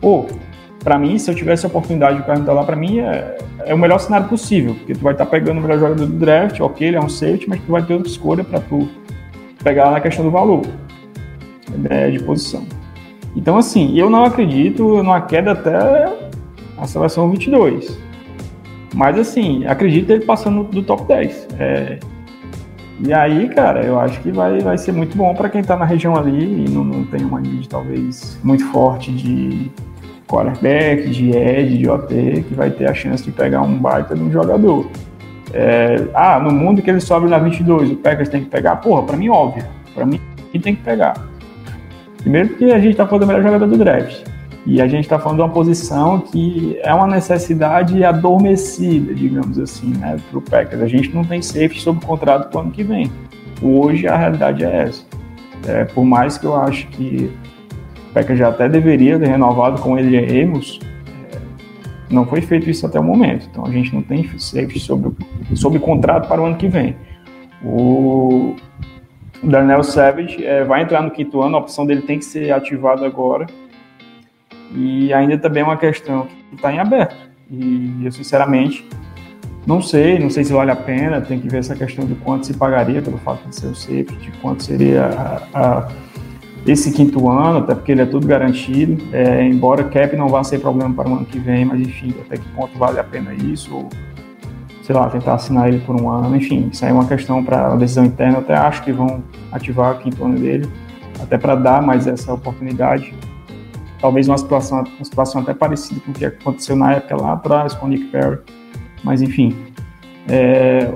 pô, 0.00 0.26
para 0.80 0.98
mim, 0.98 1.16
se 1.18 1.30
eu 1.30 1.34
tivesse 1.34 1.64
a 1.64 1.68
oportunidade 1.68 2.18
de 2.18 2.24
cara 2.24 2.52
lá, 2.52 2.64
para 2.64 2.76
mim 2.76 2.98
é, 2.98 3.38
é, 3.64 3.72
o 3.72 3.78
melhor 3.78 3.98
cenário 3.98 4.28
possível, 4.28 4.74
porque 4.74 4.92
tu 4.92 5.00
vai 5.00 5.14
estar 5.14 5.24
tá 5.24 5.30
pegando 5.30 5.58
o 5.58 5.62
melhor 5.62 5.78
jogador 5.78 6.06
do 6.06 6.18
draft, 6.18 6.60
ok, 6.60 6.88
ele 6.88 6.96
é 6.96 7.00
um 7.00 7.08
safety, 7.08 7.48
mas 7.48 7.60
tu 7.62 7.72
vai 7.72 7.82
ter 7.82 7.94
outra 7.94 8.08
escolha 8.08 8.44
para 8.44 8.60
tu 8.60 8.88
pegar 9.62 9.90
na 9.90 10.00
questão 10.00 10.24
do 10.24 10.30
valor 10.30 10.62
né, 11.70 12.10
de 12.10 12.22
posição. 12.22 12.66
Então, 13.34 13.56
assim, 13.56 13.96
eu 13.96 14.10
não 14.10 14.24
acredito 14.24 15.02
numa 15.02 15.20
queda 15.22 15.52
até 15.52 16.21
a 16.82 16.86
seleção 16.86 17.30
22. 17.30 17.98
Mas, 18.94 19.18
assim, 19.18 19.64
acredito 19.66 20.10
ele 20.10 20.24
passando 20.24 20.64
do 20.64 20.82
top 20.82 21.04
10. 21.04 21.48
É... 21.58 21.98
E 23.04 23.12
aí, 23.12 23.48
cara, 23.48 23.84
eu 23.84 23.98
acho 23.98 24.20
que 24.20 24.30
vai, 24.30 24.60
vai 24.60 24.78
ser 24.78 24.92
muito 24.92 25.16
bom 25.16 25.34
para 25.34 25.48
quem 25.48 25.62
tá 25.62 25.76
na 25.76 25.84
região 25.84 26.14
ali 26.16 26.66
e 26.66 26.68
não, 26.68 26.84
não 26.84 27.04
tem 27.04 27.24
uma 27.24 27.40
need 27.40 27.68
talvez 27.68 28.38
muito 28.44 28.64
forte 28.66 29.10
de 29.10 29.70
quarterback, 30.28 31.10
de 31.10 31.30
edge, 31.30 31.78
de 31.78 31.88
OT, 31.88 32.44
que 32.48 32.54
vai 32.54 32.70
ter 32.70 32.88
a 32.88 32.94
chance 32.94 33.24
de 33.24 33.32
pegar 33.32 33.62
um 33.62 33.76
baita 33.76 34.14
de 34.14 34.22
um 34.22 34.30
jogador. 34.30 34.88
É, 35.52 35.96
ah, 36.14 36.38
no 36.38 36.50
mundo 36.50 36.80
que 36.80 36.88
ele 36.88 37.00
sobe 37.00 37.28
na 37.28 37.38
22, 37.38 37.90
o 37.90 37.96
Packers 37.96 38.28
tem 38.28 38.44
que 38.44 38.50
pegar? 38.50 38.76
Porra, 38.76 39.02
pra 39.02 39.16
mim, 39.16 39.28
óbvio. 39.28 39.64
Pra 39.94 40.06
mim, 40.06 40.20
tem 40.52 40.74
que 40.74 40.82
pegar. 40.82 41.14
Primeiro 42.18 42.50
porque 42.50 42.66
a 42.66 42.78
gente 42.78 42.96
tá 42.96 43.06
falando 43.06 43.22
do 43.22 43.26
melhor 43.26 43.42
jogador 43.42 43.66
do 43.66 43.76
draft. 43.76 44.22
E 44.64 44.80
a 44.80 44.86
gente 44.86 45.08
tá 45.08 45.18
falando 45.18 45.38
de 45.38 45.42
uma 45.42 45.48
posição 45.48 46.20
que 46.20 46.78
é 46.82 46.94
uma 46.94 47.06
necessidade 47.06 48.04
adormecida, 48.04 49.12
digamos 49.12 49.58
assim, 49.58 49.88
né, 49.96 50.16
pro 50.30 50.40
Packers. 50.40 50.82
A 50.82 50.86
gente 50.86 51.12
não 51.12 51.24
tem 51.24 51.42
safety 51.42 51.80
sob 51.80 52.04
contrato 52.04 52.48
pro 52.48 52.60
ano 52.60 52.70
que 52.70 52.84
vem. 52.84 53.10
Hoje 53.60 54.06
a 54.06 54.16
realidade 54.16 54.64
é 54.64 54.82
essa. 54.82 55.04
É, 55.66 55.84
por 55.84 56.04
mais 56.04 56.38
que 56.38 56.46
eu 56.46 56.54
acho 56.56 56.86
que 56.88 57.30
o 58.10 58.12
Packers 58.14 58.38
já 58.38 58.48
até 58.48 58.68
deveria 58.68 59.18
ter 59.18 59.28
renovado 59.28 59.80
com 59.80 59.98
ele 59.98 60.42
Amos, 60.42 60.78
não 62.08 62.26
foi 62.26 62.40
feito 62.40 62.70
isso 62.70 62.86
até 62.86 63.00
o 63.00 63.04
momento. 63.04 63.48
Então 63.50 63.64
a 63.66 63.70
gente 63.70 63.92
não 63.92 64.02
tem 64.02 64.28
safety 64.38 64.78
sobre, 64.78 65.12
sobre 65.54 65.80
contrato 65.80 66.28
para 66.28 66.40
o 66.40 66.46
ano 66.46 66.56
que 66.56 66.68
vem. 66.68 66.96
O 67.64 68.54
Darnell 69.42 69.82
Savage 69.82 70.44
é, 70.44 70.62
vai 70.62 70.82
entrar 70.82 71.02
no 71.02 71.10
quinto 71.10 71.42
ano, 71.42 71.56
a 71.56 71.60
opção 71.60 71.84
dele 71.84 72.02
tem 72.02 72.18
que 72.18 72.24
ser 72.24 72.52
ativada 72.52 73.04
agora. 73.04 73.46
E 74.74 75.12
ainda 75.12 75.36
também 75.38 75.62
é 75.62 75.66
uma 75.66 75.76
questão 75.76 76.26
que 76.50 76.56
está 76.56 76.72
em 76.72 76.78
aberto. 76.78 77.16
E 77.50 78.00
eu, 78.04 78.12
sinceramente, 78.12 78.86
não 79.66 79.80
sei, 79.80 80.18
não 80.18 80.30
sei 80.30 80.44
se 80.44 80.52
vale 80.52 80.70
a 80.70 80.76
pena, 80.76 81.20
tem 81.20 81.38
que 81.38 81.48
ver 81.48 81.58
essa 81.58 81.74
questão 81.74 82.04
de 82.04 82.14
quanto 82.16 82.46
se 82.46 82.54
pagaria 82.54 83.00
pelo 83.00 83.18
fato 83.18 83.48
de 83.48 83.54
ser 83.54 83.66
o 83.66 83.74
safety, 83.74 84.16
de 84.16 84.30
quanto 84.40 84.62
seria 84.62 85.06
a, 85.06 85.42
a 85.54 85.88
esse 86.66 86.92
quinto 86.92 87.28
ano, 87.28 87.58
até 87.58 87.74
porque 87.74 87.92
ele 87.92 88.02
é 88.02 88.06
tudo 88.06 88.26
garantido, 88.26 89.02
é, 89.12 89.44
embora 89.44 89.84
cap 89.84 90.16
não 90.16 90.28
vá 90.28 90.44
ser 90.44 90.60
problema 90.60 90.94
para 90.94 91.08
o 91.08 91.16
ano 91.16 91.24
que 91.24 91.38
vem, 91.38 91.64
mas 91.64 91.80
enfim, 91.80 92.14
até 92.24 92.36
que 92.36 92.48
ponto 92.50 92.76
vale 92.78 93.00
a 93.00 93.04
pena 93.04 93.34
isso, 93.34 93.74
ou, 93.74 93.88
sei 94.82 94.94
lá, 94.94 95.08
tentar 95.10 95.34
assinar 95.34 95.68
ele 95.68 95.80
por 95.80 96.00
um 96.00 96.08
ano, 96.08 96.36
enfim, 96.36 96.68
isso 96.72 96.84
aí 96.84 96.90
é 96.90 96.94
uma 96.94 97.06
questão 97.06 97.42
para 97.42 97.72
a 97.72 97.76
decisão 97.76 98.04
interna, 98.04 98.34
eu 98.34 98.40
até 98.40 98.54
acho 98.54 98.82
que 98.82 98.92
vão 98.92 99.22
ativar 99.50 99.96
o 99.96 99.98
quinto 99.98 100.24
ano 100.24 100.38
dele, 100.38 100.68
até 101.20 101.36
para 101.36 101.56
dar 101.56 101.82
mais 101.82 102.06
essa 102.06 102.32
oportunidade, 102.32 103.12
talvez 104.02 104.26
uma 104.26 104.36
situação, 104.36 104.82
uma 104.96 105.04
situação 105.04 105.40
até 105.40 105.54
parecida 105.54 106.00
com 106.04 106.10
o 106.10 106.14
que 106.14 106.24
aconteceu 106.24 106.74
na 106.74 106.92
época 106.94 107.16
lá 107.16 107.32
atrás 107.34 107.72
com 107.72 107.86
o 107.86 107.88
Nick 107.88 108.06
Perry, 108.06 108.40
mas 109.04 109.22
enfim, 109.22 109.56
é, 110.28 110.90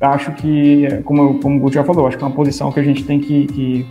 acho 0.00 0.32
que, 0.32 0.88
como, 1.04 1.38
como 1.38 1.56
o 1.56 1.60
Guto 1.60 1.74
já 1.74 1.84
falou, 1.84 2.06
acho 2.08 2.16
que 2.16 2.24
é 2.24 2.26
uma 2.26 2.34
posição 2.34 2.72
que 2.72 2.80
a 2.80 2.82
gente 2.82 3.04
tem 3.04 3.20
que, 3.20 3.46
que 3.46 3.86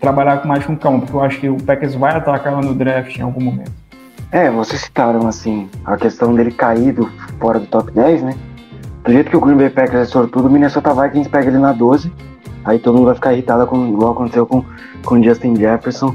trabalhar 0.00 0.44
mais 0.46 0.64
com 0.64 0.74
calma, 0.74 1.00
porque 1.00 1.14
eu 1.14 1.20
acho 1.20 1.38
que 1.38 1.48
o 1.50 1.56
Packers 1.56 1.94
vai 1.94 2.16
atacar 2.16 2.60
no 2.62 2.74
draft 2.74 3.16
em 3.18 3.22
algum 3.22 3.42
momento. 3.42 3.72
É, 4.32 4.50
vocês 4.50 4.80
citaram 4.80 5.26
assim 5.26 5.68
a 5.84 5.96
questão 5.96 6.34
dele 6.34 6.50
cair 6.50 6.92
do, 6.92 7.06
fora 7.38 7.60
do 7.60 7.66
top 7.66 7.92
10, 7.92 8.22
né? 8.22 8.34
Do 9.04 9.12
jeito 9.12 9.30
que 9.30 9.36
o 9.36 9.40
Green 9.40 9.56
Bay 9.56 9.70
Packers 9.70 10.02
é 10.02 10.04
sortudo, 10.04 10.48
o 10.48 10.50
Minnesota 10.50 10.92
Vikings 10.94 11.28
pega 11.28 11.48
ele 11.48 11.58
na 11.58 11.72
12. 11.72 12.12
Aí 12.64 12.78
todo 12.78 12.96
mundo 12.96 13.06
vai 13.06 13.14
ficar 13.14 13.32
irritado 13.32 13.66
com 13.66 13.88
igual 13.88 14.12
aconteceu 14.12 14.46
com 14.46 14.64
com 15.04 15.22
Justin 15.22 15.56
Jefferson 15.56 16.14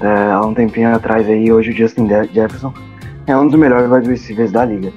é, 0.00 0.32
há 0.32 0.40
um 0.40 0.54
tempinho 0.54 0.94
atrás 0.94 1.28
aí. 1.28 1.52
Hoje 1.52 1.70
o 1.70 1.76
Justin 1.76 2.08
Jefferson 2.32 2.72
é 3.26 3.36
um 3.36 3.46
dos 3.46 3.58
melhores 3.58 3.90
wide 3.90 4.08
receivers 4.08 4.52
da 4.52 4.64
liga. 4.64 4.92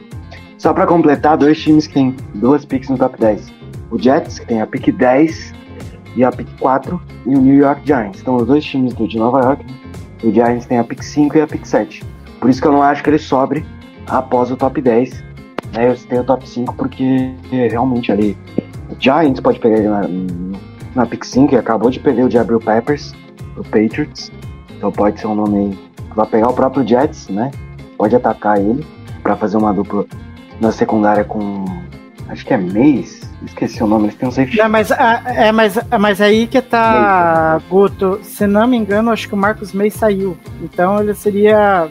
Só 0.58 0.74
para 0.74 0.88
completar, 0.88 1.38
dois 1.38 1.60
times 1.60 1.88
que 1.88 1.93
tem 1.93 2.16
duas 2.36 2.64
picks 2.64 2.89
no 2.89 2.97
top 2.97 3.20
10. 3.20 3.54
O 3.91 3.99
Jets, 4.01 4.39
que 4.39 4.45
tem 4.47 4.62
a 4.62 4.66
pick 4.66 4.91
10 4.91 5.54
e 6.16 6.24
a 6.24 6.32
pick 6.32 6.47
4 6.60 7.01
e 7.26 7.36
o 7.36 7.41
New 7.41 7.56
York 7.56 7.82
Giants. 7.86 8.22
Então 8.22 8.36
os 8.38 8.47
dois 8.47 8.64
times 8.64 8.93
do, 8.93 9.08
de 9.08 9.18
Nova 9.18 9.41
York 9.41 9.66
o 10.24 10.32
Giants 10.32 10.66
tem 10.66 10.80
a 10.80 10.84
pick 10.84 11.04
5 11.04 11.38
e 11.38 11.41
a 11.41 11.47
pick 11.47 11.66
7. 11.66 12.01
Por 12.39 12.49
isso 12.49 12.62
que 12.62 12.68
eu 12.68 12.72
não 12.72 12.82
acho 12.82 13.04
que 13.04 13.10
ele 13.10 13.20
sobre 13.20 13.66
após 14.08 14.51
o 14.51 14.56
top 14.56 14.82
10. 14.82 15.22
Né? 15.74 15.89
Eu 15.89 15.97
citei 15.97 16.20
o 16.20 16.24
top 16.24 16.47
5 16.47 16.74
porque 16.76 17.34
realmente 17.51 18.12
ali 18.12 18.38
o 18.89 18.95
Giants 18.97 19.41
pode 19.41 19.60
pegar 19.60 19.78
ele 19.78 19.89
na, 19.89 20.08
na 20.95 21.06
pick 21.06 21.26
5 21.26 21.54
e 21.54 21.58
acabou 21.58 21.89
de 21.89 21.99
perder 21.99 22.24
o 22.24 22.32
Jabril 22.32 22.60
Peppers, 22.60 23.14
o 23.58 23.64
Patriots. 23.64 24.32
Então 24.84 24.91
pode 24.91 25.17
ser 25.17 25.27
um 25.27 25.36
nome 25.36 25.57
aí 25.59 25.79
que 26.09 26.13
vai 26.13 26.25
pegar 26.25 26.49
o 26.49 26.53
próprio 26.53 26.86
Jets, 26.86 27.29
né? 27.29 27.51
Pode 27.97 28.17
atacar 28.17 28.59
ele 28.59 28.86
para 29.23 29.38
fazer 29.38 29.55
uma 29.55 29.73
dupla 29.73 30.05
na 30.59 30.73
secundária 30.73 31.23
com. 31.23 31.63
Acho 32.27 32.45
que 32.45 32.53
é 32.53 32.57
Mace. 32.57 33.21
Esqueci 33.45 33.81
o 33.81 33.88
nome, 33.88 34.07
eles 34.07 34.15
têm 34.15 34.27
um 34.27 34.31
safety. 34.34 34.57
Não, 34.57 34.67
mas, 34.67 34.91
ah, 34.91 35.21
é, 35.25 35.53
mas, 35.53 35.79
mas 35.97 36.19
aí 36.19 36.47
que 36.47 36.61
tá, 36.61 37.61
Guto. 37.69 38.19
Se 38.23 38.45
não 38.45 38.67
me 38.67 38.75
engano, 38.75 39.09
acho 39.09 39.29
que 39.29 39.34
o 39.34 39.38
Marcos 39.38 39.71
May 39.71 39.89
saiu. 39.89 40.36
Então 40.61 40.99
ele 40.99 41.13
seria. 41.13 41.88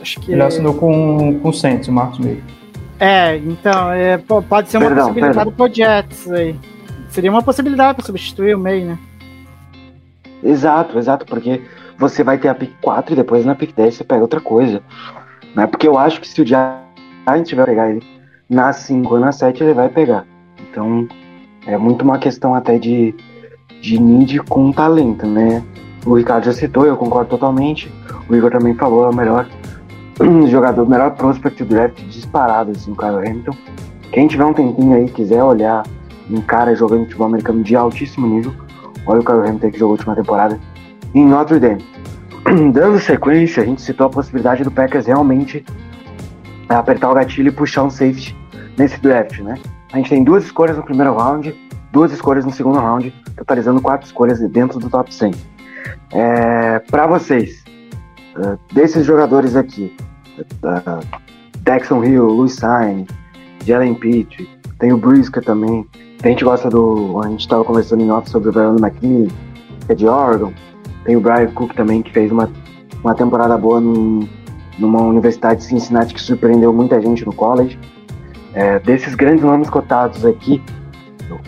Acho 0.00 0.20
que. 0.20 0.30
Ele 0.30 0.42
assinou 0.44 0.74
com, 0.74 1.40
com 1.40 1.48
o 1.48 1.52
Saints, 1.52 1.88
o 1.88 1.92
Marcos 1.92 2.20
May. 2.20 2.40
É, 3.00 3.38
então, 3.38 3.90
é, 3.90 4.18
po- 4.18 4.40
pode 4.40 4.68
ser 4.68 4.76
uma 4.76 4.86
Perdão, 4.86 5.08
possibilidade 5.08 5.50
pro 5.50 5.74
Jets 5.74 6.30
aí. 6.30 6.54
Seria 7.08 7.28
uma 7.32 7.42
possibilidade 7.42 7.96
para 7.96 8.06
substituir 8.06 8.54
o 8.54 8.58
May, 8.60 8.84
né? 8.84 8.96
Exato, 10.44 10.96
exato, 10.96 11.26
porque 11.26 11.60
você 11.98 12.22
vai 12.22 12.38
ter 12.38 12.48
a 12.48 12.54
pick 12.54 12.72
4 12.82 13.12
e 13.12 13.16
depois 13.16 13.44
na 13.44 13.54
pick 13.54 13.74
10 13.74 13.94
você 13.94 14.04
pega 14.04 14.22
outra 14.22 14.40
coisa. 14.40 14.82
Né? 15.54 15.66
Porque 15.66 15.88
eu 15.88 15.98
acho 15.98 16.20
que 16.20 16.28
se 16.28 16.40
o 16.40 16.46
Giants 16.46 17.48
tiver 17.48 17.66
pegar 17.66 17.90
ele 17.90 18.02
na 18.48 18.72
5 18.72 19.12
ou 19.12 19.20
na 19.20 19.32
7, 19.32 19.62
ele 19.62 19.74
vai 19.74 19.88
pegar. 19.88 20.24
Então 20.70 21.08
é 21.66 21.76
muito 21.76 22.02
uma 22.02 22.18
questão 22.18 22.54
até 22.54 22.78
de, 22.78 23.14
de 23.80 23.98
need 23.98 24.38
com 24.40 24.70
talento, 24.70 25.26
né? 25.26 25.62
O 26.04 26.14
Ricardo 26.14 26.44
já 26.44 26.52
citou, 26.52 26.86
eu 26.86 26.96
concordo 26.96 27.30
totalmente. 27.30 27.92
O 28.28 28.34
Igor 28.34 28.50
também 28.50 28.74
falou, 28.74 29.06
é 29.06 29.10
o 29.10 29.14
melhor 29.14 29.48
jogador, 30.48 30.84
o 30.84 30.88
melhor 30.88 31.10
prospect 31.16 31.64
do 31.64 31.74
draft 31.74 32.00
disparado, 32.04 32.70
assim, 32.70 32.92
o 32.92 32.96
Kyle 32.96 33.16
Hamilton. 33.16 33.56
Quem 34.12 34.28
tiver 34.28 34.44
um 34.44 34.52
tempinho 34.52 34.96
aí, 34.96 35.08
quiser 35.08 35.42
olhar 35.42 35.82
um 36.30 36.40
cara 36.40 36.74
jogando 36.76 37.04
futebol 37.04 37.26
americano 37.26 37.62
de 37.62 37.74
altíssimo 37.74 38.26
nível, 38.26 38.54
olha 39.04 39.20
o 39.20 39.24
Kyle 39.24 39.40
Hamilton 39.40 39.70
que 39.70 39.78
jogou 39.78 39.94
a 39.94 39.96
última 39.96 40.14
temporada 40.14 40.60
em 41.14 41.26
Notre 41.26 41.58
Dame. 41.58 41.84
Dando 42.72 42.98
sequência, 43.00 43.62
a 43.62 43.66
gente 43.66 43.82
citou 43.82 44.06
a 44.06 44.10
possibilidade 44.10 44.62
do 44.62 44.70
Packers 44.70 45.06
realmente 45.06 45.64
apertar 46.68 47.10
o 47.10 47.14
gatilho 47.14 47.48
e 47.48 47.52
puxar 47.52 47.84
um 47.84 47.90
safety 47.90 48.36
nesse 48.76 49.00
draft, 49.00 49.38
né? 49.40 49.58
A 49.92 49.96
gente 49.96 50.10
tem 50.10 50.24
duas 50.24 50.44
escolhas 50.44 50.76
no 50.76 50.82
primeiro 50.82 51.14
round, 51.16 51.54
duas 51.92 52.12
escolhas 52.12 52.44
no 52.44 52.52
segundo 52.52 52.78
round, 52.78 53.14
totalizando 53.36 53.80
quatro 53.80 54.06
escolhas 54.06 54.40
dentro 54.50 54.78
do 54.78 54.90
top 54.90 55.12
100. 55.12 55.32
É, 56.12 56.78
para 56.90 57.06
vocês, 57.06 57.64
uh, 58.36 58.58
desses 58.74 59.06
jogadores 59.06 59.56
aqui, 59.56 59.94
uh, 60.38 61.06
Dexon 61.60 62.04
Hill, 62.04 62.26
Louis 62.26 62.54
Sain, 62.54 63.06
Jalen 63.64 63.94
Pitt, 63.94 64.48
tem 64.78 64.92
o 64.92 64.98
Brisker 64.98 65.42
também, 65.42 65.86
a 66.22 66.28
gente 66.28 66.44
gosta 66.44 66.68
do. 66.68 67.20
A 67.22 67.28
gente 67.28 67.40
estava 67.40 67.64
conversando 67.64 68.02
em 68.02 68.10
off 68.10 68.28
sobre 68.28 68.48
o 68.48 68.52
Vernon 68.52 68.78
McKinney, 68.78 69.30
que 69.86 69.92
é 69.92 69.94
de 69.94 70.06
Oregon, 70.06 70.52
tem 71.06 71.16
o 71.16 71.20
Brian 71.20 71.46
Cook 71.52 71.72
também, 71.72 72.02
que 72.02 72.12
fez 72.12 72.30
uma, 72.32 72.50
uma 73.02 73.14
temporada 73.14 73.56
boa 73.56 73.80
num, 73.80 74.28
numa 74.78 75.00
universidade 75.00 75.60
de 75.60 75.66
Cincinnati 75.66 76.12
que 76.12 76.20
surpreendeu 76.20 76.72
muita 76.72 77.00
gente 77.00 77.24
no 77.24 77.32
college. 77.32 77.78
É, 78.52 78.78
desses 78.80 79.14
grandes 79.14 79.44
nomes 79.44 79.70
cotados 79.70 80.24
aqui, 80.26 80.60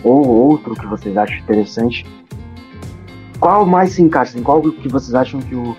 ou 0.03 0.25
outro 0.27 0.75
que 0.75 0.85
vocês 0.85 1.17
acham 1.17 1.37
interessante, 1.39 2.05
qual 3.39 3.65
mais 3.65 3.93
se 3.93 4.01
encaixa? 4.01 4.33
Assim, 4.33 4.43
qual 4.43 4.61
que 4.61 4.87
vocês 4.87 5.13
acham 5.13 5.39
que 5.41 5.55
o, 5.55 5.75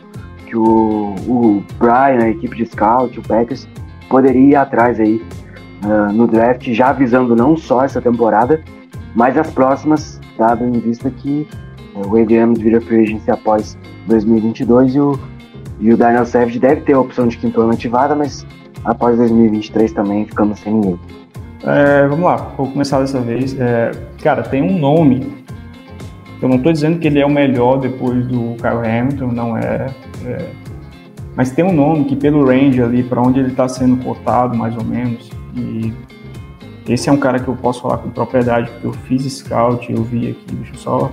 que 0.47 0.57
o, 0.57 1.15
o 1.27 1.65
Brian, 1.79 2.23
a 2.23 2.29
equipe 2.29 2.57
de 2.57 2.67
scout, 2.67 3.19
o 3.19 3.23
Packers, 3.23 3.67
poderia 4.09 4.43
ir 4.43 4.57
atrás 4.57 4.99
aí 4.99 5.25
uh, 5.85 6.13
no 6.13 6.27
draft, 6.27 6.69
já 6.73 6.93
visando 6.93 7.35
não 7.37 7.57
só 7.57 7.85
essa 7.85 8.01
temporada, 8.01 8.61
mas 9.15 9.37
as 9.37 9.51
próximas, 9.51 10.21
dado 10.37 10.65
em 10.65 10.73
vista 10.73 11.11
que 11.11 11.47
uh, 11.95 12.09
o 12.09 12.21
Adriano 12.21 12.55
vira 12.55 12.81
free 12.81 13.03
agency 13.03 13.31
após 13.31 13.77
2022 14.07 14.95
e 14.95 15.01
o, 15.01 15.19
e 15.79 15.93
o 15.93 15.97
Daniel 15.97 16.27
Savage 16.27 16.59
deve 16.59 16.83
ter 16.83 16.95
a 16.95 17.01
opção 17.01 17.27
de 17.29 17.37
quinto 17.37 17.61
ano 17.61 17.73
ativada, 17.73 18.15
mas 18.15 18.47
após 18.85 19.17
2023 19.17 19.93
também 19.93 20.27
ficamos 20.27 20.59
sem 20.61 20.75
ninguém. 20.75 20.99
É, 21.65 22.07
vamos 22.07 22.25
lá, 22.25 22.37
vou 22.57 22.71
começar 22.71 23.01
dessa 23.01 23.21
vez. 23.21 23.59
É, 23.59 23.91
cara, 24.23 24.43
tem 24.43 24.63
um 24.63 24.79
nome. 24.79 25.45
Eu 26.41 26.49
não 26.49 26.57
estou 26.57 26.73
dizendo 26.73 26.99
que 26.99 27.07
ele 27.07 27.19
é 27.19 27.27
o 27.27 27.31
melhor 27.31 27.79
depois 27.79 28.27
do 28.27 28.57
Kyle 28.57 28.87
Hamilton, 28.87 29.27
não 29.27 29.57
é, 29.57 29.87
é. 30.25 30.51
Mas 31.37 31.51
tem 31.51 31.65
um 31.65 31.73
nome 31.73 32.05
que, 32.07 32.17
pelo 32.17 32.45
range 32.47 32.83
ali, 32.83 33.03
para 33.03 33.21
onde 33.21 33.41
ele 33.41 33.51
está 33.51 33.69
sendo 33.69 34.03
cotado, 34.03 34.57
mais 34.57 34.75
ou 34.77 34.85
menos, 34.85 35.31
e 35.55 35.93
esse 36.89 37.09
é 37.09 37.13
um 37.13 37.17
cara 37.19 37.39
que 37.39 37.47
eu 37.47 37.55
posso 37.55 37.83
falar 37.83 37.99
com 37.99 38.11
propriedade, 38.11 38.71
porque 38.71 38.87
eu 38.87 38.93
fiz 38.93 39.23
scout, 39.25 39.93
eu 39.93 40.03
vi 40.03 40.31
aqui, 40.31 40.55
deixa 40.55 40.73
eu 40.73 40.79
só 40.79 41.13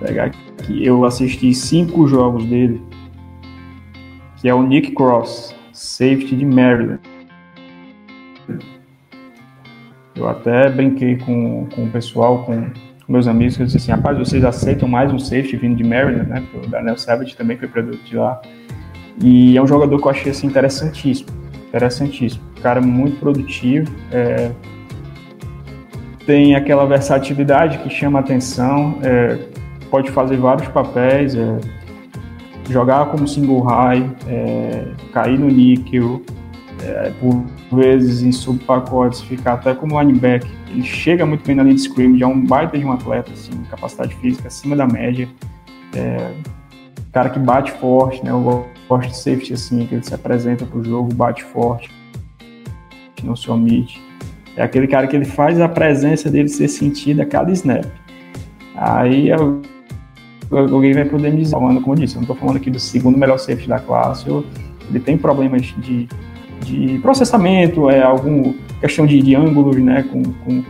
pegar 0.00 0.24
aqui. 0.24 0.84
Eu 0.84 1.04
assisti 1.04 1.52
cinco 1.54 2.06
jogos 2.08 2.44
dele, 2.44 2.82
que 4.36 4.48
é 4.48 4.54
o 4.54 4.62
Nick 4.62 4.92
Cross, 4.92 5.54
safety 5.72 6.36
de 6.36 6.44
Maryland. 6.44 7.00
Eu 10.16 10.28
até 10.28 10.68
brinquei 10.68 11.16
com, 11.16 11.66
com 11.74 11.84
o 11.84 11.90
pessoal, 11.90 12.44
com, 12.44 12.62
com 13.06 13.12
meus 13.12 13.26
amigos, 13.26 13.56
que 13.56 13.62
eu 13.62 13.66
disse 13.66 13.78
assim, 13.78 13.92
rapaz, 13.92 14.18
vocês 14.18 14.44
aceitam 14.44 14.88
mais 14.88 15.12
um 15.12 15.18
safety 15.18 15.56
vindo 15.56 15.76
de 15.76 15.84
Maryland, 15.84 16.28
né? 16.28 16.42
O 16.54 16.66
Daniel 16.68 16.98
Savage 16.98 17.36
também 17.36 17.56
foi 17.56 17.68
produto 17.68 18.02
de 18.04 18.16
lá. 18.16 18.40
E 19.22 19.56
é 19.56 19.62
um 19.62 19.66
jogador 19.66 19.98
que 19.98 20.06
eu 20.06 20.10
achei 20.10 20.32
assim, 20.32 20.46
interessantíssimo. 20.46 21.30
Interessantíssimo. 21.68 22.42
Cara 22.62 22.80
muito 22.80 23.18
produtivo. 23.18 23.90
É, 24.12 24.50
tem 26.26 26.54
aquela 26.54 26.84
versatilidade 26.86 27.78
que 27.78 27.90
chama 27.90 28.20
atenção. 28.20 28.98
É, 29.02 29.38
pode 29.90 30.10
fazer 30.10 30.36
vários 30.36 30.68
papéis. 30.68 31.34
É, 31.34 31.58
jogar 32.70 33.06
como 33.06 33.26
single 33.26 33.60
high, 33.62 34.08
é, 34.28 34.84
cair 35.12 35.38
no 35.38 35.48
níquel, 35.48 36.22
é, 36.82 37.12
por 37.20 37.44
vezes 37.76 38.22
em 38.22 38.32
subpacotes, 38.32 39.20
ficar 39.22 39.54
até 39.54 39.74
como 39.74 40.00
linebacker. 40.00 40.50
Ele 40.68 40.84
chega 40.84 41.26
muito 41.26 41.44
bem 41.44 41.56
na 41.56 41.64
linha 41.64 41.74
de 41.74 41.80
scrimmage, 41.80 42.22
é 42.22 42.26
um 42.26 42.44
baita 42.44 42.78
de 42.78 42.84
um 42.84 42.92
atleta, 42.92 43.32
assim, 43.32 43.52
capacidade 43.68 44.14
física 44.16 44.48
acima 44.48 44.76
da 44.76 44.86
média. 44.86 45.28
É, 45.94 46.32
cara 47.12 47.28
que 47.28 47.38
bate 47.38 47.72
forte, 47.72 48.24
né? 48.24 48.30
Eu 48.30 48.66
gosto 48.88 49.08
de 49.08 49.16
safety 49.16 49.52
assim, 49.52 49.86
que 49.86 49.96
ele 49.96 50.04
se 50.04 50.14
apresenta 50.14 50.64
pro 50.64 50.82
jogo, 50.84 51.12
bate 51.12 51.42
forte, 51.42 51.90
não 53.22 53.34
se 53.34 53.50
omite. 53.50 54.00
É 54.56 54.62
aquele 54.62 54.86
cara 54.86 55.06
que 55.06 55.16
ele 55.16 55.24
faz 55.24 55.60
a 55.60 55.68
presença 55.68 56.30
dele 56.30 56.48
ser 56.48 56.68
sentida 56.68 57.22
a 57.22 57.26
cada 57.26 57.50
snap. 57.52 57.84
Aí 58.76 59.28
eu, 59.28 59.60
alguém 60.50 60.92
vai 60.92 61.04
poder 61.04 61.30
me 61.30 61.42
dizer, 61.42 61.56
como 61.56 61.80
eu 61.86 61.94
disse, 61.94 62.14
eu 62.14 62.18
não 62.18 62.22
estou 62.22 62.36
falando 62.36 62.56
aqui 62.56 62.70
do 62.70 62.78
segundo 62.78 63.16
melhor 63.16 63.38
safety 63.38 63.68
da 63.68 63.78
classe, 63.78 64.28
eu, 64.28 64.44
ele 64.88 65.00
tem 65.00 65.16
problemas 65.16 65.62
de, 65.78 66.08
de 66.64 66.98
processamento, 67.00 67.88
é 67.88 68.02
algum 68.02 68.54
questão 68.80 69.06
de, 69.06 69.20
de 69.20 69.34
ângulos, 69.34 69.76
né, 69.76 70.04
com, 70.10 70.22
com, 70.22 70.64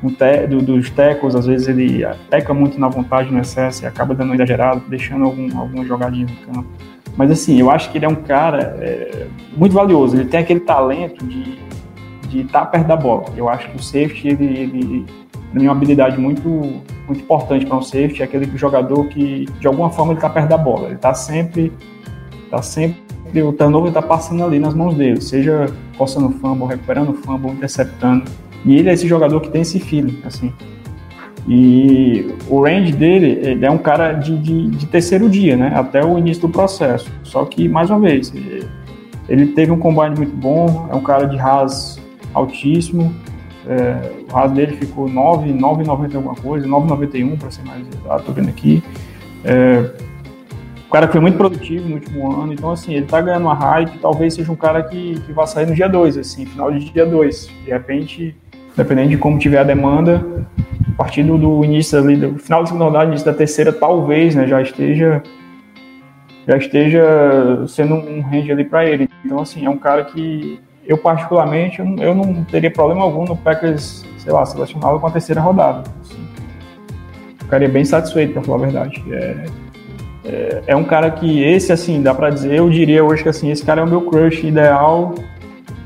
com 0.00 0.08
te, 0.08 0.46
do, 0.46 0.62
dos 0.62 0.90
tecos, 0.90 1.34
às 1.34 1.46
vezes 1.46 1.68
ele 1.68 2.04
teca 2.30 2.54
muito 2.54 2.78
na 2.78 2.88
vontade 2.88 3.30
no 3.30 3.40
excesso 3.40 3.84
e 3.84 3.86
acaba 3.86 4.14
dando 4.14 4.28
uma 4.28 4.36
exagerada, 4.36 4.80
deixando 4.88 5.24
algum, 5.24 5.58
alguma 5.58 5.84
jogadinha 5.84 6.26
no 6.26 6.54
campo. 6.54 6.68
Mas 7.16 7.30
assim, 7.30 7.60
eu 7.60 7.70
acho 7.70 7.92
que 7.92 7.98
ele 7.98 8.06
é 8.06 8.08
um 8.08 8.14
cara 8.14 8.76
é, 8.80 9.26
muito 9.56 9.72
valioso, 9.72 10.16
ele 10.16 10.24
tem 10.24 10.40
aquele 10.40 10.60
talento 10.60 11.24
de 11.26 11.64
de 12.34 12.40
estar 12.40 12.66
perto 12.66 12.86
da 12.86 12.96
bola. 12.96 13.26
Eu 13.36 13.48
acho 13.48 13.70
que 13.70 13.76
o 13.76 13.82
safety, 13.82 14.28
ele, 14.28 14.44
ele 14.44 15.06
é 15.56 15.60
uma 15.60 15.72
habilidade 15.72 16.18
muito, 16.18 16.48
muito 16.48 17.20
importante 17.20 17.66
para 17.66 17.76
um 17.76 17.82
safety, 17.82 18.22
é 18.22 18.24
aquele 18.24 18.50
jogador 18.56 19.06
que, 19.08 19.46
de 19.60 19.66
alguma 19.66 19.90
forma, 19.90 20.12
ele 20.12 20.18
está 20.18 20.28
perto 20.28 20.48
da 20.48 20.58
bola. 20.58 20.86
Ele 20.86 20.94
está 20.94 21.14
sempre, 21.14 21.72
tá 22.50 22.60
sempre, 22.62 22.96
o 23.42 23.52
turnover 23.52 23.88
está 23.88 24.02
passando 24.02 24.44
ali 24.44 24.58
nas 24.58 24.74
mãos 24.74 24.94
dele, 24.94 25.20
seja 25.20 25.66
forçando 25.96 26.28
o 26.28 26.30
fumble, 26.30 26.66
recuperando 26.66 27.12
fumble, 27.14 27.52
interceptando. 27.52 28.24
E 28.64 28.76
ele 28.76 28.88
é 28.88 28.92
esse 28.92 29.06
jogador 29.06 29.40
que 29.40 29.50
tem 29.50 29.62
esse 29.62 29.78
feeling, 29.78 30.20
assim. 30.24 30.52
E 31.46 32.34
o 32.48 32.62
range 32.62 32.92
dele, 32.92 33.38
ele 33.42 33.66
é 33.66 33.70
um 33.70 33.78
cara 33.78 34.12
de, 34.12 34.38
de, 34.38 34.68
de 34.70 34.86
terceiro 34.86 35.28
dia, 35.28 35.56
né? 35.56 35.72
Até 35.76 36.04
o 36.04 36.18
início 36.18 36.42
do 36.42 36.48
processo. 36.48 37.10
Só 37.22 37.44
que, 37.44 37.68
mais 37.68 37.90
uma 37.90 38.00
vez, 38.00 38.32
ele 39.28 39.46
teve 39.48 39.70
um 39.70 39.78
combine 39.78 40.16
muito 40.16 40.34
bom, 40.34 40.88
é 40.90 40.94
um 40.94 41.02
cara 41.02 41.26
de 41.26 41.36
ras 41.36 42.00
altíssimo. 42.32 43.14
É, 43.66 44.24
o 44.30 44.34
RAS 44.34 44.52
dele 44.52 44.76
ficou 44.76 45.08
9, 45.08 45.52
9,90 45.52 46.16
alguma 46.16 46.34
coisa, 46.34 46.66
9,91 46.66 47.38
para 47.38 47.50
ser 47.50 47.64
mais 47.64 47.86
exato, 47.86 48.24
tô 48.24 48.32
vendo 48.32 48.48
aqui. 48.48 48.82
É, 49.44 49.90
o 50.86 50.90
cara 50.90 51.08
foi 51.08 51.20
muito 51.20 51.36
produtivo 51.36 51.88
no 51.88 51.94
último 51.94 52.30
ano, 52.30 52.52
então 52.52 52.70
assim, 52.70 52.94
ele 52.94 53.06
tá 53.06 53.20
ganhando 53.20 53.44
uma 53.44 53.54
hype, 53.54 53.98
talvez 53.98 54.34
seja 54.34 54.52
um 54.52 54.56
cara 54.56 54.82
que, 54.82 55.18
que 55.20 55.32
vai 55.32 55.46
sair 55.46 55.66
no 55.66 55.74
dia 55.74 55.88
2, 55.88 56.18
assim, 56.18 56.46
final 56.46 56.70
de 56.70 56.90
dia 56.90 57.06
2. 57.06 57.50
De 57.64 57.70
repente, 57.70 58.36
dependendo 58.76 59.08
de 59.08 59.16
como 59.16 59.38
tiver 59.38 59.58
a 59.58 59.64
demanda, 59.64 60.24
a 60.92 60.96
partir 60.96 61.22
do 61.24 61.64
início 61.64 61.98
ali, 61.98 62.16
do 62.16 62.38
final 62.38 62.60
da 62.60 62.66
segunda 62.66 62.84
rodada, 62.84 63.06
início 63.06 63.26
da 63.26 63.34
terceira, 63.34 63.72
talvez, 63.72 64.34
né, 64.34 64.46
já 64.46 64.60
esteja 64.60 65.22
já 66.46 66.58
esteja 66.58 67.64
sendo 67.66 67.94
um 67.94 68.20
range 68.20 68.52
ali 68.52 68.64
para 68.64 68.84
ele. 68.86 69.08
Então, 69.24 69.40
assim, 69.40 69.64
é 69.64 69.70
um 69.70 69.78
cara 69.78 70.04
que 70.04 70.60
eu, 70.86 70.98
particularmente, 70.98 71.80
eu 71.80 72.14
não 72.14 72.44
teria 72.44 72.70
problema 72.70 73.02
algum 73.02 73.24
no 73.24 73.36
Packers, 73.36 74.04
sei 74.18 74.32
lá, 74.32 74.44
selecioná-lo 74.44 75.00
com 75.00 75.06
a 75.06 75.10
terceira 75.10 75.40
rodada. 75.40 75.84
Assim. 76.00 76.28
Ficaria 77.38 77.68
bem 77.68 77.84
satisfeito, 77.84 78.34
para 78.34 78.42
falar 78.42 78.58
a 78.58 78.60
verdade. 78.60 79.04
É, 79.10 79.44
é, 80.24 80.62
é, 80.68 80.76
um 80.76 80.84
cara 80.84 81.10
que, 81.10 81.42
esse, 81.42 81.72
assim, 81.72 82.02
dá 82.02 82.14
para 82.14 82.30
dizer, 82.30 82.54
eu 82.54 82.68
diria 82.68 83.04
hoje 83.04 83.22
que, 83.22 83.28
assim, 83.28 83.50
esse 83.50 83.64
cara 83.64 83.80
é 83.80 83.84
o 83.84 83.86
meu 83.86 84.02
crush 84.02 84.46
ideal, 84.46 85.14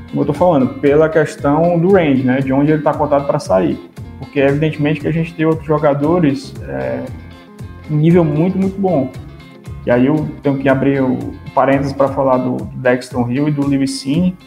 como 0.09 0.21
eu 0.21 0.25
tô 0.25 0.33
falando, 0.33 0.79
pela 0.79 1.07
questão 1.09 1.77
do 1.77 1.93
range, 1.93 2.23
né, 2.23 2.39
de 2.39 2.51
onde 2.51 2.71
ele 2.71 2.79
está 2.79 2.93
cotado 2.93 3.25
para 3.25 3.39
sair. 3.39 3.79
Porque, 4.17 4.39
evidentemente, 4.39 4.99
que 4.99 5.07
a 5.07 5.11
gente 5.11 5.33
tem 5.33 5.45
outros 5.45 5.65
jogadores 5.65 6.53
é, 6.67 7.03
um 7.89 7.95
nível 7.95 8.23
muito, 8.23 8.57
muito 8.57 8.79
bom. 8.79 9.09
E 9.85 9.91
aí 9.91 10.05
eu 10.05 10.27
tenho 10.43 10.57
que 10.57 10.69
abrir 10.69 11.01
o 11.01 11.17
parênteses 11.55 11.93
para 11.93 12.09
falar 12.09 12.37
do 12.37 12.57
Dexton 12.75 13.29
Hill 13.29 13.47
e 13.47 13.51
do 13.51 13.65
Lewis 13.65 13.99
Cine. 13.99 14.37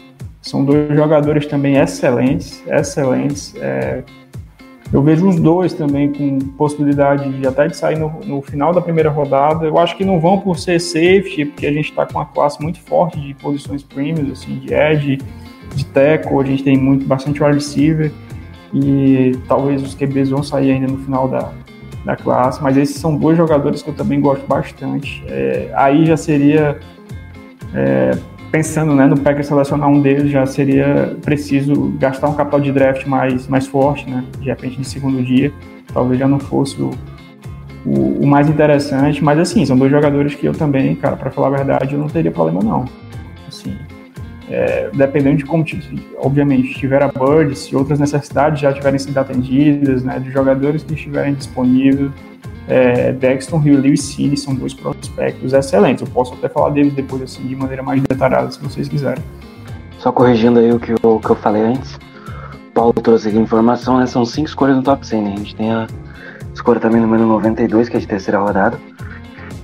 São 0.43 0.63
dois 0.63 0.95
jogadores 0.95 1.47
também 1.47 1.77
excelentes, 1.77 2.61
excelentes. 2.67 3.55
É, 3.57 4.03
eu 4.91 5.01
vejo 5.01 5.27
os 5.27 5.39
dois 5.39 5.73
também 5.73 6.13
com 6.13 6.37
possibilidade 6.55 7.27
de 7.31 7.47
até 7.47 7.67
de 7.67 7.75
sair 7.75 7.97
no, 7.97 8.19
no, 8.25 8.41
final 8.43 8.71
da 8.71 8.81
primeira 8.81 9.09
rodada. 9.09 9.65
Eu 9.65 9.79
acho 9.79 9.97
que 9.97 10.05
não 10.05 10.19
vão 10.19 10.39
por 10.39 10.59
ser 10.59 10.79
safety, 10.79 11.45
porque 11.45 11.65
a 11.65 11.73
gente 11.73 11.89
está 11.89 12.05
com 12.05 12.19
uma 12.19 12.25
classe 12.25 12.61
muito 12.61 12.79
forte 12.79 13.19
de 13.19 13.33
posições 13.33 13.81
premiums, 13.81 14.31
assim, 14.31 14.59
de 14.59 14.71
edge, 14.71 15.17
de 15.73 15.85
tackle, 15.87 16.39
a 16.39 16.43
gente 16.43 16.63
tem 16.63 16.77
muito, 16.77 17.05
bastante 17.05 17.41
wide 17.41 17.55
receiver 17.55 18.11
e 18.73 19.31
talvez 19.47 19.81
os 19.81 19.95
QBs 19.95 20.29
vão 20.29 20.43
sair 20.43 20.71
ainda 20.71 20.87
no 20.87 20.97
final 20.97 21.27
da, 21.27 21.51
da 22.03 22.15
classe, 22.15 22.61
mas 22.61 22.75
esses 22.75 22.97
são 22.97 23.15
dois 23.15 23.37
jogadores 23.37 23.81
que 23.81 23.89
eu 23.89 23.93
também 23.93 24.19
gosto 24.19 24.45
bastante. 24.45 25.23
É, 25.27 25.71
aí 25.73 26.05
já 26.05 26.17
seria, 26.17 26.79
é, 27.73 28.11
pensando 28.53 28.93
né, 28.93 29.07
no 29.07 29.19
Packers 29.19 29.47
selecionar 29.47 29.89
um 29.89 29.99
deles, 29.99 30.29
já 30.29 30.45
seria 30.45 31.17
preciso 31.23 31.91
gastar 31.97 32.29
um 32.29 32.35
capital 32.35 32.59
de 32.59 32.71
draft 32.71 33.03
mais, 33.07 33.47
mais 33.47 33.65
forte, 33.65 34.07
né, 34.07 34.23
de 34.39 34.45
repente 34.45 34.77
de 34.77 34.87
segundo 34.87 35.23
dia, 35.23 35.51
talvez 35.91 36.19
já 36.19 36.27
não 36.27 36.37
fosse 36.37 36.79
o, 36.79 36.91
o, 37.83 38.21
o 38.21 38.27
mais 38.27 38.47
interessante, 38.47 39.23
mas 39.23 39.39
assim, 39.39 39.65
são 39.65 39.75
dois 39.75 39.89
jogadores 39.89 40.35
que 40.35 40.45
eu 40.45 40.53
também, 40.53 40.95
cara, 40.95 41.15
para 41.15 41.31
falar 41.31 41.47
a 41.47 41.49
verdade, 41.49 41.95
eu 41.95 41.99
não 41.99 42.05
teria 42.05 42.29
problema 42.29 42.61
não. 42.61 42.85
Assim, 43.47 43.75
é, 44.47 44.87
dependendo 44.93 45.37
de 45.37 45.45
como, 45.45 45.65
obviamente, 46.17 46.75
tiver 46.75 47.01
a 47.01 47.07
Bird, 47.07 47.57
se 47.57 47.75
outras 47.75 47.97
necessidades 47.97 48.59
já 48.59 48.71
tiverem 48.71 48.99
sido 48.99 49.17
atendidas, 49.17 50.03
né, 50.03 50.19
de 50.19 50.29
jogadores 50.29 50.83
que 50.83 50.93
estiverem 50.93 51.33
disponíveis, 51.33 52.11
é, 52.67 53.11
Dexton 53.11 53.61
Hill 53.63 53.73
e 53.73 53.77
Lewis 53.77 54.01
Cine 54.01 54.37
são 54.37 54.55
dois 54.55 54.73
prospectos 54.73 55.53
excelentes. 55.53 56.01
Eu 56.01 56.13
posso 56.13 56.33
até 56.33 56.47
falar 56.47 56.69
deles 56.69 56.93
depois, 56.93 57.21
assim, 57.21 57.45
de 57.45 57.55
maneira 57.55 57.83
mais 57.83 58.01
detalhada, 58.03 58.49
se 58.51 58.59
vocês 58.59 58.87
quiserem. 58.87 59.23
Só 59.99 60.11
corrigindo 60.11 60.59
aí 60.59 60.71
o 60.71 60.79
que 60.79 60.91
eu, 60.91 61.19
que 61.19 61.29
eu 61.29 61.35
falei 61.35 61.61
antes, 61.61 61.97
Paulo 62.73 62.93
trouxe 62.93 63.29
aqui 63.29 63.37
informação, 63.37 63.99
né, 63.99 64.05
são 64.05 64.25
cinco 64.25 64.47
escolhas 64.47 64.75
no 64.75 64.83
top 64.83 65.05
100, 65.05 65.21
né? 65.21 65.33
A 65.33 65.37
gente 65.37 65.55
tem 65.55 65.71
a 65.71 65.87
escolha 66.53 66.79
também 66.79 66.99
número 66.99 67.25
92, 67.25 67.87
que 67.87 67.97
é 67.97 67.99
de 67.99 68.07
terceira 68.07 68.39
rodada. 68.39 68.77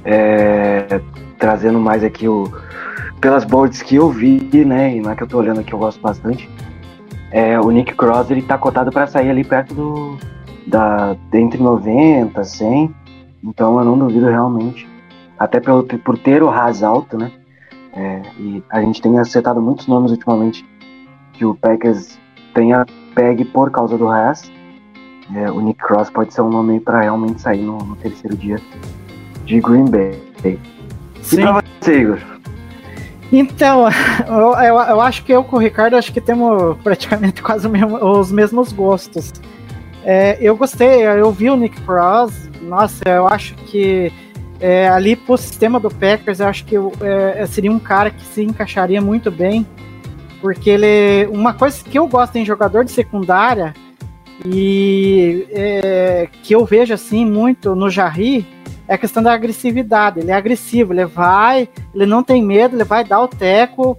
É, 0.06 1.02
trazendo 1.38 1.80
mais 1.80 2.04
aqui 2.04 2.28
o 2.28 2.52
pelas 3.20 3.44
boards 3.44 3.82
que 3.82 3.96
eu 3.96 4.10
vi, 4.10 4.40
né, 4.66 4.96
e 4.96 5.02
na 5.02 5.14
que 5.14 5.24
eu 5.24 5.28
tô 5.28 5.38
olhando 5.38 5.60
aqui 5.60 5.74
eu 5.74 5.80
gosto 5.80 6.00
bastante, 6.00 6.50
é, 7.32 7.60
o 7.60 7.70
Nick 7.70 7.94
Cross 7.94 8.32
ele 8.32 8.42
tá 8.42 8.58
cotado 8.58 8.92
para 8.92 9.08
sair 9.08 9.30
ali 9.30 9.44
perto 9.44 9.74
do 9.74 10.18
da 10.70 11.18
entre 11.34 11.62
90, 11.62 12.44
100. 12.44 12.96
Então 13.44 13.78
eu 13.80 13.86
não 13.86 13.98
duvido 13.98 14.28
realmente, 14.28 14.88
até 15.38 15.60
pelo, 15.60 15.84
por 15.84 16.18
ter 16.18 16.44
o 16.44 16.50
Haas 16.50 16.84
alto, 16.84 17.18
né? 17.18 17.32
É, 17.94 18.22
e 18.38 18.64
a 18.70 18.82
gente 18.82 19.02
tem 19.02 19.18
acertado 19.18 19.62
muitos 19.62 19.88
nomes 19.88 20.12
ultimamente 20.12 20.66
que 21.34 21.44
o 21.44 21.56
Packers 21.56 22.20
tenha 22.54 22.86
pegue 23.16 23.44
por 23.46 23.72
causa 23.72 23.98
do 23.98 24.08
Haas. 24.08 24.52
É, 25.36 25.50
o 25.52 25.62
Nick 25.62 25.80
Cross 25.80 26.10
pode 26.10 26.34
ser 26.34 26.42
um 26.42 26.50
nome 26.50 26.80
para 26.80 27.02
realmente 27.02 27.42
sair 27.42 27.62
no, 27.62 27.78
no, 27.78 27.96
terceiro 27.96 28.36
dia 28.36 28.60
de 29.46 29.60
Green 29.60 29.86
Bay. 29.86 30.20
Sim. 31.22 31.42
E 31.42 31.42
pra 31.42 31.64
você, 31.82 32.02
Igor? 32.02 32.20
Então, 33.32 33.86
eu, 34.28 34.54
eu, 34.54 34.76
eu, 34.76 35.02
acho 35.02 35.24
que 35.24 35.32
eu 35.32 35.44
com 35.44 35.58
o 35.58 35.60
Ricardo 35.60 35.96
acho 35.96 36.12
que 36.12 36.20
temos 36.20 36.78
praticamente 36.84 37.42
quase 37.44 37.70
mesmo, 37.70 37.98
os 37.98 38.32
mesmos 38.32 38.72
gostos. 38.72 39.34
É, 40.04 40.38
eu 40.40 40.56
gostei, 40.56 41.04
eu 41.04 41.32
vi 41.32 41.50
o 41.50 41.56
Nick 41.56 41.80
Cross, 41.82 42.50
nossa, 42.62 43.04
eu 43.08 43.28
acho 43.28 43.54
que 43.56 44.12
é, 44.60 44.88
ali 44.90 45.16
pro 45.16 45.38
sistema 45.38 45.80
do 45.80 45.90
Packers, 45.90 46.40
eu 46.40 46.48
acho 46.48 46.66
que 46.66 46.76
é, 47.02 47.46
seria 47.46 47.72
um 47.72 47.80
cara 47.80 48.10
que 48.10 48.22
se 48.24 48.44
encaixaria 48.44 49.02
muito 49.02 49.32
bem, 49.32 49.66
porque 50.42 50.70
ele. 50.70 51.28
Uma 51.28 51.54
coisa 51.54 51.84
que 51.84 51.98
eu 51.98 52.08
gosto 52.08 52.36
em 52.36 52.46
jogador 52.46 52.84
de 52.84 52.92
secundária 52.92 53.74
e 54.46 55.48
é, 55.52 56.30
que 56.44 56.56
eu 56.56 56.66
vejo 56.66 56.94
assim 56.94 57.26
muito 57.26 57.76
no 57.76 57.90
Jarry 57.90 58.48
é 58.88 58.96
a 58.96 58.98
questão 58.98 59.22
da 59.22 59.34
agressividade. 59.34 60.20
Ele 60.20 60.32
é 60.32 60.34
agressivo, 60.34 60.94
ele 60.94 61.06
vai, 61.06 61.70
ele 61.94 62.06
não 62.06 62.24
tem 62.24 62.44
medo, 62.44 62.76
ele 62.76 62.84
vai 62.84 63.04
dar 63.04 63.22
o 63.22 63.28
teco, 63.28 63.98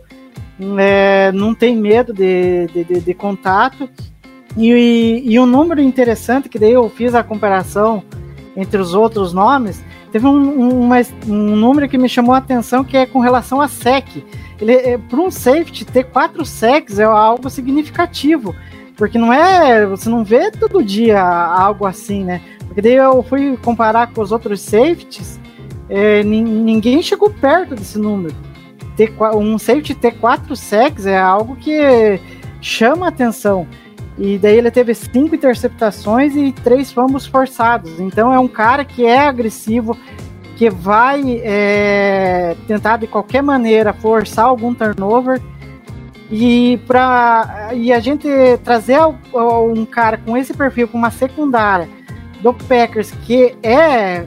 é, 0.78 1.30
não 1.32 1.54
tem 1.54 1.76
medo 1.76 2.12
de, 2.12 2.66
de, 2.68 2.84
de, 2.84 3.00
de 3.00 3.14
contato. 3.14 3.88
E, 4.56 5.22
e, 5.24 5.38
um 5.38 5.46
número 5.46 5.80
interessante, 5.80 6.48
que 6.48 6.58
daí 6.58 6.72
eu 6.72 6.88
fiz 6.88 7.14
a 7.14 7.22
comparação 7.22 8.02
entre 8.56 8.80
os 8.80 8.94
outros 8.94 9.32
nomes, 9.32 9.82
teve 10.10 10.26
um, 10.26 10.32
um, 10.36 10.90
um 11.28 11.56
número 11.56 11.88
que 11.88 11.96
me 11.96 12.08
chamou 12.08 12.34
a 12.34 12.38
atenção, 12.38 12.82
que 12.82 12.96
é 12.96 13.06
com 13.06 13.20
relação 13.20 13.60
a 13.60 13.68
SEC. 13.68 14.24
Ele, 14.60 14.72
é, 14.72 14.98
para 14.98 15.20
um 15.20 15.30
safety, 15.30 15.84
ter 15.84 16.04
quatro 16.04 16.44
SECs 16.44 16.98
é 16.98 17.04
algo 17.04 17.48
significativo, 17.48 18.54
porque 18.96 19.18
não 19.18 19.32
é, 19.32 19.86
você 19.86 20.08
não 20.08 20.24
vê 20.24 20.50
todo 20.50 20.84
dia 20.84 21.22
algo 21.22 21.86
assim, 21.86 22.24
né? 22.24 22.40
Porque 22.66 22.82
daí 22.82 22.94
eu 22.94 23.22
fui 23.22 23.56
comparar 23.56 24.08
com 24.12 24.20
os 24.20 24.32
outros 24.32 24.60
safeties, 24.60 25.40
é, 25.88 26.22
ninguém 26.22 27.02
chegou 27.02 27.30
perto 27.30 27.74
desse 27.74 27.98
número. 27.98 28.34
Ter, 28.96 29.12
um 29.34 29.58
safety 29.58 29.94
ter 29.94 30.12
quatro 30.12 30.54
sacks 30.54 31.06
é 31.06 31.18
algo 31.18 31.56
que 31.56 32.20
chama 32.60 33.08
atenção. 33.08 33.66
E 34.22 34.36
daí 34.36 34.58
ele 34.58 34.70
teve 34.70 34.94
cinco 34.94 35.34
interceptações 35.34 36.36
e 36.36 36.52
três 36.52 36.92
fumbles 36.92 37.24
forçados. 37.24 37.98
Então 37.98 38.30
é 38.30 38.38
um 38.38 38.46
cara 38.46 38.84
que 38.84 39.06
é 39.06 39.26
agressivo, 39.26 39.96
que 40.56 40.68
vai 40.68 41.40
é, 41.42 42.54
tentar 42.68 42.98
de 42.98 43.06
qualquer 43.06 43.42
maneira 43.42 43.94
forçar 43.94 44.44
algum 44.44 44.74
turnover. 44.74 45.40
E, 46.30 46.78
pra, 46.86 47.70
e 47.72 47.90
a 47.90 47.98
gente 47.98 48.28
trazer 48.62 49.00
um 49.32 49.86
cara 49.86 50.18
com 50.18 50.36
esse 50.36 50.52
perfil, 50.52 50.86
com 50.86 50.98
uma 50.98 51.10
secundária, 51.10 51.88
do 52.42 52.52
Packers, 52.52 53.10
que 53.26 53.56
é, 53.62 54.26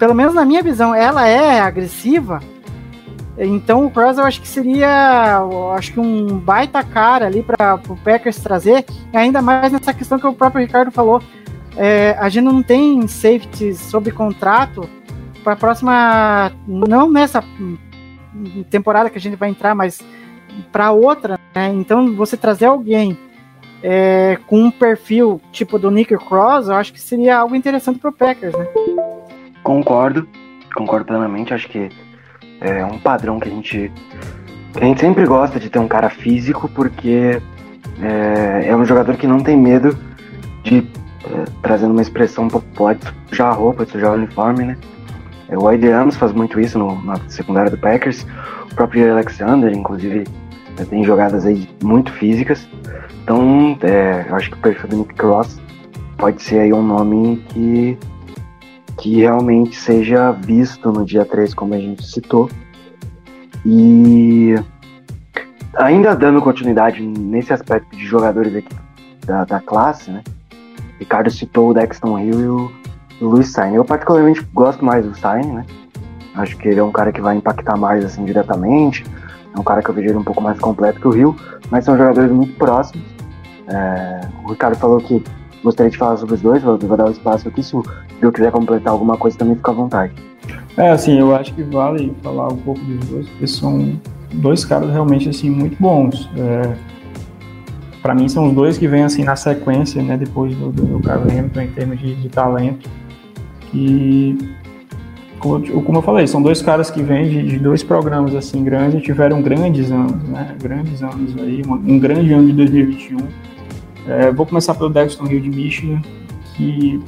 pelo 0.00 0.14
menos 0.14 0.34
na 0.34 0.44
minha 0.44 0.64
visão, 0.64 0.92
ela 0.92 1.28
é 1.28 1.60
agressiva. 1.60 2.40
Então 3.38 3.86
o 3.86 3.90
Cross 3.90 4.18
eu 4.18 4.24
acho 4.24 4.40
que 4.40 4.48
seria, 4.48 5.40
acho 5.76 5.92
que 5.92 6.00
um 6.00 6.38
baita 6.38 6.82
cara 6.82 7.26
ali 7.26 7.42
para 7.42 7.80
o 7.88 7.96
Packers 7.96 8.38
trazer, 8.38 8.84
ainda 9.12 9.40
mais 9.40 9.72
nessa 9.72 9.94
questão 9.94 10.18
que 10.18 10.26
o 10.26 10.34
próprio 10.34 10.62
Ricardo 10.62 10.90
falou. 10.90 11.22
É, 11.76 12.16
a 12.18 12.28
gente 12.28 12.44
não 12.44 12.62
tem 12.62 13.06
safeties 13.06 13.78
sob 13.78 14.10
contrato 14.10 14.88
para 15.44 15.52
a 15.52 15.56
próxima, 15.56 16.52
não 16.66 17.08
nessa 17.08 17.44
temporada 18.68 19.08
que 19.08 19.18
a 19.18 19.20
gente 19.20 19.36
vai 19.36 19.48
entrar, 19.48 19.74
mas 19.74 20.00
para 20.72 20.90
outra. 20.90 21.38
Né? 21.54 21.68
Então 21.74 22.14
você 22.16 22.36
trazer 22.36 22.66
alguém 22.66 23.16
é, 23.82 24.36
com 24.48 24.64
um 24.64 24.70
perfil 24.70 25.40
tipo 25.52 25.78
do 25.78 25.90
Nick 25.90 26.16
Cross, 26.16 26.68
eu 26.68 26.74
acho 26.74 26.92
que 26.92 27.00
seria 27.00 27.38
algo 27.38 27.54
interessante 27.54 28.00
pro 28.00 28.12
Packers, 28.12 28.54
né? 28.56 28.66
Concordo, 29.62 30.28
concordo 30.74 31.06
plenamente. 31.06 31.54
Acho 31.54 31.68
que 31.68 31.88
é 32.60 32.84
um 32.84 32.98
padrão 32.98 33.38
que 33.38 33.48
a 33.48 33.52
gente 33.52 33.92
a 34.80 34.84
gente 34.84 35.00
sempre 35.00 35.26
gosta 35.26 35.58
de 35.58 35.68
ter 35.70 35.78
um 35.78 35.88
cara 35.88 36.10
físico 36.10 36.68
porque 36.68 37.40
é, 38.00 38.68
é 38.68 38.76
um 38.76 38.84
jogador 38.84 39.16
que 39.16 39.26
não 39.26 39.40
tem 39.40 39.56
medo 39.56 39.96
de 40.62 40.86
é, 41.24 41.44
trazendo 41.62 41.92
uma 41.92 42.02
expressão 42.02 42.48
popular 42.48 42.94
de 42.94 43.06
sujar 43.28 43.48
a 43.48 43.52
roupa, 43.52 43.84
de 43.84 43.92
sujar 43.92 44.12
o 44.12 44.14
uniforme, 44.14 44.64
né? 44.64 44.76
É, 45.48 45.56
o 45.56 45.62
Wade 45.62 45.88
Ramos 45.88 46.16
faz 46.16 46.32
muito 46.32 46.60
isso 46.60 46.78
no, 46.78 47.02
na 47.02 47.16
secundária 47.28 47.70
do 47.70 47.78
Packers, 47.78 48.26
o 48.70 48.74
próprio 48.74 49.10
Alexander, 49.10 49.72
inclusive, 49.72 50.24
tem 50.88 51.02
jogadas 51.02 51.44
aí 51.44 51.68
muito 51.82 52.12
físicas. 52.12 52.68
Então, 53.24 53.76
é, 53.82 54.26
eu 54.28 54.36
acho 54.36 54.50
que 54.50 54.56
o 54.56 54.60
perfil 54.60 54.88
do 54.88 54.96
Nick 54.98 55.14
Cross 55.14 55.60
pode 56.16 56.42
ser 56.42 56.60
aí 56.60 56.72
um 56.72 56.82
nome 56.82 57.42
que, 57.48 57.98
que 58.98 59.16
realmente 59.16 59.76
seja 59.76 60.32
visto 60.32 60.90
no 60.90 61.04
dia 61.04 61.24
3, 61.24 61.54
como 61.54 61.74
a 61.74 61.78
gente 61.78 62.04
citou. 62.04 62.50
E 63.64 64.54
ainda 65.76 66.14
dando 66.14 66.42
continuidade 66.42 67.00
nesse 67.00 67.52
aspecto 67.52 67.96
de 67.96 68.04
jogadores 68.04 68.54
aqui 68.54 68.76
da, 69.24 69.44
da 69.44 69.60
classe, 69.60 70.10
né? 70.10 70.22
Ricardo 70.98 71.30
citou 71.30 71.70
o 71.70 71.74
Dexton 71.74 72.18
Hill 72.18 72.40
e 72.40 72.48
o, 72.48 72.72
Luiz 73.20 73.50
Sain. 73.52 73.74
Eu 73.74 73.84
particularmente 73.84 74.46
gosto 74.52 74.84
mais 74.84 75.04
do 75.04 75.16
Sain, 75.16 75.46
né? 75.46 75.64
Acho 76.34 76.56
que 76.56 76.68
ele 76.68 76.80
é 76.80 76.84
um 76.84 76.92
cara 76.92 77.12
que 77.12 77.20
vai 77.20 77.36
impactar 77.36 77.76
mais 77.76 78.04
assim 78.04 78.24
diretamente. 78.24 79.04
É 79.54 79.58
um 79.58 79.64
cara 79.64 79.82
que 79.82 79.88
eu 79.88 79.94
vejo 79.94 80.08
ele 80.08 80.18
um 80.18 80.24
pouco 80.24 80.40
mais 80.40 80.58
completo 80.58 81.00
que 81.00 81.08
o 81.08 81.10
Rio, 81.10 81.36
mas 81.70 81.84
são 81.84 81.96
jogadores 81.96 82.30
muito 82.30 82.54
próximos. 82.54 83.06
É, 83.66 84.20
o 84.44 84.50
Ricardo 84.50 84.76
falou 84.76 84.98
que 84.98 85.22
gostaria 85.64 85.90
de 85.90 85.98
falar 85.98 86.16
sobre 86.16 86.34
os 86.34 86.40
dois, 86.40 86.62
vou, 86.62 86.78
vou 86.78 86.96
dar 86.96 87.06
o 87.06 87.10
espaço 87.10 87.48
aqui. 87.48 87.62
Se 87.62 87.74
o 87.76 87.82
Rio 88.20 88.32
quiser 88.32 88.50
completar 88.52 88.92
alguma 88.92 89.16
coisa, 89.16 89.36
também 89.38 89.54
fica 89.56 89.70
à 89.70 89.74
vontade. 89.74 90.12
É, 90.76 90.90
assim, 90.90 91.18
eu 91.18 91.34
acho 91.34 91.52
que 91.54 91.62
vale 91.62 92.12
falar 92.22 92.48
um 92.52 92.56
pouco 92.56 92.80
dos 92.80 93.04
dois, 93.08 93.28
porque 93.28 93.46
são 93.46 94.00
dois 94.32 94.64
caras 94.64 94.90
realmente, 94.90 95.28
assim, 95.28 95.50
muito 95.50 95.76
bons. 95.80 96.28
É, 96.36 96.74
para 98.02 98.14
mim, 98.14 98.28
são 98.28 98.48
os 98.48 98.54
dois 98.54 98.78
que 98.78 98.86
vêm, 98.86 99.02
assim, 99.02 99.24
na 99.24 99.34
sequência, 99.36 100.00
né, 100.02 100.16
depois 100.16 100.54
do, 100.56 100.70
do, 100.70 100.82
do 100.84 101.00
Carlos 101.00 101.32
Hamilton, 101.32 101.60
em 101.60 101.68
termos 101.68 101.98
de, 101.98 102.14
de 102.14 102.28
talento. 102.28 102.88
E, 103.74 104.38
como, 105.38 105.64
eu- 105.66 105.82
como 105.82 105.98
eu 105.98 106.02
falei, 106.02 106.26
são 106.26 106.40
dois 106.40 106.62
caras 106.62 106.90
que 106.90 107.02
vêm 107.02 107.28
de, 107.28 107.42
de 107.42 107.58
dois 107.58 107.82
programas, 107.82 108.34
assim, 108.34 108.62
grandes 108.64 109.02
tiveram 109.02 109.42
grandes 109.42 109.90
anos, 109.90 110.22
né, 110.28 110.54
grandes 110.62 111.02
anos 111.02 111.34
aí, 111.42 111.62
uma- 111.66 111.76
um 111.76 111.98
grande 111.98 112.32
ano 112.32 112.46
de 112.46 112.52
2021. 112.52 113.18
É, 114.06 114.30
vou 114.32 114.46
começar 114.46 114.74
pelo 114.74 114.88
Dexton 114.90 115.26
Hill 115.26 115.40
de 115.40 115.50
Michigan, 115.50 116.00
que 116.56 116.98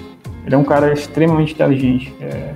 ele 0.45 0.55
é 0.55 0.59
um 0.59 0.65
cara 0.65 0.93
extremamente 0.93 1.55
inteligente. 1.55 2.15
É, 2.21 2.55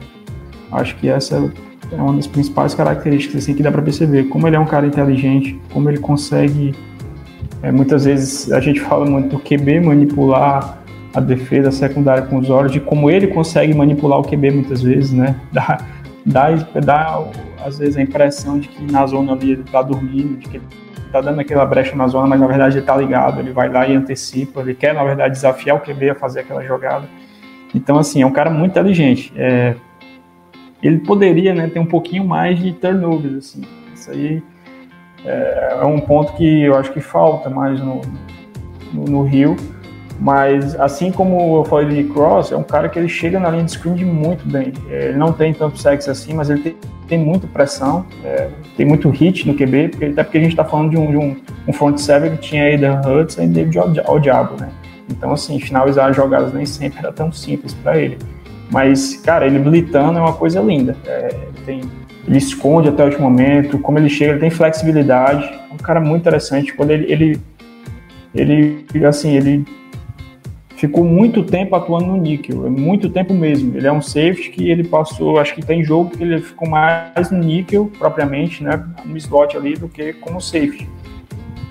acho 0.72 0.96
que 0.96 1.08
essa 1.08 1.52
é 1.92 1.96
uma 1.96 2.14
das 2.14 2.26
principais 2.26 2.74
características 2.74 3.42
assim, 3.42 3.54
que 3.54 3.62
dá 3.62 3.70
para 3.70 3.82
perceber. 3.82 4.24
Como 4.24 4.46
ele 4.46 4.56
é 4.56 4.60
um 4.60 4.66
cara 4.66 4.86
inteligente, 4.86 5.58
como 5.72 5.88
ele 5.88 5.98
consegue. 5.98 6.74
é, 7.62 7.70
muitas 7.70 8.04
vezes 8.04 8.50
a 8.52 8.60
gente 8.60 8.80
fala 8.80 9.06
muito 9.06 9.36
do 9.36 9.38
QB 9.38 9.80
manipular 9.80 10.78
a 11.14 11.20
defesa 11.20 11.70
secundária 11.70 12.24
com 12.24 12.38
os 12.38 12.50
olhos, 12.50 12.72
de 12.72 12.80
como 12.80 13.08
ele 13.08 13.28
consegue 13.28 13.72
manipular 13.72 14.18
o 14.18 14.24
QB 14.24 14.50
muitas 14.50 14.82
vezes, 14.82 15.12
né? 15.12 15.36
Dá, 15.52 15.78
dá, 16.26 16.50
dá 16.80 17.24
às 17.64 17.78
vezes 17.78 17.96
a 17.96 18.02
impressão 18.02 18.58
de 18.58 18.68
que 18.68 18.90
na 18.90 19.06
zona 19.06 19.32
ali 19.32 19.52
ele 19.52 19.62
tá 19.62 19.80
dormindo, 19.80 20.38
de 20.38 20.48
que 20.48 20.56
ele 20.56 20.64
tá 21.12 21.20
dando 21.20 21.38
aquela 21.40 21.64
brecha 21.64 21.94
na 21.94 22.08
zona, 22.08 22.26
mas 22.26 22.40
na 22.40 22.46
verdade 22.48 22.78
ele 22.78 22.84
tá 22.84 22.96
ligado, 22.96 23.38
ele 23.38 23.52
vai 23.52 23.68
lá 23.68 23.86
e 23.86 23.94
antecipa, 23.94 24.60
ele 24.60 24.74
quer 24.74 24.92
na 24.92 25.04
verdade 25.04 25.34
desafiar 25.34 25.76
o 25.76 25.80
QB 25.80 26.10
a 26.10 26.14
fazer 26.16 26.40
aquela 26.40 26.64
jogada. 26.64 27.08
Então, 27.74 27.98
assim, 27.98 28.22
é 28.22 28.26
um 28.26 28.32
cara 28.32 28.50
muito 28.50 28.72
inteligente. 28.72 29.32
É, 29.36 29.74
ele 30.82 30.98
poderia 30.98 31.54
né, 31.54 31.68
ter 31.68 31.78
um 31.78 31.86
pouquinho 31.86 32.24
mais 32.24 32.58
de 32.58 32.72
turnovers, 32.72 33.36
assim. 33.36 33.62
Isso 33.94 34.10
aí 34.10 34.42
é, 35.24 35.78
é 35.80 35.84
um 35.84 35.98
ponto 35.98 36.34
que 36.34 36.62
eu 36.62 36.76
acho 36.76 36.92
que 36.92 37.00
falta 37.00 37.48
mais 37.48 37.80
no, 37.80 38.02
no, 38.92 39.04
no 39.04 39.22
Rio. 39.22 39.56
Mas, 40.20 40.78
assim 40.78 41.10
como 41.10 41.56
eu 41.56 41.64
falei 41.64 42.02
de 42.02 42.08
Cross, 42.10 42.52
é 42.52 42.56
um 42.56 42.62
cara 42.62 42.88
que 42.88 42.98
ele 42.98 43.08
chega 43.08 43.40
na 43.40 43.50
linha 43.50 43.64
de 43.64 43.72
scrimmage 43.72 44.04
muito 44.04 44.46
bem. 44.48 44.72
É, 44.88 45.08
Ele 45.08 45.18
não 45.18 45.32
tem 45.32 45.52
tanto 45.52 45.76
sexo 45.78 46.10
assim, 46.10 46.32
mas 46.32 46.50
ele 46.50 46.60
tem, 46.60 46.76
tem 47.08 47.18
muita 47.18 47.46
pressão, 47.48 48.06
é, 48.24 48.48
tem 48.76 48.86
muito 48.86 49.10
hit 49.10 49.46
no 49.46 49.54
QB, 49.54 49.88
porque, 49.88 50.04
até 50.04 50.22
porque 50.22 50.38
a 50.38 50.40
gente 50.40 50.52
está 50.52 50.64
falando 50.64 50.90
de 50.90 50.96
um, 50.96 51.10
de 51.10 51.16
um, 51.16 51.36
um 51.66 51.72
front 51.72 51.98
seven 51.98 52.36
que 52.36 52.38
tinha 52.38 52.62
Aidan 52.62 53.00
Hudson 53.00 53.42
e 53.42 53.48
David 53.48 53.78
ao 54.06 54.20
diabo, 54.20 54.60
né? 54.60 54.70
Então, 55.08 55.32
assim, 55.32 55.58
finalizar 55.60 56.10
as 56.10 56.16
jogadas 56.16 56.52
nem 56.52 56.66
sempre 56.66 56.98
era 56.98 57.12
tão 57.12 57.32
simples 57.32 57.74
para 57.74 57.98
ele. 57.98 58.18
Mas, 58.70 59.16
cara, 59.16 59.46
ele 59.46 59.58
blitando 59.58 60.18
é 60.18 60.22
uma 60.22 60.32
coisa 60.32 60.60
linda. 60.60 60.96
É, 61.06 61.28
ele, 61.32 61.64
tem, 61.66 61.80
ele 62.26 62.38
esconde 62.38 62.88
até 62.88 63.02
o 63.02 63.06
último 63.06 63.30
momento, 63.30 63.78
como 63.78 63.98
ele 63.98 64.08
chega, 64.08 64.32
ele 64.32 64.40
tem 64.40 64.50
flexibilidade. 64.50 65.44
É 65.44 65.72
um 65.72 65.76
cara 65.76 66.00
muito 66.00 66.22
interessante. 66.22 66.72
Quando 66.72 66.90
ele, 66.90 67.40
ele, 68.34 68.86
ele 68.94 69.06
assim, 69.06 69.36
ele 69.36 69.64
ficou 70.76 71.04
muito 71.04 71.42
tempo 71.42 71.74
atuando 71.74 72.06
no 72.06 72.16
níquel, 72.16 72.66
é 72.66 72.70
muito 72.70 73.08
tempo 73.08 73.32
mesmo. 73.32 73.76
Ele 73.76 73.86
é 73.86 73.92
um 73.92 74.02
safety 74.02 74.50
que 74.50 74.70
ele 74.70 74.84
passou, 74.84 75.38
acho 75.38 75.54
que 75.54 75.64
tem 75.64 75.82
jogo 75.84 76.10
que 76.10 76.22
ele 76.22 76.40
ficou 76.40 76.68
mais 76.68 77.30
no 77.30 77.38
níquel 77.38 77.90
propriamente, 77.98 78.62
né, 78.62 78.82
no 79.04 79.16
slot 79.16 79.56
ali, 79.56 79.74
do 79.74 79.88
que 79.88 80.12
como 80.14 80.40
safety. 80.40 80.88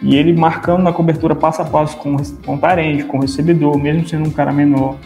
E 0.04 0.18
ele 0.18 0.34
marcando 0.34 0.84
na 0.84 0.92
cobertura 0.92 1.34
passo 1.34 1.62
a 1.62 1.66
passo 1.66 1.96
com, 1.98 2.18
com 2.46 2.58
tarente, 2.58 3.06
com 3.06 3.20
recebedor, 3.20 3.78
mesmo 3.78 4.06
sendo 4.06 4.28
um 4.28 4.32
cara 4.32 4.52
menor. 4.52 4.98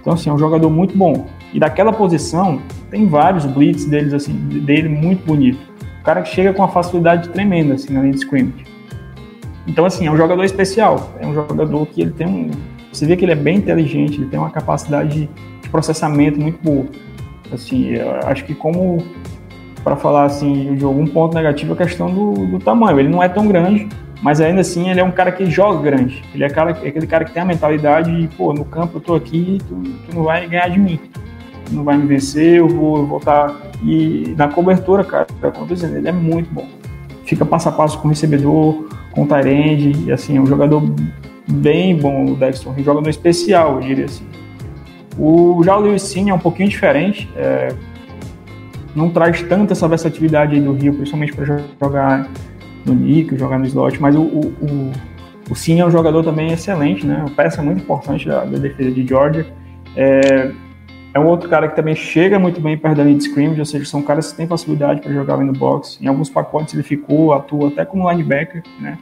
Então, 0.00 0.12
assim, 0.12 0.28
é 0.28 0.32
um 0.32 0.38
jogador 0.38 0.68
muito 0.68 0.98
bom. 0.98 1.26
E 1.52 1.60
daquela 1.60 1.92
posição, 1.92 2.60
tem 2.90 3.06
vários 3.06 3.46
blitz 3.46 3.84
deles, 3.84 4.12
assim, 4.12 4.32
dele 4.34 4.88
muito 4.88 5.24
bonito. 5.24 5.60
O 6.00 6.04
cara 6.04 6.20
que 6.20 6.28
chega 6.28 6.52
com 6.52 6.62
uma 6.62 6.68
facilidade 6.68 7.28
tremenda, 7.28 7.74
assim, 7.74 7.94
na 7.94 8.00
linha 8.00 8.12
de 8.12 8.18
scrimmage. 8.18 8.64
Então, 9.68 9.86
assim, 9.86 10.06
é 10.06 10.10
um 10.10 10.16
jogador 10.16 10.42
especial. 10.42 11.12
É 11.20 11.26
um 11.26 11.32
jogador 11.32 11.86
que 11.86 12.02
ele 12.02 12.10
tem 12.10 12.26
um... 12.26 12.50
Você 12.92 13.06
vê 13.06 13.16
que 13.16 13.24
ele 13.24 13.32
é 13.32 13.36
bem 13.36 13.58
inteligente, 13.58 14.20
ele 14.20 14.26
tem 14.26 14.38
uma 14.38 14.50
capacidade 14.50 15.28
de 15.62 15.68
processamento 15.70 16.40
muito 16.40 16.62
boa. 16.62 16.86
Assim, 17.52 17.90
eu 17.90 18.10
acho 18.26 18.44
que 18.44 18.54
como... 18.54 18.98
Para 19.84 19.96
falar, 19.96 20.24
assim, 20.24 20.74
de 20.74 20.84
algum 20.84 21.06
ponto 21.06 21.34
negativo, 21.34 21.74
a 21.74 21.76
questão 21.76 22.12
do, 22.12 22.46
do 22.46 22.58
tamanho. 22.58 22.98
Ele 22.98 23.08
não 23.08 23.22
é 23.22 23.28
tão 23.28 23.46
grande, 23.46 23.88
mas 24.24 24.40
ainda 24.40 24.62
assim 24.62 24.88
ele 24.88 24.98
é 24.98 25.04
um 25.04 25.10
cara 25.10 25.30
que 25.30 25.44
joga 25.44 25.82
grande. 25.82 26.24
Ele 26.34 26.44
é, 26.44 26.48
cara, 26.48 26.70
é 26.82 26.88
aquele 26.88 27.06
cara 27.06 27.26
que 27.26 27.30
tem 27.30 27.42
a 27.42 27.44
mentalidade 27.44 28.10
de, 28.22 28.26
pô, 28.34 28.54
no 28.54 28.64
campo 28.64 28.96
eu 28.96 29.00
tô 29.02 29.14
aqui, 29.14 29.58
tu, 29.68 29.74
tu 29.74 30.16
não 30.16 30.22
vai 30.22 30.48
ganhar 30.48 30.66
de 30.68 30.80
mim. 30.80 30.98
Tu 31.66 31.74
não 31.74 31.84
vai 31.84 31.98
me 31.98 32.06
vencer, 32.06 32.56
eu 32.56 32.66
vou, 32.66 33.06
vou 33.06 33.18
estar. 33.18 33.54
E 33.82 34.34
na 34.34 34.48
cobertura, 34.48 35.04
cara, 35.04 35.26
tô 35.26 35.66
dizendo, 35.66 35.98
ele 35.98 36.08
é 36.08 36.12
muito 36.12 36.50
bom. 36.50 36.66
Fica 37.26 37.44
passo 37.44 37.68
a 37.68 37.72
passo 37.72 37.98
com 37.98 38.08
o 38.08 38.10
recebedor, 38.10 38.88
com 39.12 39.24
o 39.24 39.26
Tyrande, 39.26 40.10
assim, 40.10 40.38
é 40.38 40.40
um 40.40 40.46
jogador 40.46 40.82
bem 41.46 41.94
bom, 41.94 42.24
o 42.24 42.34
Dexter, 42.34 42.72
um 42.72 42.82
jogador 42.82 43.10
especial, 43.10 43.74
eu 43.74 43.80
diria 43.80 44.06
assim. 44.06 44.24
O, 45.18 45.60
já 45.62 45.76
o 45.76 45.80
Lewis 45.80 46.16
é 46.16 46.32
um 46.32 46.38
pouquinho 46.38 46.70
diferente, 46.70 47.30
é, 47.36 47.74
não 48.96 49.10
traz 49.10 49.42
tanta 49.42 49.74
essa 49.74 49.86
versatilidade 49.86 50.58
do 50.58 50.72
Rio, 50.72 50.94
principalmente 50.94 51.34
para 51.34 51.44
jogar 51.78 52.26
no 52.84 52.94
Nick, 52.94 53.36
jogar 53.36 53.58
no 53.58 53.66
slot, 53.66 54.00
mas 54.00 54.14
o, 54.14 54.22
o, 54.22 54.40
o, 54.60 54.92
o 55.50 55.54
Cine 55.54 55.80
é 55.80 55.86
um 55.86 55.90
jogador 55.90 56.22
também 56.22 56.52
excelente, 56.52 57.06
né? 57.06 57.18
Uma 57.18 57.30
peça 57.30 57.62
muito 57.62 57.82
importante 57.82 58.26
da, 58.26 58.44
da 58.44 58.58
defesa 58.58 58.90
de 58.90 59.06
Georgia. 59.06 59.46
É, 59.96 60.52
é 61.14 61.20
um 61.20 61.26
outro 61.26 61.48
cara 61.48 61.68
que 61.68 61.76
também 61.76 61.94
chega 61.94 62.38
muito 62.38 62.60
bem 62.60 62.76
perto 62.76 62.96
da 62.96 63.04
linha 63.04 63.16
de 63.16 63.24
scrimmage, 63.24 63.60
ou 63.60 63.66
seja, 63.66 63.84
são 63.84 64.02
caras 64.02 64.32
que 64.32 64.36
têm 64.36 64.46
facilidade 64.46 65.00
para 65.00 65.12
jogar 65.12 65.36
no 65.38 65.52
box. 65.52 65.98
Em 66.02 66.08
alguns 66.08 66.28
pacotes 66.28 66.74
ele 66.74 66.82
ficou, 66.82 67.32
atua 67.32 67.68
até 67.68 67.84
como 67.84 68.10
linebacker, 68.10 68.62
né? 68.80 68.98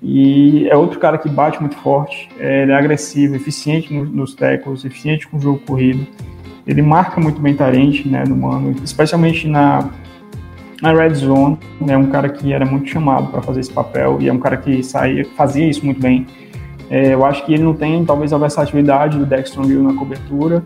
E 0.00 0.68
é 0.68 0.76
outro 0.76 1.00
cara 1.00 1.18
que 1.18 1.28
bate 1.28 1.60
muito 1.60 1.76
forte, 1.78 2.28
é, 2.38 2.62
ele 2.62 2.70
é 2.70 2.74
agressivo, 2.76 3.34
eficiente 3.34 3.92
nos, 3.92 4.08
nos 4.10 4.34
tackles, 4.34 4.84
eficiente 4.84 5.26
com 5.26 5.38
o 5.38 5.40
jogo 5.40 5.58
corrido. 5.66 6.06
Ele 6.64 6.82
marca 6.82 7.20
muito 7.20 7.40
bem 7.40 7.54
Tarente, 7.54 8.06
né, 8.06 8.22
no 8.28 8.36
mano, 8.36 8.76
especialmente 8.84 9.48
na, 9.48 9.90
na 10.80 10.92
red 10.92 11.14
zone, 11.14 11.58
é 11.86 11.96
um 11.96 12.06
cara 12.06 12.28
que 12.28 12.52
era 12.52 12.64
muito 12.64 12.88
chamado 12.88 13.28
para 13.28 13.42
fazer 13.42 13.60
esse 13.60 13.72
papel 13.72 14.18
e 14.20 14.28
é 14.28 14.32
um 14.32 14.38
cara 14.38 14.56
que 14.56 14.82
saía, 14.82 15.24
fazia 15.36 15.68
isso 15.68 15.84
muito 15.84 16.00
bem. 16.00 16.26
É, 16.90 17.14
eu 17.14 17.24
acho 17.24 17.44
que 17.44 17.52
ele 17.52 17.62
não 17.62 17.74
tem 17.74 18.04
talvez 18.04 18.32
a 18.32 18.38
versatilidade 18.38 19.18
do 19.18 19.26
Dexter 19.26 19.62
Hill 19.64 19.82
na 19.82 19.94
cobertura, 19.94 20.62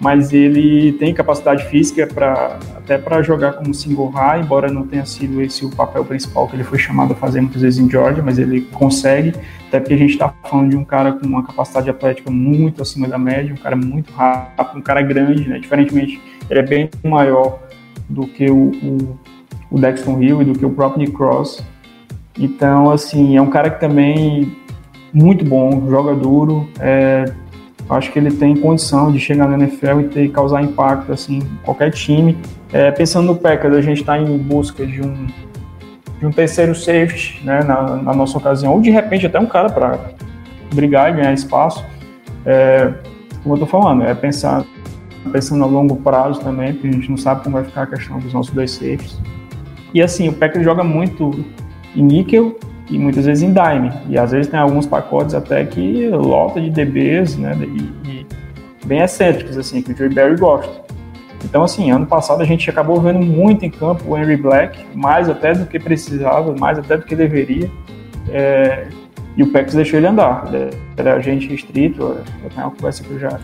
mas 0.00 0.32
ele 0.32 0.92
tem 0.94 1.14
capacidade 1.14 1.64
física 1.66 2.08
para 2.08 2.58
até 2.76 2.98
para 2.98 3.22
jogar 3.22 3.52
como 3.52 3.72
single 3.72 4.08
high, 4.08 4.40
embora 4.40 4.68
não 4.68 4.84
tenha 4.84 5.06
sido 5.06 5.40
esse 5.40 5.64
o 5.64 5.70
papel 5.70 6.04
principal 6.04 6.48
que 6.48 6.56
ele 6.56 6.64
foi 6.64 6.78
chamado 6.78 7.12
a 7.12 7.16
fazer 7.16 7.40
muitas 7.40 7.62
vezes 7.62 7.78
em 7.78 7.88
Georgia, 7.88 8.20
mas 8.20 8.36
ele 8.36 8.62
consegue, 8.72 9.32
até 9.68 9.78
porque 9.78 9.94
a 9.94 9.96
gente 9.96 10.10
está 10.10 10.34
falando 10.42 10.70
de 10.70 10.76
um 10.76 10.84
cara 10.84 11.12
com 11.12 11.24
uma 11.24 11.44
capacidade 11.44 11.88
atlética 11.88 12.32
muito 12.32 12.82
acima 12.82 13.06
da 13.06 13.16
média, 13.16 13.54
um 13.54 13.62
cara 13.62 13.76
muito 13.76 14.12
rápido, 14.12 14.78
um 14.78 14.82
cara 14.82 15.00
grande, 15.02 15.48
né? 15.48 15.60
Diferentemente, 15.60 16.20
ele 16.50 16.58
é 16.58 16.64
bem 16.64 16.90
maior 17.04 17.60
do 18.08 18.26
que 18.26 18.50
o, 18.50 18.72
o, 18.82 19.18
o 19.72 19.80
Dexton 19.80 20.22
Hill 20.22 20.42
e 20.42 20.44
do 20.44 20.52
que 20.52 20.66
o 20.66 20.70
próprio 20.70 21.00
Nick 21.00 21.12
Cross. 21.12 21.64
Então, 22.38 22.90
assim, 22.90 23.36
é 23.36 23.42
um 23.42 23.48
cara 23.48 23.70
que 23.70 23.80
também 23.80 24.54
muito 25.12 25.44
bom, 25.44 25.88
joga 25.88 26.14
duro, 26.14 26.68
é, 26.78 27.24
acho 27.88 28.12
que 28.12 28.18
ele 28.18 28.30
tem 28.30 28.56
condição 28.56 29.10
de 29.10 29.18
chegar 29.18 29.48
na 29.48 29.58
NFL 29.58 30.00
e 30.00 30.04
ter, 30.04 30.28
causar 30.30 30.62
impacto 30.62 31.12
assim 31.12 31.38
em 31.38 31.58
qualquer 31.64 31.90
time. 31.90 32.36
É, 32.72 32.90
pensando 32.90 33.26
no 33.26 33.36
Packers, 33.36 33.74
a 33.74 33.80
gente 33.80 34.00
está 34.00 34.18
em 34.18 34.38
busca 34.38 34.86
de 34.86 35.02
um, 35.02 35.26
de 36.18 36.26
um 36.26 36.30
terceiro 36.30 36.74
safety, 36.74 37.40
né, 37.44 37.62
na, 37.62 37.96
na, 37.96 38.14
nossa 38.14 38.38
ocasião, 38.38 38.74
ou 38.74 38.80
de 38.80 38.90
repente 38.90 39.26
até 39.26 39.38
um 39.38 39.46
cara 39.46 39.68
para 39.68 39.98
brigar 40.74 41.10
e 41.12 41.16
ganhar 41.16 41.32
espaço. 41.32 41.84
É, 42.46 42.92
como 43.42 43.54
eu 43.54 43.64
estou 43.64 43.68
falando, 43.68 44.04
é 44.04 44.14
pensar 44.14 44.64
pensando 45.30 45.62
a 45.62 45.66
longo 45.66 45.96
prazo 45.96 46.40
também, 46.40 46.72
porque 46.72 46.88
a 46.88 46.92
gente 46.92 47.08
não 47.08 47.16
sabe 47.16 47.44
como 47.44 47.54
vai 47.54 47.64
ficar 47.64 47.82
a 47.82 47.86
questão 47.86 48.18
dos 48.18 48.32
nossos 48.32 48.52
dois 48.52 48.72
safeties. 48.72 49.20
E 49.94 50.02
assim, 50.02 50.28
o 50.28 50.32
Packers 50.32 50.64
joga 50.64 50.82
muito 50.82 51.44
em 51.94 52.02
níquel 52.02 52.58
e 52.90 52.98
muitas 52.98 53.26
vezes 53.26 53.42
em 53.42 53.52
dime. 53.52 53.92
E 54.08 54.18
às 54.18 54.32
vezes 54.32 54.50
tem 54.50 54.58
alguns 54.58 54.86
pacotes 54.86 55.34
até 55.34 55.64
que 55.64 56.08
lota 56.08 56.60
de 56.60 56.70
DBs, 56.70 57.36
né? 57.36 57.56
E, 57.60 58.08
e 58.08 58.26
bem 58.86 59.00
excêntricos, 59.00 59.56
assim, 59.56 59.82
que 59.82 59.92
o 59.92 59.96
Joey 59.96 60.12
Barry 60.12 60.36
gosta. 60.36 60.82
Então, 61.44 61.64
assim, 61.64 61.90
ano 61.90 62.06
passado 62.06 62.40
a 62.40 62.44
gente 62.44 62.68
acabou 62.70 63.00
vendo 63.00 63.20
muito 63.20 63.64
em 63.64 63.70
campo 63.70 64.04
o 64.06 64.16
Henry 64.16 64.36
Black, 64.36 64.84
mais 64.94 65.28
até 65.28 65.52
do 65.52 65.66
que 65.66 65.78
precisava, 65.78 66.54
mais 66.58 66.78
até 66.78 66.96
do 66.96 67.04
que 67.04 67.16
deveria. 67.16 67.70
É, 68.30 68.86
e 69.36 69.42
o 69.42 69.50
Packers 69.50 69.74
deixou 69.74 69.98
ele 69.98 70.06
andar. 70.06 70.44
Ele 70.52 70.70
era 70.96 71.14
agente 71.14 71.48
restrito, 71.48 72.18
é 72.56 72.60
uma 72.60 72.70
conversa 72.70 73.02
que 73.02 73.10
eu 73.10 73.18
já, 73.18 73.40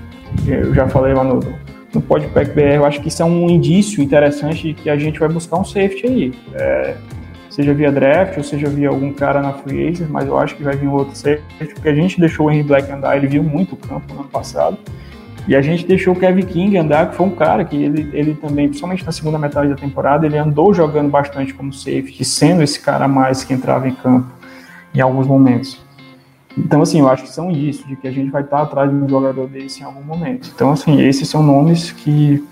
eu 0.47 0.75
já 0.75 0.89
falei 0.89 1.13
lá 1.13 1.25
no, 1.25 1.41
no 1.95 2.01
Podpack 2.01 2.53
BR. 2.53 2.77
Eu 2.77 2.85
acho 2.85 3.01
que 3.01 3.09
isso 3.09 3.23
é 3.23 3.25
um 3.25 3.49
indício 3.49 4.03
interessante 4.03 4.69
de 4.69 4.75
que 4.75 4.91
a 4.91 4.97
gente 4.97 5.19
vai 5.19 5.29
buscar 5.29 5.59
um 5.59 5.65
safety 5.65 6.07
aí. 6.07 6.35
É, 6.55 6.97
seja 7.51 7.75
via 7.75 7.91
draft 7.91 8.37
ou 8.37 8.45
seja 8.45 8.69
via 8.69 8.89
algum 8.89 9.13
cara 9.13 9.43
na 9.43 9.53
free 9.53 9.89
agent, 9.89 10.09
mas 10.09 10.29
eu 10.29 10.39
acho 10.39 10.55
que 10.55 10.63
vai 10.63 10.77
vir 10.77 10.87
outro 10.87 11.17
safety, 11.17 11.75
porque 11.75 11.89
a 11.89 11.95
gente 11.95 12.21
deixou 12.21 12.47
o 12.47 12.51
Henry 12.51 12.63
Black 12.63 12.91
andar, 12.91 13.17
ele 13.17 13.27
viu 13.27 13.43
muito 13.43 13.73
o 13.73 13.77
campo 13.77 14.15
no 14.15 14.21
ano 14.21 14.29
passado. 14.29 14.79
E 15.49 15.57
a 15.57 15.63
gente 15.63 15.87
deixou 15.87 16.13
o 16.13 16.17
Kevin 16.17 16.43
King 16.43 16.77
andar, 16.77 17.09
que 17.09 17.17
foi 17.17 17.27
um 17.27 17.31
cara 17.31 17.65
que 17.65 17.75
ele, 17.75 18.11
ele 18.13 18.35
também, 18.35 18.69
principalmente 18.69 19.05
na 19.05 19.11
segunda 19.11 19.39
metade 19.39 19.71
da 19.71 19.77
temporada, 19.77 20.27
ele 20.27 20.37
andou 20.37 20.75
jogando 20.75 21.09
bastante 21.09 21.55
como 21.55 21.73
safety, 21.73 22.23
sendo 22.23 22.63
esse 22.63 22.79
cara 22.79 23.09
mais 23.09 23.43
que 23.43 23.55
entrava 23.55 23.89
em 23.89 23.95
campo 23.95 24.31
em 24.95 25.01
alguns 25.01 25.27
momentos. 25.27 25.83
Então, 26.59 26.83
assim, 26.83 27.01
eu 27.01 27.09
acho 27.09 27.23
que 27.23 27.31
são 27.31 27.51
isso, 27.51 27.87
de 27.87 27.95
que 27.95 28.09
a 28.09 28.11
gente 28.11 28.31
vai 28.31 28.43
estar 28.43 28.63
atrás 28.63 28.91
de 28.91 28.97
um 28.97 29.09
jogador 29.09 29.47
desse 29.47 29.81
em 29.81 29.85
algum 29.85 30.03
momento. 30.03 30.51
Então, 30.55 30.73
assim, 30.73 31.01
esses 31.01 31.29
são 31.29 31.43
nomes 31.43 31.93
que, 31.93 32.45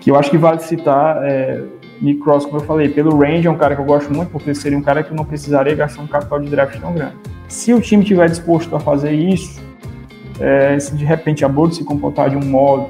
que 0.00 0.10
eu 0.10 0.16
acho 0.16 0.30
que 0.30 0.38
vale 0.38 0.60
citar. 0.60 1.18
É, 1.24 1.62
Nick 2.00 2.20
Cross, 2.20 2.46
como 2.46 2.58
eu 2.58 2.64
falei, 2.64 2.88
pelo 2.88 3.18
range 3.18 3.46
é 3.46 3.50
um 3.50 3.56
cara 3.56 3.74
que 3.74 3.80
eu 3.80 3.84
gosto 3.84 4.12
muito, 4.12 4.30
porque 4.30 4.54
seria 4.54 4.78
um 4.78 4.82
cara 4.82 5.02
que 5.02 5.10
eu 5.10 5.16
não 5.16 5.24
precisaria 5.24 5.74
gastar 5.74 6.02
um 6.02 6.06
capital 6.06 6.40
de 6.40 6.48
draft 6.48 6.78
tão 6.80 6.94
grande. 6.94 7.16
Se 7.48 7.74
o 7.74 7.80
time 7.80 8.04
tiver 8.04 8.28
disposto 8.28 8.74
a 8.74 8.80
fazer 8.80 9.12
isso, 9.12 9.60
é, 10.38 10.78
se 10.78 10.94
de 10.96 11.04
repente 11.04 11.44
a 11.44 11.48
board 11.48 11.74
se 11.74 11.84
comportar 11.84 12.30
de 12.30 12.36
um 12.36 12.44
modo 12.44 12.88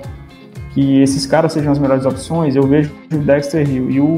que 0.72 1.00
esses 1.00 1.26
caras 1.26 1.52
sejam 1.52 1.72
as 1.72 1.78
melhores 1.78 2.06
opções, 2.06 2.54
eu 2.54 2.62
vejo 2.62 2.92
o 3.12 3.16
Dexter 3.16 3.68
Hill 3.68 3.90
e 3.90 4.00
o 4.00 4.16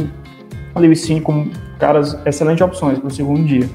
Lewis 0.76 1.00
Sim 1.00 1.20
como 1.20 1.50
caras 1.78 2.18
excelentes 2.26 2.60
opções 2.60 2.98
para 2.98 3.08
o 3.08 3.10
segundo 3.10 3.44
dia. 3.44 3.68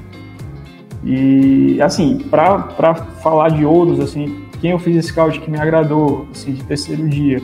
E 1.04 1.80
assim, 1.80 2.18
para 2.30 2.94
falar 3.22 3.50
de 3.50 3.64
outros, 3.64 4.00
assim, 4.00 4.44
quem 4.60 4.72
eu 4.72 4.78
fiz 4.78 5.06
scout 5.06 5.40
que 5.40 5.50
me 5.50 5.58
agradou, 5.58 6.26
assim, 6.32 6.52
de 6.52 6.62
terceiro 6.64 7.08
dia. 7.08 7.40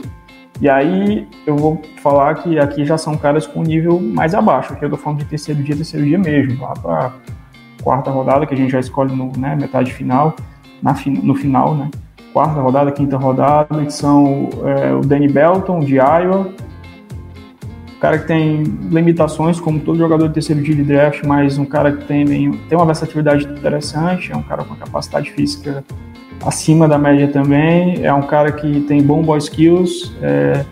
E 0.61 0.69
aí 0.69 1.27
eu 1.45 1.55
vou 1.55 1.81
falar 2.01 2.35
que 2.35 2.57
aqui 2.59 2.85
já 2.85 2.97
são 2.97 3.17
caras 3.17 3.45
com 3.45 3.61
nível 3.61 3.99
mais 3.99 4.33
abaixo, 4.33 4.73
aqui 4.73 4.85
eu 4.85 4.89
tô 4.89 4.97
falando 4.97 5.19
de 5.19 5.25
terceiro 5.25 5.61
dia, 5.61 5.75
terceiro 5.75 6.05
dia 6.05 6.17
mesmo, 6.17 6.61
lá 6.61 6.73
para 6.73 7.13
quarta 7.83 8.09
rodada, 8.09 8.45
que 8.45 8.53
a 8.53 8.57
gente 8.57 8.71
já 8.71 8.79
escolhe 8.79 9.13
no 9.13 9.31
né, 9.37 9.55
metade 9.55 9.93
final, 9.93 10.35
na, 10.81 10.95
no 11.21 11.35
final, 11.35 11.75
né? 11.75 11.89
quarta 12.35 12.59
rodada, 12.59 12.91
quinta 12.91 13.15
rodada, 13.15 13.85
que 13.85 13.93
são 13.93 14.49
é, 14.65 14.93
o 14.93 14.99
Danny 14.99 15.29
Belton, 15.29 15.79
de 15.79 15.95
Iowa, 15.95 16.49
cara 17.99 18.19
que 18.19 18.27
tem 18.27 18.63
limitações, 18.63 19.59
como 19.59 19.79
todo 19.79 19.97
jogador 19.97 20.27
de 20.27 20.33
terceiro 20.33 20.61
dia 20.61 20.75
de 20.75 20.83
draft, 20.83 21.23
mas 21.23 21.57
um 21.57 21.65
cara 21.65 21.91
que 21.91 22.05
tem, 22.05 22.25
tem 22.25 22.77
uma 22.77 22.85
versatilidade 22.85 23.45
interessante, 23.45 24.31
é 24.31 24.35
um 24.35 24.43
cara 24.43 24.63
com 24.63 24.75
capacidade 24.75 25.31
física 25.31 25.83
acima 26.45 26.87
da 26.87 26.97
média 26.97 27.27
também, 27.27 28.03
é 28.03 28.13
um 28.13 28.23
cara 28.23 28.51
que 28.51 28.81
tem 28.81 29.01
bom 29.01 29.21
ball 29.21 29.37
skills, 29.37 30.13
é, 30.21 30.65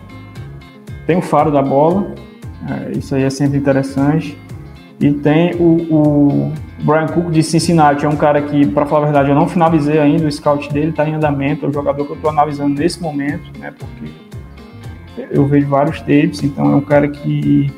tem 1.06 1.16
o 1.16 1.22
faro 1.22 1.50
da 1.50 1.62
bola, 1.62 2.14
é, 2.68 2.98
isso 2.98 3.14
aí 3.14 3.22
é 3.22 3.30
sempre 3.30 3.58
interessante, 3.58 4.38
e 5.00 5.12
tem 5.12 5.54
o, 5.56 5.64
o 5.90 6.52
Brian 6.84 7.06
Cook 7.06 7.30
de 7.30 7.42
Cincinnati 7.42 8.04
é 8.04 8.08
um 8.08 8.16
cara 8.16 8.42
que, 8.42 8.66
para 8.66 8.86
falar 8.86 9.02
a 9.02 9.04
verdade, 9.06 9.30
eu 9.30 9.34
não 9.34 9.48
finalizei 9.48 9.98
ainda 9.98 10.26
o 10.26 10.30
scout 10.30 10.72
dele, 10.72 10.90
está 10.90 11.08
em 11.08 11.14
andamento, 11.14 11.64
é 11.64 11.68
o 11.68 11.72
jogador 11.72 12.04
que 12.04 12.12
eu 12.12 12.16
estou 12.16 12.30
analisando 12.30 12.78
nesse 12.78 13.02
momento, 13.02 13.50
né? 13.58 13.72
Porque 13.76 14.12
eu 15.30 15.46
vejo 15.46 15.66
vários 15.68 16.00
tapes, 16.00 16.42
então 16.42 16.72
é 16.72 16.76
um 16.76 16.80
cara 16.80 17.08
que, 17.08 17.72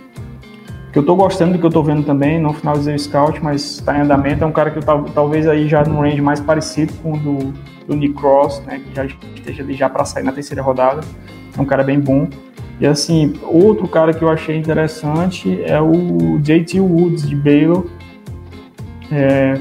que 0.93 0.99
eu 0.99 1.01
estou 1.01 1.16
gostando 1.16 1.53
do 1.53 1.59
que 1.59 1.64
eu 1.64 1.68
estou 1.68 1.84
vendo 1.84 2.05
também, 2.05 2.41
não 2.41 2.53
finalizei 2.53 2.95
o 2.95 2.99
scout, 2.99 3.43
mas 3.43 3.62
está 3.76 3.97
em 3.97 4.03
andamento, 4.03 4.43
é 4.45 4.47
um 4.47 4.53
cara 4.53 4.70
que 4.70 4.78
eu 4.78 4.82
talvez 5.14 5.47
aí 5.47 5.68
já 5.68 5.84
no 5.84 6.01
range 6.01 6.20
mais 6.20 6.41
parecido 6.41 6.93
com 7.03 7.12
o 7.12 7.18
do, 7.18 7.55
do 7.87 7.97
Nick 7.97 8.14
Cross, 8.14 8.62
né? 8.66 8.80
Que 8.80 8.95
já 8.95 9.05
esteja 9.05 9.62
ali 9.62 9.74
já 9.74 9.89
para 9.89 10.05
sair 10.05 10.24
na 10.24 10.32
terceira 10.32 10.62
rodada, 10.62 11.01
é 11.57 11.61
um 11.61 11.64
cara 11.64 11.82
bem 11.82 12.01
bom. 12.01 12.28
E 12.80 12.87
assim, 12.87 13.34
outro 13.43 13.89
cara 13.89 14.12
que 14.12 14.22
eu 14.22 14.28
achei 14.28 14.57
interessante 14.57 15.62
é 15.64 15.80
o 15.80 16.39
JT 16.41 16.80
Woods 16.80 17.26
de 17.26 17.34
Baylor, 17.34 17.87
é, 19.11 19.59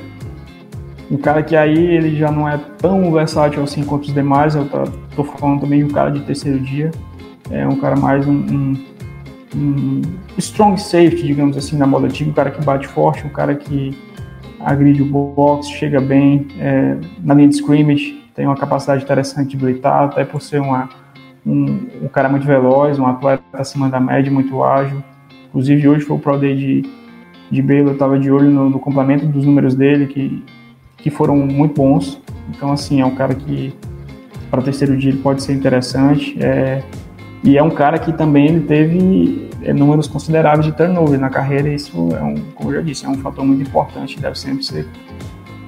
um 1.10 1.18
cara 1.18 1.44
que 1.44 1.56
aí 1.56 1.78
ele 1.78 2.16
já 2.16 2.32
não 2.32 2.50
é 2.50 2.58
tão 2.78 3.12
versátil 3.12 3.64
assim 3.64 3.84
quanto 3.84 4.08
os 4.08 4.14
demais, 4.14 4.56
eu 4.56 4.68
tô, 5.16 5.24
falando 5.24 5.62
também 5.62 5.80
de 5.80 5.86
um 5.86 5.90
cara 5.90 6.10
de 6.10 6.22
terceiro 6.22 6.60
dia, 6.60 6.92
é 7.52 7.68
um 7.68 7.76
cara 7.78 7.96
mais 7.96 8.28
um, 8.28 8.34
um, 8.34 8.74
um 9.56 10.02
strong 10.38 10.80
safety, 10.80 11.28
digamos 11.28 11.58
assim, 11.58 11.78
na 11.78 11.86
moda 11.86 12.08
antiga, 12.08 12.30
um 12.30 12.34
cara 12.34 12.52
que 12.52 12.64
bate 12.64 12.88
forte, 12.88 13.26
um 13.26 13.30
cara 13.30 13.56
que 13.56 13.98
agride 14.60 15.02
o 15.02 15.06
box, 15.06 15.70
chega 15.70 16.02
bem 16.02 16.48
é, 16.60 16.98
na 17.24 17.34
linha 17.34 17.50
de 17.50 17.56
scrimmage, 17.56 18.24
tem 18.34 18.46
uma 18.46 18.56
capacidade 18.56 19.04
interessante 19.04 19.50
de 19.50 19.58
blitar, 19.58 20.06
até 20.06 20.26
por 20.26 20.42
ser 20.42 20.60
uma, 20.60 20.90
um, 21.46 21.88
um 22.04 22.08
cara 22.08 22.28
muito 22.30 22.46
veloz, 22.46 22.98
um 22.98 23.06
atleta 23.06 23.44
acima 23.54 23.90
da 23.90 24.00
média, 24.00 24.32
muito 24.32 24.64
ágil. 24.64 25.04
Inclusive 25.50 25.88
hoje 25.88 26.06
foi 26.06 26.18
o 26.18 26.20
Pro 26.20 26.38
Day 26.38 26.56
de 26.56 27.06
de 27.50 27.62
Baylor, 27.62 27.94
estava 27.94 28.18
de 28.18 28.32
olho 28.32 28.50
no, 28.50 28.70
no, 28.70 28.80
complemento 28.80 29.26
dos 29.26 29.46
números 29.46 29.76
dele, 29.76 30.08
que, 30.08 30.44
que 30.98 31.10
foram 31.10 31.36
muito 31.36 31.76
bons. 31.76 32.22
Então, 32.50 32.72
assim, 32.72 33.02
é 33.02 33.06
um 33.06 33.16
cara 33.16 33.36
que 33.36 33.74
para 34.50 34.60
o 34.60 34.64
terceiro 34.64 34.98
dia 34.98 35.12
ele 35.12 35.20
pode 35.20 35.44
ser 35.44 35.54
interessante. 35.54 36.36
É, 36.42 36.84
e 37.46 37.60
é 37.60 37.62
um 37.62 37.70
cara 37.70 38.00
que 38.00 38.12
também 38.12 38.48
ele 38.48 38.62
teve 38.62 39.52
é, 39.62 39.72
números 39.72 40.08
consideráveis 40.08 40.66
de 40.66 40.72
turnover 40.72 41.20
na 41.20 41.30
carreira. 41.30 41.70
E 41.70 41.76
isso 41.76 42.10
é 42.12 42.24
um, 42.24 42.36
como 42.56 42.72
eu 42.72 42.78
já 42.78 42.82
disse, 42.82 43.06
é 43.06 43.10
um 43.10 43.20
fator 43.20 43.46
muito 43.46 43.62
importante, 43.62 44.20
deve 44.20 44.38
sempre 44.38 44.66
ser 44.66 44.88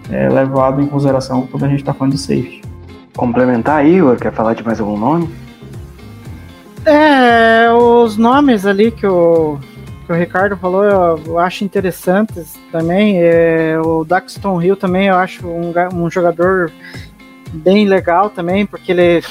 é, 0.10 0.28
levado 0.28 0.82
em 0.82 0.88
consideração 0.88 1.46
quando 1.46 1.66
a 1.66 1.68
gente 1.70 1.82
está 1.82 1.94
falando 1.94 2.14
de 2.14 2.20
safety. 2.20 2.64
Complementar, 3.16 3.86
Igor, 3.86 4.18
quer 4.18 4.34
falar 4.34 4.56
de 4.56 4.66
mais 4.66 4.80
algum 4.80 4.98
nome? 4.98 5.30
É, 6.84 7.72
os 7.72 8.18
nomes 8.18 8.66
ali 8.66 8.90
que 8.90 9.06
o 9.06 9.60
que 10.08 10.14
o 10.14 10.16
Ricardo 10.16 10.56
falou, 10.56 10.86
eu, 10.86 11.22
eu 11.28 11.38
acho 11.38 11.64
interessantes 11.64 12.56
também. 12.72 13.18
É, 13.22 13.78
o 13.80 14.04
Daxton 14.04 14.60
Hill 14.62 14.78
também 14.78 15.10
eu 15.10 15.16
acho 15.16 15.46
um, 15.46 15.74
um 15.94 16.10
jogador 16.10 16.72
bem 17.54 17.86
legal 17.86 18.30
também, 18.30 18.66
porque 18.66 18.94
ele 18.94 19.22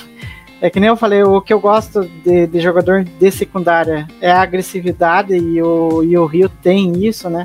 é 0.60 0.70
que 0.70 0.80
nem 0.80 0.88
eu 0.88 0.96
falei, 0.96 1.22
o 1.22 1.40
que 1.40 1.52
eu 1.52 1.60
gosto 1.60 2.08
de, 2.24 2.46
de 2.46 2.60
jogador 2.60 3.04
de 3.04 3.30
secundária 3.30 4.08
é 4.20 4.30
a 4.30 4.40
agressividade 4.40 5.36
e 5.36 5.60
o, 5.60 6.02
e 6.02 6.16
o 6.16 6.24
Rio 6.24 6.48
tem 6.48 7.04
isso, 7.04 7.28
né? 7.28 7.44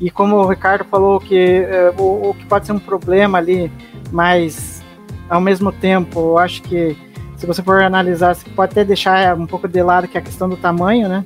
E 0.00 0.10
como 0.10 0.36
o 0.36 0.48
Ricardo 0.48 0.84
falou 0.84 1.20
que 1.20 1.36
é, 1.38 1.92
o, 1.96 2.30
o, 2.30 2.34
que 2.34 2.46
pode 2.46 2.66
ser 2.66 2.72
um 2.72 2.78
problema 2.78 3.38
ali, 3.38 3.70
mas 4.10 4.82
ao 5.28 5.40
mesmo 5.40 5.70
tempo, 5.70 6.18
eu 6.18 6.38
acho 6.38 6.62
que 6.62 6.96
se 7.36 7.46
você 7.46 7.62
for 7.62 7.82
analisar, 7.82 8.34
você 8.34 8.48
pode 8.50 8.72
até 8.72 8.84
deixar 8.84 9.36
um 9.36 9.46
pouco 9.46 9.68
de 9.68 9.82
lado 9.82 10.08
que 10.08 10.18
é 10.18 10.20
a 10.20 10.24
questão 10.24 10.48
do 10.48 10.56
tamanho, 10.56 11.08
né? 11.08 11.24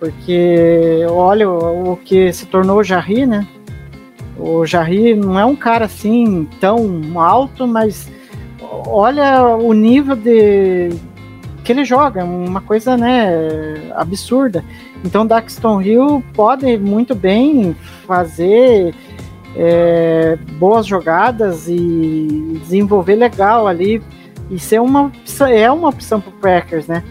Porque 0.00 1.06
olha 1.08 1.48
o, 1.48 1.92
o 1.92 1.96
que 1.96 2.32
se 2.32 2.46
tornou 2.46 2.78
o 2.78 2.84
Jarry, 2.84 3.26
né? 3.26 3.46
O 4.36 4.66
Jarry 4.66 5.14
não 5.14 5.38
é 5.38 5.44
um 5.44 5.54
cara 5.54 5.84
assim 5.84 6.48
tão 6.60 7.00
alto, 7.18 7.66
mas 7.66 8.10
olha 8.86 9.46
o 9.56 9.72
nível 9.72 10.16
de 10.16 10.90
que 11.64 11.72
ele 11.72 11.84
joga, 11.84 12.24
uma 12.24 12.60
coisa 12.60 12.96
né, 12.96 13.90
absurda. 13.94 14.62
Então 15.02 15.26
Daxton 15.26 15.80
Hill 15.80 16.22
pode 16.34 16.76
muito 16.76 17.14
bem 17.14 17.74
fazer 18.06 18.94
é, 19.56 20.36
boas 20.58 20.86
jogadas 20.86 21.66
e 21.68 22.58
desenvolver 22.62 23.16
legal 23.16 23.66
ali 23.66 24.02
e 24.50 24.58
ser 24.58 24.80
uma 24.80 25.10
é 25.50 25.70
uma 25.70 25.88
opção 25.88 26.20
para 26.20 26.30
o 26.30 26.32
Packers, 26.34 26.86
né? 26.86 27.02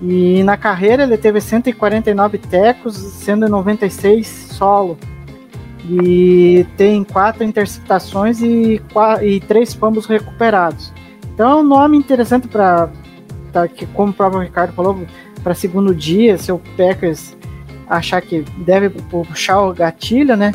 E 0.00 0.42
na 0.42 0.56
carreira 0.56 1.04
ele 1.04 1.16
teve 1.16 1.40
149 1.40 2.38
tecos, 2.38 2.96
sendo 2.96 3.48
96 3.48 4.26
solo. 4.26 4.98
E 5.88 6.66
tem 6.76 7.04
quatro 7.04 7.44
interceptações 7.44 8.40
e, 8.40 8.80
e 9.22 9.40
três 9.40 9.74
fumbles 9.74 10.06
recuperados. 10.06 10.92
Então 11.34 11.50
é 11.50 11.54
um 11.56 11.64
nome 11.64 11.96
interessante 11.96 12.48
para, 12.48 12.90
que, 13.74 13.86
como 13.86 14.10
o 14.10 14.14
próprio 14.14 14.40
Ricardo 14.40 14.72
falou, 14.72 15.06
para 15.42 15.54
segundo 15.54 15.94
dia, 15.94 16.38
se 16.38 16.52
o 16.52 16.60
Packers 16.76 17.36
achar 17.88 18.20
que 18.20 18.42
deve 18.58 18.90
puxar 18.90 19.60
o 19.62 19.74
gatilho, 19.74 20.36
né? 20.36 20.52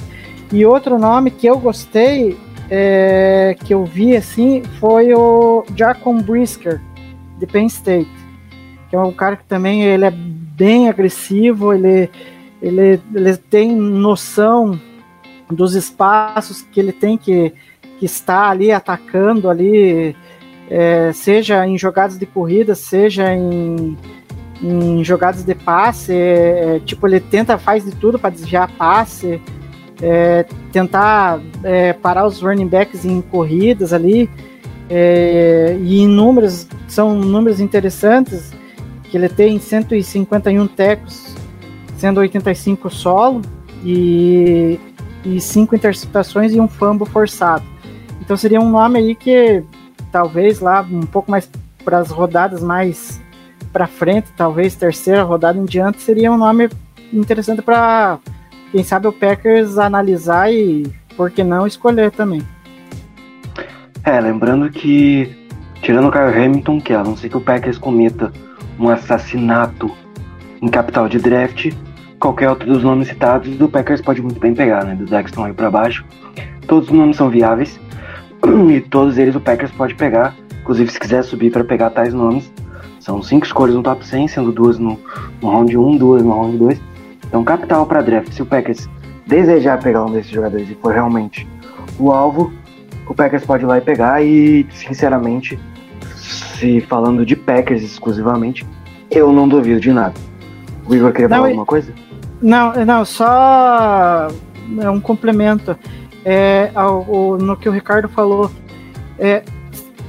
E 0.52 0.66
outro 0.66 0.98
nome 0.98 1.32
que 1.32 1.46
eu 1.46 1.60
gostei, 1.60 2.38
é, 2.70 3.56
que 3.64 3.74
eu 3.74 3.86
vi 3.86 4.16
assim, 4.16 4.64
foi 4.80 5.14
o 5.14 5.66
Jacon 5.76 6.22
Brisker, 6.22 6.82
de 7.38 7.46
Penn 7.46 7.68
State 7.68 8.28
que 8.90 8.96
é 8.96 9.00
um 9.00 9.12
cara 9.12 9.36
que 9.36 9.44
também 9.44 9.84
ele 9.84 10.06
é 10.06 10.12
bem 10.12 10.90
agressivo, 10.90 11.74
ele, 11.74 12.10
ele, 12.62 13.02
ele 13.14 13.38
tem 13.38 13.76
noção 13.76 14.80
dos 15.50 15.76
espaços 15.76 16.62
que 16.62 16.80
ele 16.80 16.92
tem 16.92 17.18
que, 17.18 17.54
que 18.00 18.06
estar 18.06 18.50
ali 18.50 18.72
atacando 18.72 19.50
ali, 19.50 20.16
é, 20.70 21.12
seja 21.14 21.66
em 21.66 21.78
jogadas 21.78 22.18
de 22.18 22.26
corrida, 22.26 22.76
seja 22.76 23.34
em, 23.34 23.98
em 24.62 25.04
jogadas 25.04 25.44
de 25.44 25.56
passe, 25.56 26.14
é, 26.14 26.76
é 26.76 26.80
tipo 26.80 27.08
ele 27.08 27.20
tenta 27.20 27.58
faz 27.58 27.86
de 27.86 27.92
tudo 27.92 28.20
para 28.20 28.30
desviar 28.30 28.70
passe, 28.78 29.42
é, 30.02 30.46
tentar 30.72 31.40
é, 31.64 31.94
parar 31.94 32.26
os 32.28 32.42
running 32.42 32.68
backs 32.68 33.06
em 33.06 33.22
corridas 33.22 33.94
ali, 33.94 34.30
é, 34.90 35.78
e 35.82 36.06
números 36.06 36.68
são 36.88 37.16
números 37.16 37.60
interessantes 37.60 38.52
que 39.10 39.18
ele 39.18 39.30
tem 39.30 39.60
151 39.60 40.68
tecos, 40.68 41.36
sendo 41.98 42.20
85 42.20 42.90
solo 42.90 43.42
e, 43.84 44.80
e 45.26 45.40
5 45.40 45.76
interceptações 45.76 46.54
e 46.54 46.60
um 46.60 46.68
fumble 46.68 47.08
forçado. 47.08 47.64
Então 48.22 48.36
seria 48.36 48.60
um 48.60 48.70
nome 48.70 49.00
aí 49.00 49.16
que 49.16 49.64
talvez 50.12 50.60
lá 50.60 50.82
um 50.82 51.02
pouco 51.02 51.30
mais 51.30 51.50
para 51.84 52.00
as 52.00 52.10
rodadas 52.10 52.62
mais 52.62 53.22
para 53.72 53.88
frente, 53.88 54.28
talvez 54.36 54.76
terceira 54.76 55.24
rodada 55.24 55.58
em 55.58 55.66
diante, 55.66 56.02
seria 56.02 56.32
um 56.32 56.38
nome 56.38 56.70
interessante 57.14 57.62
para 57.62 58.20
quem 58.72 58.84
sabe 58.84 59.08
o 59.08 59.14
Packers 59.14 59.78
analisar 59.78 60.52
e 60.52 60.86
por 61.16 61.32
que 61.32 61.44
não 61.44 61.66
escolher 61.66 62.12
também. 62.12 62.42
É, 64.04 64.20
lembrando 64.20 64.70
que 64.70 65.36
tirando 65.82 66.08
o 66.08 66.12
Kyle 66.12 66.46
Hamilton, 66.46 66.82
que 66.82 66.94
a 66.94 67.04
não 67.04 67.16
ser 67.16 67.30
que 67.30 67.38
o 67.38 67.42
Packers 67.42 67.78
cometa 67.78 68.32
um 68.80 68.90
assassinato 68.90 69.92
em 70.62 70.68
capital 70.68 71.08
de 71.08 71.20
draft, 71.20 71.74
qualquer 72.20 72.50
outro 72.50 72.68
dos 72.68 72.84
nomes 72.84 73.08
citados 73.08 73.56
do 73.58 73.70
Packers 73.70 74.02
pode 74.02 74.22
muito 74.22 74.40
bem 74.40 74.54
pegar, 74.54 74.84
né? 74.84 74.96
Do 74.96 75.06
Dexton 75.06 75.46
aí 75.46 75.54
para 75.54 75.70
baixo. 75.70 76.06
Todos 76.68 76.90
os 76.90 76.96
nomes 76.96 77.18
são 77.18 77.30
viáveis 77.30 77.80
e 78.72 78.82
todos 78.82 79.18
eles 79.18 79.36
o 79.36 79.40
Packers 79.40 79.72
pode 79.72 79.96
pegar. 79.96 80.36
Inclusive, 80.62 80.92
se 80.92 81.00
quiser 81.00 81.24
subir 81.24 81.52
para 81.52 81.64
pegar 81.64 81.90
tais 81.90 82.14
nomes, 82.14 82.52
são 83.00 83.24
cinco 83.24 83.46
escolhas 83.46 83.76
no 83.76 83.82
top 83.82 84.06
100, 84.06 84.28
sendo 84.28 84.52
duas 84.52 84.78
no, 84.78 85.00
no 85.42 85.50
round 85.50 85.78
1, 85.78 85.98
duas 85.98 86.24
no 86.24 86.34
round 86.34 86.58
2. 86.58 86.82
Então, 87.26 87.44
capital 87.44 87.86
para 87.86 88.02
draft. 88.02 88.32
Se 88.32 88.42
o 88.42 88.46
Packers 88.46 88.90
desejar 89.26 89.80
pegar 89.80 90.04
um 90.06 90.12
desses 90.12 90.32
jogadores 90.32 90.70
e 90.70 90.76
for 90.76 90.94
realmente 90.94 91.48
o 92.00 92.12
alvo, 92.12 92.52
o 93.08 93.14
Packers 93.14 93.46
pode 93.46 93.64
ir 93.64 93.68
lá 93.68 93.78
e 93.78 93.82
pegar. 93.82 94.22
E, 94.22 94.68
sinceramente, 94.72 95.58
se 96.16 96.82
falando 96.82 97.26
de 97.26 97.36
Packers 97.36 97.82
exclusivamente, 97.84 98.66
eu 99.10 99.32
não 99.32 99.48
duvido 99.48 99.80
de 99.80 99.92
nada. 99.92 100.16
O 100.88 100.96
Igor 100.96 101.12
queria 101.12 101.28
Não, 101.28 101.38
falar 101.38 101.48
alguma 101.48 101.66
coisa? 101.66 101.94
Não, 102.42 102.74
não, 102.86 103.06
só 103.06 104.28
é 104.80 104.90
um 104.90 105.00
complemento 105.00 105.78
é, 106.30 106.70
ao, 106.76 107.06
ao- 107.10 107.38
no 107.38 107.56
que 107.56 107.70
o 107.70 107.72
Ricardo 107.72 108.10
falou. 108.10 108.52
É, 109.18 109.44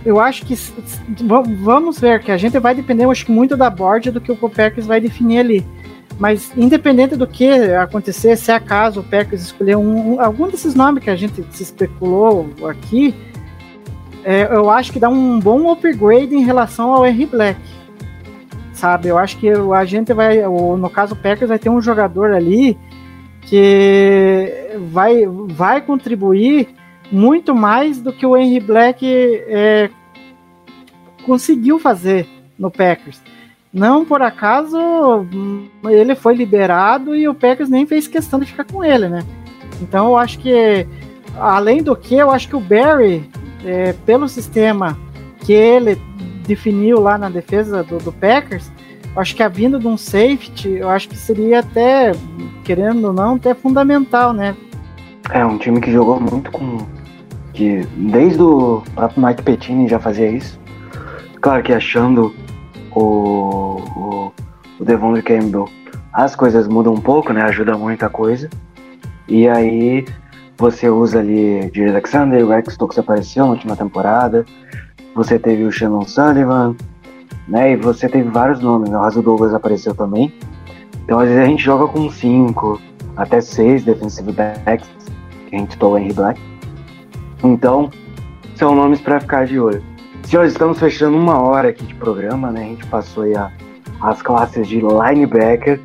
eu 0.05 0.19
acho 0.19 0.45
que 0.45 0.57
vamos 1.61 2.01
ver 2.01 2.21
que 2.21 2.33
a 2.33 2.37
gente 2.37 2.59
vai 2.59 2.75
depender, 2.75 3.05
acho 3.09 3.25
que 3.25 3.31
muito 3.33 3.57
da 3.57 3.71
board 3.71 4.11
do 4.11 4.21
que 4.21 4.33
o 4.33 4.37
Packers 4.37 4.85
vai 4.87 5.01
definir 5.01 5.39
ali. 5.39 5.67
Mas 6.19 6.51
independente 6.57 7.15
do 7.15 7.25
que 7.27 7.49
acontecer, 7.77 8.37
se 8.37 8.51
acaso 8.51 8.99
o 8.99 9.05
Packers 9.05 9.43
escolher 9.43 9.77
um, 9.77 10.15
um- 10.15 10.21
algum 10.21 10.49
desses 10.49 10.75
nomes 10.75 11.05
que 11.05 11.11
a 11.11 11.15
gente 11.15 11.45
se 11.53 11.63
especulou 11.63 12.51
aqui, 12.69 13.15
é, 14.25 14.49
eu 14.53 14.69
acho 14.69 14.93
que 14.93 14.99
dá 14.99 15.09
um 15.09 15.39
bom 15.39 15.71
upgrade 15.71 16.35
em 16.35 16.43
relação 16.45 16.93
ao 16.93 17.07
Henry 17.07 17.27
Black 17.27 17.61
sabe? 18.73 19.09
Eu 19.09 19.19
acho 19.19 19.37
que 19.39 19.49
a 19.51 19.85
gente 19.85 20.13
vai, 20.13 20.41
no 20.41 20.89
caso 20.89 21.13
o 21.15 21.17
Packers 21.17 21.49
vai 21.49 21.59
ter 21.59 21.69
um 21.69 21.81
jogador 21.81 22.31
ali 22.33 22.79
que 23.41 24.68
vai, 24.79 25.27
vai 25.27 25.81
contribuir 25.81 26.69
muito 27.11 27.55
mais 27.55 28.01
do 28.01 28.13
que 28.13 28.27
o 28.27 28.37
Henry 28.37 28.61
Black 28.61 29.07
é, 29.07 29.91
conseguiu 31.25 31.79
fazer 31.79 32.27
no 32.59 32.71
Packers. 32.71 33.21
Não 33.73 34.05
por 34.05 34.23
acaso 34.23 34.79
ele 35.85 36.15
foi 36.15 36.35
liberado 36.35 37.15
e 37.15 37.29
o 37.29 37.35
Packers 37.35 37.69
nem 37.69 37.87
fez 37.87 38.09
questão 38.09 38.41
de 38.41 38.47
ficar 38.47 38.65
com 38.65 38.83
ele, 38.83 39.09
né? 39.09 39.23
Então 39.81 40.07
eu 40.07 40.17
acho 40.17 40.39
que, 40.39 40.87
além 41.39 41.83
do 41.83 41.95
que, 41.95 42.15
eu 42.15 42.31
acho 42.31 42.49
que 42.49 42.57
o 42.57 42.61
Barry, 42.61 43.29
é, 43.65 43.93
pelo 43.93 44.29
sistema 44.29 44.99
que 45.41 45.53
ele 45.53 46.01
definiu 46.47 47.01
lá 47.01 47.19
na 47.19 47.29
defesa 47.29 47.83
do, 47.85 47.99
do 47.99 48.13
Packers, 48.13 48.71
acho 49.15 49.37
que 49.37 49.43
a 49.43 49.49
vinda 49.49 49.79
de 49.79 49.87
um 49.87 49.97
safety, 49.97 50.71
eu 50.77 50.89
acho 50.89 51.09
que 51.09 51.17
seria 51.17 51.61
até, 51.61 52.13
querendo 52.65 53.09
ou 53.09 53.13
não, 53.13 53.37
até 53.37 53.55
fundamental, 53.55 54.33
né? 54.33 54.57
É 55.31 55.45
um 55.45 55.59
time 55.59 55.81
que 55.81 55.93
jogou 55.93 56.21
muito 56.21 56.51
com. 56.51 56.79
que 57.53 57.87
desde 57.97 58.43
o 58.43 58.83
próprio 58.95 59.27
Mike 59.27 59.43
Pettine 59.43 59.89
já 59.89 59.99
fazia 59.99 60.29
isso. 60.29 60.59
Claro 61.41 61.63
que 61.63 61.73
achando 61.73 62.35
o, 62.95 63.81
o, 63.97 64.33
o 64.81 64.85
Devon 64.85 65.15
Campbell 65.23 65.69
as 66.13 66.35
coisas 66.35 66.67
mudam 66.67 66.95
um 66.95 67.01
pouco, 67.01 67.33
né? 67.33 67.43
Ajuda 67.43 67.77
muita 67.77 68.09
coisa. 68.09 68.49
E 69.29 69.49
aí 69.49 70.05
você 70.57 70.89
usa 70.89 71.21
ali 71.21 71.71
Jerry 71.73 71.91
Alexander, 71.91 72.45
o 72.45 72.49
Rex 72.49 72.75
Stokes 72.75 72.99
apareceu 72.99 73.45
na 73.45 73.53
última 73.53 73.77
temporada. 73.77 74.45
Você 75.15 75.39
teve 75.39 75.65
o 75.65 75.71
Shannon 75.71 76.05
Sullivan, 76.05 76.75
né? 77.47 77.73
E 77.73 77.77
você 77.77 78.09
teve 78.09 78.29
vários 78.31 78.61
nomes, 78.61 78.91
né? 78.91 78.97
O 78.97 79.01
Raso 79.01 79.23
Douglas 79.23 79.55
apareceu 79.55 79.95
também. 79.95 80.33
Então 81.05 81.21
às 81.21 81.29
vezes 81.29 81.45
a 81.45 81.47
gente 81.47 81.63
joga 81.63 81.87
com 81.87 82.11
cinco, 82.11 82.81
até 83.17 83.41
seis 83.41 83.85
defensive 83.85 84.33
backs, 84.33 84.91
que 85.49 85.57
a 85.57 85.59
gente 85.59 85.73
citou 85.73 85.93
o 85.95 85.99
Henry 85.99 86.13
Black. 86.13 86.41
Então, 87.43 87.91
são 88.55 88.75
nomes 88.75 89.01
para 89.01 89.21
ficar 89.21 89.47
de 89.47 89.59
olho. 89.61 89.83
Senhores, 90.25 90.53
estamos 90.53 90.79
fechando 90.79 91.17
uma 91.17 91.41
hora 91.41 91.69
aqui 91.71 91.85
de 91.85 91.95
programa, 91.95 92.51
né? 92.51 92.61
A 92.63 92.67
gente 92.67 92.87
passou 92.87 93.23
aí 93.23 93.35
a- 93.37 93.51
as 94.01 94.21
classes 94.21 94.67
de 94.69 94.81
linebacker 94.81 95.81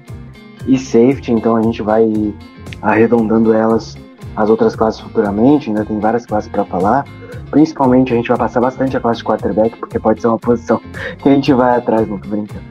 e 0.67 0.77
safety, 0.77 1.31
então 1.31 1.55
a 1.55 1.61
gente 1.61 1.81
vai 1.81 2.33
arredondando 2.81 3.53
elas 3.53 3.97
as 4.35 4.49
outras 4.49 4.75
classes 4.75 4.99
futuramente, 4.99 5.69
ainda 5.69 5.85
tem 5.85 5.99
várias 5.99 6.25
classes 6.25 6.49
para 6.49 6.65
falar. 6.65 7.05
Principalmente 7.51 8.11
a 8.11 8.15
gente 8.15 8.27
vai 8.29 8.37
passar 8.37 8.59
bastante 8.61 8.97
a 8.97 8.99
classe 8.99 9.19
de 9.19 9.25
quarterback, 9.25 9.77
porque 9.77 9.99
pode 9.99 10.19
ser 10.19 10.27
uma 10.27 10.39
posição 10.39 10.81
que 11.21 11.29
a 11.29 11.33
gente 11.35 11.53
vai 11.53 11.77
atrás, 11.77 12.07
não 12.07 12.17
tô 12.17 12.29
brincando. 12.29 12.63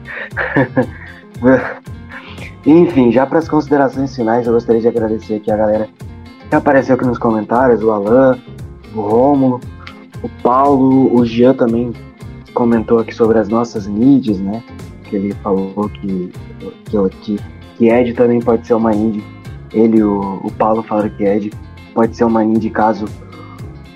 Enfim, 2.65 3.11
já 3.11 3.25
para 3.25 3.39
as 3.39 3.47
considerações 3.47 4.15
finais, 4.15 4.45
eu 4.47 4.53
gostaria 4.53 4.81
de 4.81 4.87
agradecer 4.87 5.35
aqui 5.35 5.51
a 5.51 5.57
galera 5.57 5.89
que 6.53 6.57
apareceu 6.57 6.93
aqui 6.93 7.03
nos 7.03 7.17
comentários, 7.17 7.81
o 7.81 7.89
Alan, 7.89 8.37
o 8.93 9.01
Rômulo, 9.01 9.59
o 10.21 10.29
Paulo, 10.43 11.11
o 11.11 11.25
Jean 11.25 11.55
também 11.55 11.91
comentou 12.53 12.99
aqui 12.99 13.11
sobre 13.11 13.39
as 13.39 13.49
nossas 13.49 13.87
needs, 13.87 14.39
né? 14.39 14.63
Que 15.05 15.15
ele 15.15 15.33
falou 15.41 15.89
que, 15.89 16.31
que, 16.85 17.09
que, 17.21 17.39
que 17.75 17.89
Ed 17.89 18.13
também 18.13 18.39
pode 18.39 18.67
ser 18.67 18.75
uma 18.75 18.91
need. 18.91 19.23
Ele 19.71 20.03
o, 20.03 20.41
o 20.43 20.51
Paulo 20.51 20.83
falaram 20.83 21.09
que 21.09 21.23
Ed 21.23 21.51
pode 21.91 22.15
ser 22.15 22.23
uma 22.23 22.43
need 22.43 22.69
caso 22.69 23.05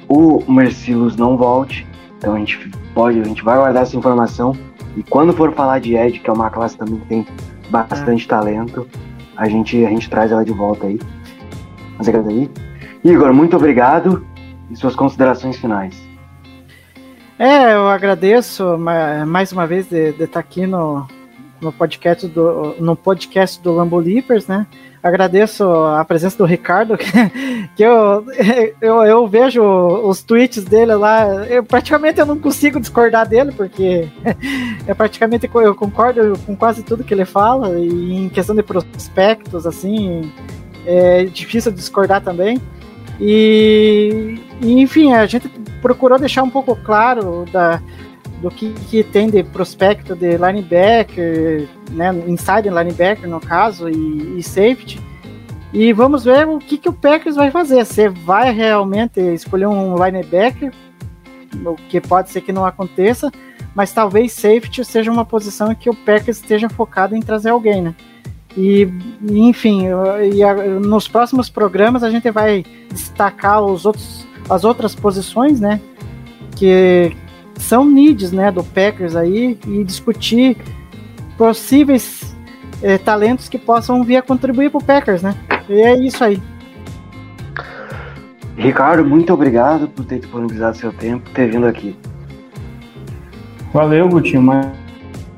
o 0.08 0.43
Mercilus 0.51 1.16
não 1.16 1.38
volte. 1.38 1.86
Então 2.18 2.34
a 2.34 2.39
gente 2.39 2.72
pode, 2.95 3.20
a 3.20 3.24
gente 3.24 3.43
vai 3.43 3.58
guardar 3.58 3.84
essa 3.84 3.95
informação. 3.95 4.58
E 4.95 5.03
quando 5.03 5.32
for 5.32 5.53
falar 5.53 5.78
de 5.78 5.95
Ed, 5.95 6.18
que 6.18 6.28
é 6.28 6.34
uma 6.34 6.49
classe 6.49 6.76
também 6.76 6.97
que 7.01 7.05
tem 7.05 7.28
bastante 7.70 8.28
talento, 8.28 8.88
a 9.36 9.47
gente, 9.47 9.86
a 9.86 9.89
gente 9.89 10.10
traz 10.10 10.32
ela 10.32 10.43
de 10.43 10.51
volta 10.51 10.88
aí. 10.88 10.99
Mas 11.98 12.08
é 12.08 12.18
aí. 12.18 12.50
Igor, 13.04 13.34
muito 13.34 13.56
obrigado 13.56 14.26
e 14.70 14.76
suas 14.76 14.95
considerações 14.95 15.58
finais. 15.58 15.95
É, 17.39 17.74
eu 17.74 17.88
agradeço 17.88 18.78
ma- 18.78 19.26
mais 19.26 19.52
uma 19.52 19.68
vez 19.68 19.88
de 19.88 20.12
de 20.14 20.24
estar 20.24 20.39
aqui 20.39 20.66
no, 20.66 21.08
no 21.62 21.72
podcast 21.72 22.28
do 22.28 22.76
no 22.80 22.95
podcast 22.95 23.62
do 23.62 23.74
Lambo 23.74 23.98
Leapers, 24.00 24.48
né? 24.48 24.66
Agradeço 25.02 25.64
a 25.64 26.04
presença 26.04 26.38
do 26.38 26.43
Ricardo, 26.45 26.98
que, 26.98 27.08
que 27.76 27.84
eu, 27.84 28.26
eu, 28.82 29.04
eu 29.04 29.28
vejo 29.28 29.64
os 29.64 30.22
tweets 30.24 30.66
dele 30.66 30.95
lá. 30.95 31.45
Eu, 31.45 31.64
praticamente 31.64 32.20
eu 32.20 32.26
não 32.26 32.38
consigo 32.38 32.80
discordar 32.80 33.28
dele, 33.28 33.52
porque 33.52 34.10
é 34.88 34.93
praticamente 34.93 35.50
eu 35.54 35.76
concordo 35.76 36.34
com 36.45 36.56
quase 36.56 36.84
tudo 36.84 37.04
que 37.04 37.14
ele 37.14 37.24
fala. 37.26 37.80
E 37.80 38.26
em 38.26 38.30
questão 38.30 38.56
de 38.56 38.64
prospectos, 38.64 39.66
assim, 39.68 40.30
é 40.88 41.26
difícil 41.26 41.72
discordar 41.72 42.22
também. 42.22 42.60
E, 43.20 44.40
enfim, 44.62 45.14
a 45.14 45.26
gente 45.26 45.50
procurou 45.82 46.18
deixar 46.18 46.44
um 46.44 46.50
pouco 46.50 46.76
claro 46.76 47.46
da, 47.52 47.82
do 48.42 48.50
que, 48.50 48.72
que 48.90 49.04
tem 49.04 49.30
de 49.30 49.44
prospecto 49.44 50.16
de 50.16 50.38
linebacker, 50.38 51.68
né, 51.92 52.12
inside 52.28 52.70
linebacker 52.70 53.28
no 53.28 53.40
caso, 53.40 53.90
e, 53.90 54.40
e 54.40 54.44
safety. 54.44 55.00
E 55.74 55.92
vamos 55.92 56.24
ver 56.24 56.48
o 56.48 56.60
que, 56.60 56.78
que 56.78 56.88
o 56.88 56.94
Packers 56.94 57.36
vai 57.36 57.52
fazer. 57.52 57.86
Se 57.86 58.08
vai 58.08 58.54
realmente 58.54 59.20
escolher 59.20 59.68
um 59.68 60.02
linebacker, 60.02 60.72
o 61.66 61.76
que 61.76 62.00
pode 62.00 62.30
ser 62.30 62.42
que 62.42 62.54
não 62.54 62.66
aconteça, 62.66 63.30
mas 63.76 63.92
talvez 63.92 64.32
safety 64.32 64.86
seja 64.86 65.12
uma 65.12 65.26
posição 65.26 65.72
em 65.72 65.76
que 65.76 65.90
o 65.90 65.94
Packers 65.94 66.38
esteja 66.38 66.70
focado 66.70 67.16
em 67.16 67.20
trazer 67.20 67.50
alguém, 67.50 67.82
né? 67.82 67.96
E, 68.58 68.91
enfim, 69.30 69.84
e 70.34 70.43
a- 70.43 70.55
nos 70.80 71.08
próximos 71.08 71.47
programas 71.47 72.03
a 72.03 72.10
gente 72.10 72.32
vai 72.32 72.66
destacar 72.89 73.64
os 73.64 73.86
outros, 73.86 74.28
as 74.49 74.64
outras 74.64 74.95
posições, 74.95 75.60
né? 75.60 75.80
Que 76.55 77.16
são 77.55 77.86
needs, 77.86 78.32
né, 78.32 78.51
do 78.51 78.64
Packers 78.64 79.16
aí 79.16 79.58
e 79.68 79.84
discutir 79.84 80.58
possíveis 81.38 82.36
eh, 82.82 82.97
talentos 82.97 83.47
que 83.47 83.58
possam 83.60 84.03
vir 84.03 84.18
a 84.18 84.22
contribuir 84.22 84.70
para 84.72 84.78
o 84.80 84.84
Packers, 84.84 85.22
né? 85.22 85.36
E 85.70 85.74
é 85.82 85.95
isso 85.97 86.24
aí. 86.24 86.41
Ricardo, 88.55 89.05
muito 89.05 89.32
obrigado 89.32 89.88
por 89.88 90.03
ter 90.03 90.20
disponibilizado 90.20 90.78
seu 90.78 90.91
tempo, 90.91 91.30
ter 91.30 91.49
vindo 91.51 91.68
aqui. 91.68 91.95
Valeu, 93.72 94.10
Gutinho. 94.10 94.41
Mais 94.41 94.68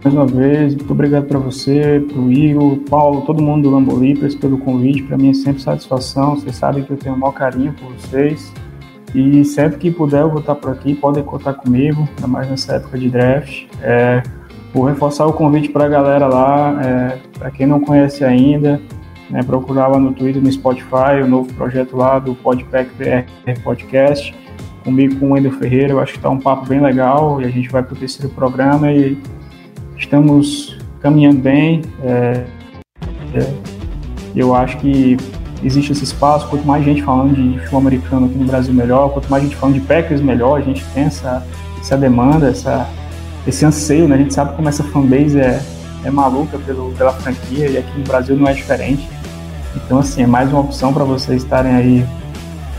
mais 0.03 0.15
uma 0.15 0.25
vez, 0.25 0.75
muito 0.75 0.91
obrigado 0.91 1.25
para 1.25 1.37
você, 1.37 2.01
para 2.07 2.21
o 2.21 2.31
Igor, 2.31 2.77
Paulo, 2.89 3.21
todo 3.21 3.43
mundo 3.43 3.63
do 3.63 3.75
Lambolipers 3.75 4.33
pelo 4.33 4.57
convite. 4.57 5.03
Para 5.03 5.17
mim 5.17 5.31
é 5.31 5.33
sempre 5.33 5.61
satisfação. 5.61 6.35
Vocês 6.35 6.55
sabem 6.55 6.83
que 6.83 6.91
eu 6.91 6.97
tenho 6.97 7.15
o 7.15 7.17
maior 7.19 7.33
carinho 7.33 7.73
por 7.73 7.91
vocês. 7.93 8.53
E 9.13 9.43
sempre 9.43 9.77
que 9.77 9.91
puder 9.91 10.21
eu 10.21 10.29
vou 10.29 10.39
estar 10.39 10.55
por 10.55 10.71
aqui, 10.71 10.95
podem 10.95 11.21
contar 11.23 11.55
comigo, 11.55 12.07
ainda 12.15 12.27
mais 12.27 12.49
nessa 12.49 12.75
época 12.75 12.97
de 12.97 13.09
draft. 13.09 13.65
É, 13.81 14.23
vou 14.73 14.85
reforçar 14.85 15.25
o 15.25 15.33
convite 15.33 15.69
para 15.69 15.85
a 15.85 15.89
galera 15.89 16.27
lá, 16.27 16.79
é, 16.81 17.17
para 17.37 17.51
quem 17.51 17.65
não 17.65 17.81
conhece 17.81 18.23
ainda, 18.23 18.79
né, 19.29 19.43
procurar 19.43 19.87
lá 19.87 19.99
no 19.99 20.13
Twitter, 20.13 20.41
no 20.41 20.51
Spotify, 20.51 21.21
o 21.23 21.27
novo 21.27 21.51
projeto 21.55 21.97
lá 21.97 22.19
do 22.19 22.35
Podpack 22.35 22.91
PR 22.91 23.61
Podcast, 23.63 24.33
comigo 24.83 25.15
com 25.19 25.29
o 25.29 25.33
Wendel 25.33 25.51
Ferreira, 25.53 25.93
eu 25.93 25.99
acho 25.99 26.13
que 26.13 26.19
está 26.19 26.29
um 26.29 26.39
papo 26.39 26.67
bem 26.67 26.79
legal 26.79 27.41
e 27.41 27.45
a 27.45 27.49
gente 27.49 27.67
vai 27.69 27.81
para 27.81 27.95
o 27.95 27.97
terceiro 27.97 28.31
programa 28.33 28.91
e 28.91 29.17
estamos 29.99 30.77
caminhando 31.01 31.39
bem. 31.41 31.81
É, 32.01 32.45
é, 33.35 33.53
eu 34.35 34.55
acho 34.55 34.77
que 34.77 35.17
existe 35.63 35.91
esse 35.91 36.05
espaço. 36.05 36.47
Quanto 36.47 36.65
mais 36.65 36.83
gente 36.83 37.03
falando 37.03 37.35
de 37.35 37.59
futebol 37.59 37.81
americano 37.81 38.25
aqui 38.25 38.37
no 38.37 38.45
Brasil, 38.45 38.73
melhor. 38.73 39.11
Quanto 39.11 39.29
mais 39.29 39.43
gente 39.43 39.55
falando 39.55 39.75
de 39.75 39.81
Packers, 39.81 40.21
melhor. 40.21 40.59
A 40.59 40.61
gente 40.61 40.83
tem 40.93 41.03
essa, 41.03 41.45
essa 41.79 41.97
demanda, 41.97 42.49
essa, 42.49 42.89
esse 43.45 43.65
anseio, 43.65 44.07
né? 44.07 44.15
A 44.15 44.17
gente 44.19 44.33
sabe 44.33 44.55
como 44.55 44.69
essa 44.69 44.83
fanbase 44.83 45.39
é, 45.39 45.61
é 46.03 46.09
maluca 46.09 46.57
pelo, 46.57 46.91
pela 46.93 47.13
franquia 47.13 47.69
e 47.69 47.77
aqui 47.77 47.99
no 47.99 48.05
Brasil 48.05 48.35
não 48.35 48.47
é 48.47 48.53
diferente. 48.53 49.07
Então, 49.75 49.99
assim, 49.99 50.23
é 50.23 50.27
mais 50.27 50.49
uma 50.49 50.61
opção 50.61 50.91
para 50.93 51.03
vocês 51.03 51.43
estarem 51.43 51.75
aí 51.75 52.05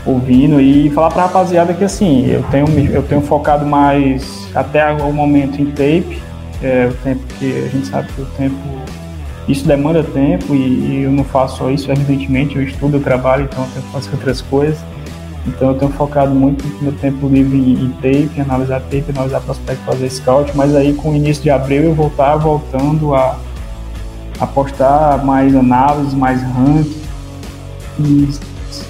ouvindo 0.05 0.59
e 0.59 0.89
falar 0.89 1.11
para 1.11 1.23
a 1.23 1.25
rapaziada 1.27 1.73
que, 1.73 1.83
assim, 1.83 2.25
eu 2.25 2.43
tenho, 2.51 2.67
eu 2.89 3.03
tenho 3.03 3.21
focado 3.21 3.65
mais 3.65 4.47
até 4.53 4.91
o 4.91 5.13
momento 5.13 5.61
em 5.61 5.67
tape, 5.67 6.21
é, 6.61 6.87
o 6.87 6.93
tempo 7.03 7.21
que 7.39 7.65
a 7.65 7.67
gente 7.69 7.87
sabe 7.87 8.07
que 8.13 8.21
o 8.21 8.25
tempo 8.37 8.55
isso 9.47 9.67
demanda 9.67 10.03
tempo 10.03 10.53
e, 10.55 10.59
e, 10.59 11.03
eu 11.03 11.11
não 11.11 11.23
faço 11.23 11.57
só 11.57 11.69
isso, 11.69 11.91
evidentemente, 11.91 12.55
eu 12.55 12.63
estudo, 12.63 12.97
eu 12.97 13.01
trabalho, 13.01 13.43
então 13.43 13.65
eu 13.75 13.81
fazer 13.83 14.11
outras 14.11 14.41
coisas. 14.41 14.79
Então 15.47 15.69
eu 15.69 15.75
tenho 15.75 15.91
focado 15.91 16.33
muito 16.35 16.65
no 16.67 16.83
meu 16.83 16.91
tempo 16.93 17.27
livre 17.27 17.57
em, 17.57 17.85
em 17.85 17.89
tape, 17.93 18.39
analisar 18.39 18.79
tape, 18.81 19.05
analisar 19.09 19.41
prospecto, 19.41 19.83
fazer 19.83 20.09
scout, 20.09 20.55
mas 20.55 20.75
aí 20.75 20.93
com 20.93 21.09
o 21.09 21.15
início 21.15 21.41
de 21.41 21.49
abril 21.49 21.83
eu 21.83 21.95
vou 21.95 22.07
estar 22.07 22.35
voltando 22.35 23.15
a, 23.15 23.39
a 24.39 24.45
postar 24.45 25.25
mais 25.25 25.55
análises, 25.55 26.13
mais 26.13 26.43
ranking, 26.43 28.29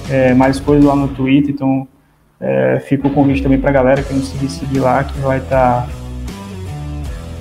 é, 0.09 0.33
mais 0.33 0.59
coisas 0.59 0.83
lá 0.83 0.95
no 0.95 1.07
Twitter, 1.07 1.51
então 1.53 1.87
é, 2.39 2.83
fica 2.85 3.07
o 3.07 3.11
convite 3.11 3.41
também 3.41 3.59
para 3.59 3.69
a 3.69 3.73
galera 3.73 4.03
que 4.03 4.13
não 4.13 4.21
seguir, 4.21 4.49
seguir 4.49 4.79
lá, 4.79 5.05
que 5.05 5.17
vai 5.19 5.37
estar 5.37 5.87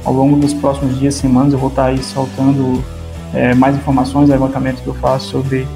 ao 0.04 0.12
longo 0.12 0.36
dos 0.36 0.54
próximos 0.54 0.98
dias, 0.98 1.14
semanas, 1.14 1.52
eu 1.52 1.58
vou 1.58 1.68
estar 1.68 1.86
aí 1.86 2.02
soltando 2.02 2.82
é, 3.34 3.54
mais 3.54 3.76
informações, 3.76 4.28
levantamentos 4.28 4.82
que 4.82 4.88
eu 4.88 4.94
faço 4.94 5.28
sobre, 5.28 5.66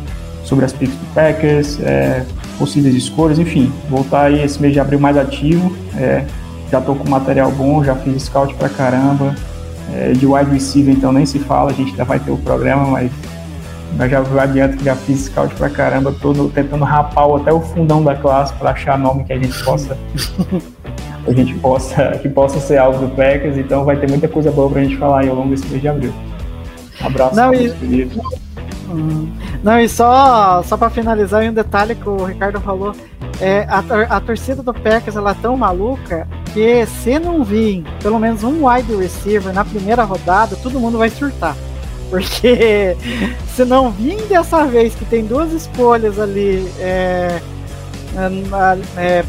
sobre 0.44 0.64
as 0.64 0.72
picks 0.72 0.96
do 0.96 1.14
Packers, 1.14 1.80
é, 1.80 2.24
possíveis 2.58 2.94
escolhas, 2.94 3.38
enfim, 3.38 3.72
voltar 3.88 4.26
aí 4.26 4.42
esse 4.42 4.60
mês 4.60 4.72
de 4.72 4.80
abril 4.80 4.98
mais 4.98 5.16
ativo. 5.16 5.74
É, 5.96 6.24
já 6.70 6.78
estou 6.78 6.96
com 6.96 7.08
material 7.08 7.52
bom, 7.52 7.84
já 7.84 7.94
fiz 7.94 8.24
scout 8.24 8.54
pra 8.54 8.68
caramba. 8.68 9.34
É, 9.92 10.12
de 10.12 10.26
wide 10.26 10.50
receiver, 10.50 10.94
então 10.94 11.12
nem 11.12 11.26
se 11.26 11.38
fala, 11.38 11.70
a 11.70 11.74
gente 11.74 11.94
já 11.94 12.04
vai 12.04 12.18
ter 12.18 12.30
o 12.30 12.38
programa, 12.38 12.86
mas, 12.86 13.12
mas 13.96 14.10
já 14.10 14.24
adianto 14.40 14.78
que 14.78 14.84
já 14.84 14.96
fiz 14.96 15.26
scout 15.26 15.54
pra 15.54 15.68
caramba, 15.68 16.12
no, 16.22 16.48
tentando 16.48 16.84
rapar 16.84 17.28
até 17.36 17.52
o 17.52 17.60
fundão 17.60 18.02
da 18.02 18.14
classe 18.14 18.52
para 18.54 18.70
achar 18.70 18.98
nome 18.98 19.24
que 19.24 19.32
a 19.32 19.38
gente 19.38 19.62
possa. 19.62 19.96
A 21.26 21.32
gente 21.32 21.54
possa, 21.54 22.18
que 22.18 22.28
possa 22.28 22.60
ser 22.60 22.78
alvo 22.78 23.06
do 23.06 23.14
Packers, 23.14 23.56
então 23.56 23.84
vai 23.84 23.96
ter 23.96 24.08
muita 24.08 24.28
coisa 24.28 24.50
boa 24.50 24.68
pra 24.70 24.82
gente 24.82 24.96
falar 24.96 25.20
aí 25.20 25.28
ao 25.28 25.34
longo 25.34 25.50
desse 25.50 25.66
mês 25.66 25.80
de 25.80 25.88
abril. 25.88 26.12
Abraço, 27.00 27.34
não, 27.34 27.52
e, 27.52 28.08
hum, 28.88 29.32
não, 29.62 29.80
e 29.80 29.88
só, 29.88 30.62
só 30.62 30.76
para 30.76 30.90
finalizar, 30.90 31.42
um 31.44 31.52
detalhe 31.52 31.94
que 31.94 32.08
o 32.08 32.24
Ricardo 32.24 32.60
falou: 32.60 32.94
é, 33.40 33.66
a, 33.68 34.16
a 34.16 34.20
torcida 34.20 34.62
do 34.62 34.72
Packers 34.72 35.16
ela 35.16 35.32
é 35.32 35.36
tão 35.40 35.56
maluca 35.56 36.28
que 36.52 36.86
se 36.86 37.18
não 37.18 37.42
vir 37.42 37.82
pelo 38.02 38.18
menos 38.18 38.44
um 38.44 38.68
wide 38.68 38.94
receiver 38.94 39.52
na 39.52 39.64
primeira 39.64 40.04
rodada, 40.04 40.56
todo 40.56 40.78
mundo 40.78 40.98
vai 40.98 41.10
surtar. 41.10 41.56
Porque 42.10 42.96
se 43.54 43.64
não 43.64 43.90
vir 43.90 44.22
dessa 44.28 44.64
vez 44.66 44.94
que 44.94 45.04
tem 45.04 45.24
duas 45.24 45.52
escolhas 45.52 46.20
ali 46.20 46.70
é, 46.78 47.40
é, 48.16 49.00
é 49.00 49.24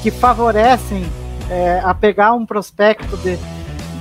que 0.00 0.10
favorecem 0.10 1.04
é, 1.50 1.80
a 1.82 1.92
pegar 1.92 2.32
um 2.32 2.46
prospecto 2.46 3.16
de, 3.18 3.38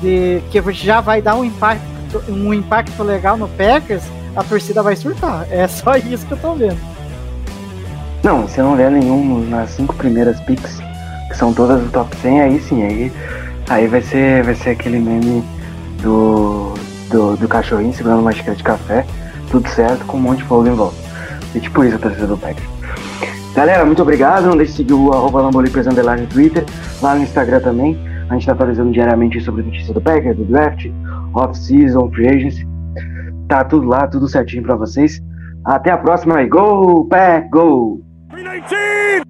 de 0.01 0.41
que 0.51 0.71
já 0.71 1.01
vai 1.01 1.21
dar 1.21 1.35
um 1.35 1.43
impacto 1.43 1.99
um 2.27 2.53
impacto 2.53 3.03
legal 3.03 3.37
no 3.37 3.47
Packers, 3.49 4.03
a 4.35 4.43
torcida 4.43 4.81
vai 4.81 4.95
surtar. 4.95 5.45
É 5.51 5.67
só 5.67 5.95
isso 5.95 6.25
que 6.25 6.31
eu 6.31 6.37
tô 6.37 6.53
vendo. 6.55 6.79
Não, 8.23 8.47
se 8.47 8.59
não 8.61 8.75
der 8.75 8.91
nenhum 8.91 9.47
nas 9.47 9.69
cinco 9.71 9.95
primeiras 9.95 10.39
picks, 10.41 10.79
que 11.29 11.37
são 11.37 11.53
todas 11.53 11.81
do 11.81 11.89
top 11.89 12.15
100, 12.17 12.41
aí 12.41 12.59
sim, 12.59 12.83
aí, 12.83 13.13
aí 13.69 13.87
vai, 13.87 14.01
ser, 14.01 14.43
vai 14.43 14.55
ser 14.55 14.71
aquele 14.71 14.99
meme 14.99 15.43
do, 16.01 16.73
do, 17.09 17.37
do 17.37 17.47
cachorrinho 17.47 17.93
segurando 17.93 18.21
uma 18.21 18.31
xícara 18.31 18.57
de 18.57 18.63
café, 18.63 19.05
tudo 19.49 19.69
certo, 19.69 20.05
com 20.05 20.17
um 20.17 20.21
monte 20.21 20.39
de 20.39 20.45
fogo 20.45 20.67
em 20.67 20.73
volta. 20.73 20.97
É 21.55 21.59
tipo 21.59 21.83
isso 21.83 21.95
a 21.95 21.99
torcida 21.99 22.27
do 22.27 22.37
Packers. 22.37 22.78
Galera, 23.53 23.85
muito 23.85 24.01
obrigado. 24.01 24.45
Não 24.45 24.55
deixe 24.55 24.71
de 24.71 24.77
seguir 24.77 24.93
o 24.93 25.11
arroba 25.11 25.43
no 25.43 25.51
Twitter, 26.27 26.65
lá 27.01 27.15
no 27.15 27.23
Instagram 27.23 27.59
também. 27.61 27.99
A 28.29 28.33
gente 28.33 28.41
está 28.41 28.53
atualizando 28.53 28.91
diariamente 28.91 29.41
sobre 29.41 29.63
notícias 29.63 29.91
do 29.91 29.99
Packers, 29.99 30.37
do 30.37 30.45
draft, 30.45 30.85
off-season, 31.33 32.11
free 32.11 32.27
agency. 32.27 32.67
Tá 33.47 33.63
tudo 33.63 33.87
lá, 33.87 34.07
tudo 34.07 34.27
certinho 34.27 34.61
para 34.61 34.75
vocês. 34.75 35.19
Até 35.65 35.91
a 35.91 35.97
próxima 35.97 36.37
aí. 36.37 36.47
Go, 36.47 37.05
Pack, 37.05 37.49
go! 37.49 38.01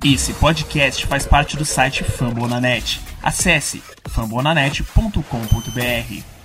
Esse 0.04 0.34
podcast 0.34 1.08
faz 1.08 1.26
parte 1.26 1.56
do 1.58 1.66
site 1.66 2.04
Fambonanet. 2.04 3.02
Acesse 3.24 3.82
fambonanet.com.br. 4.08 6.39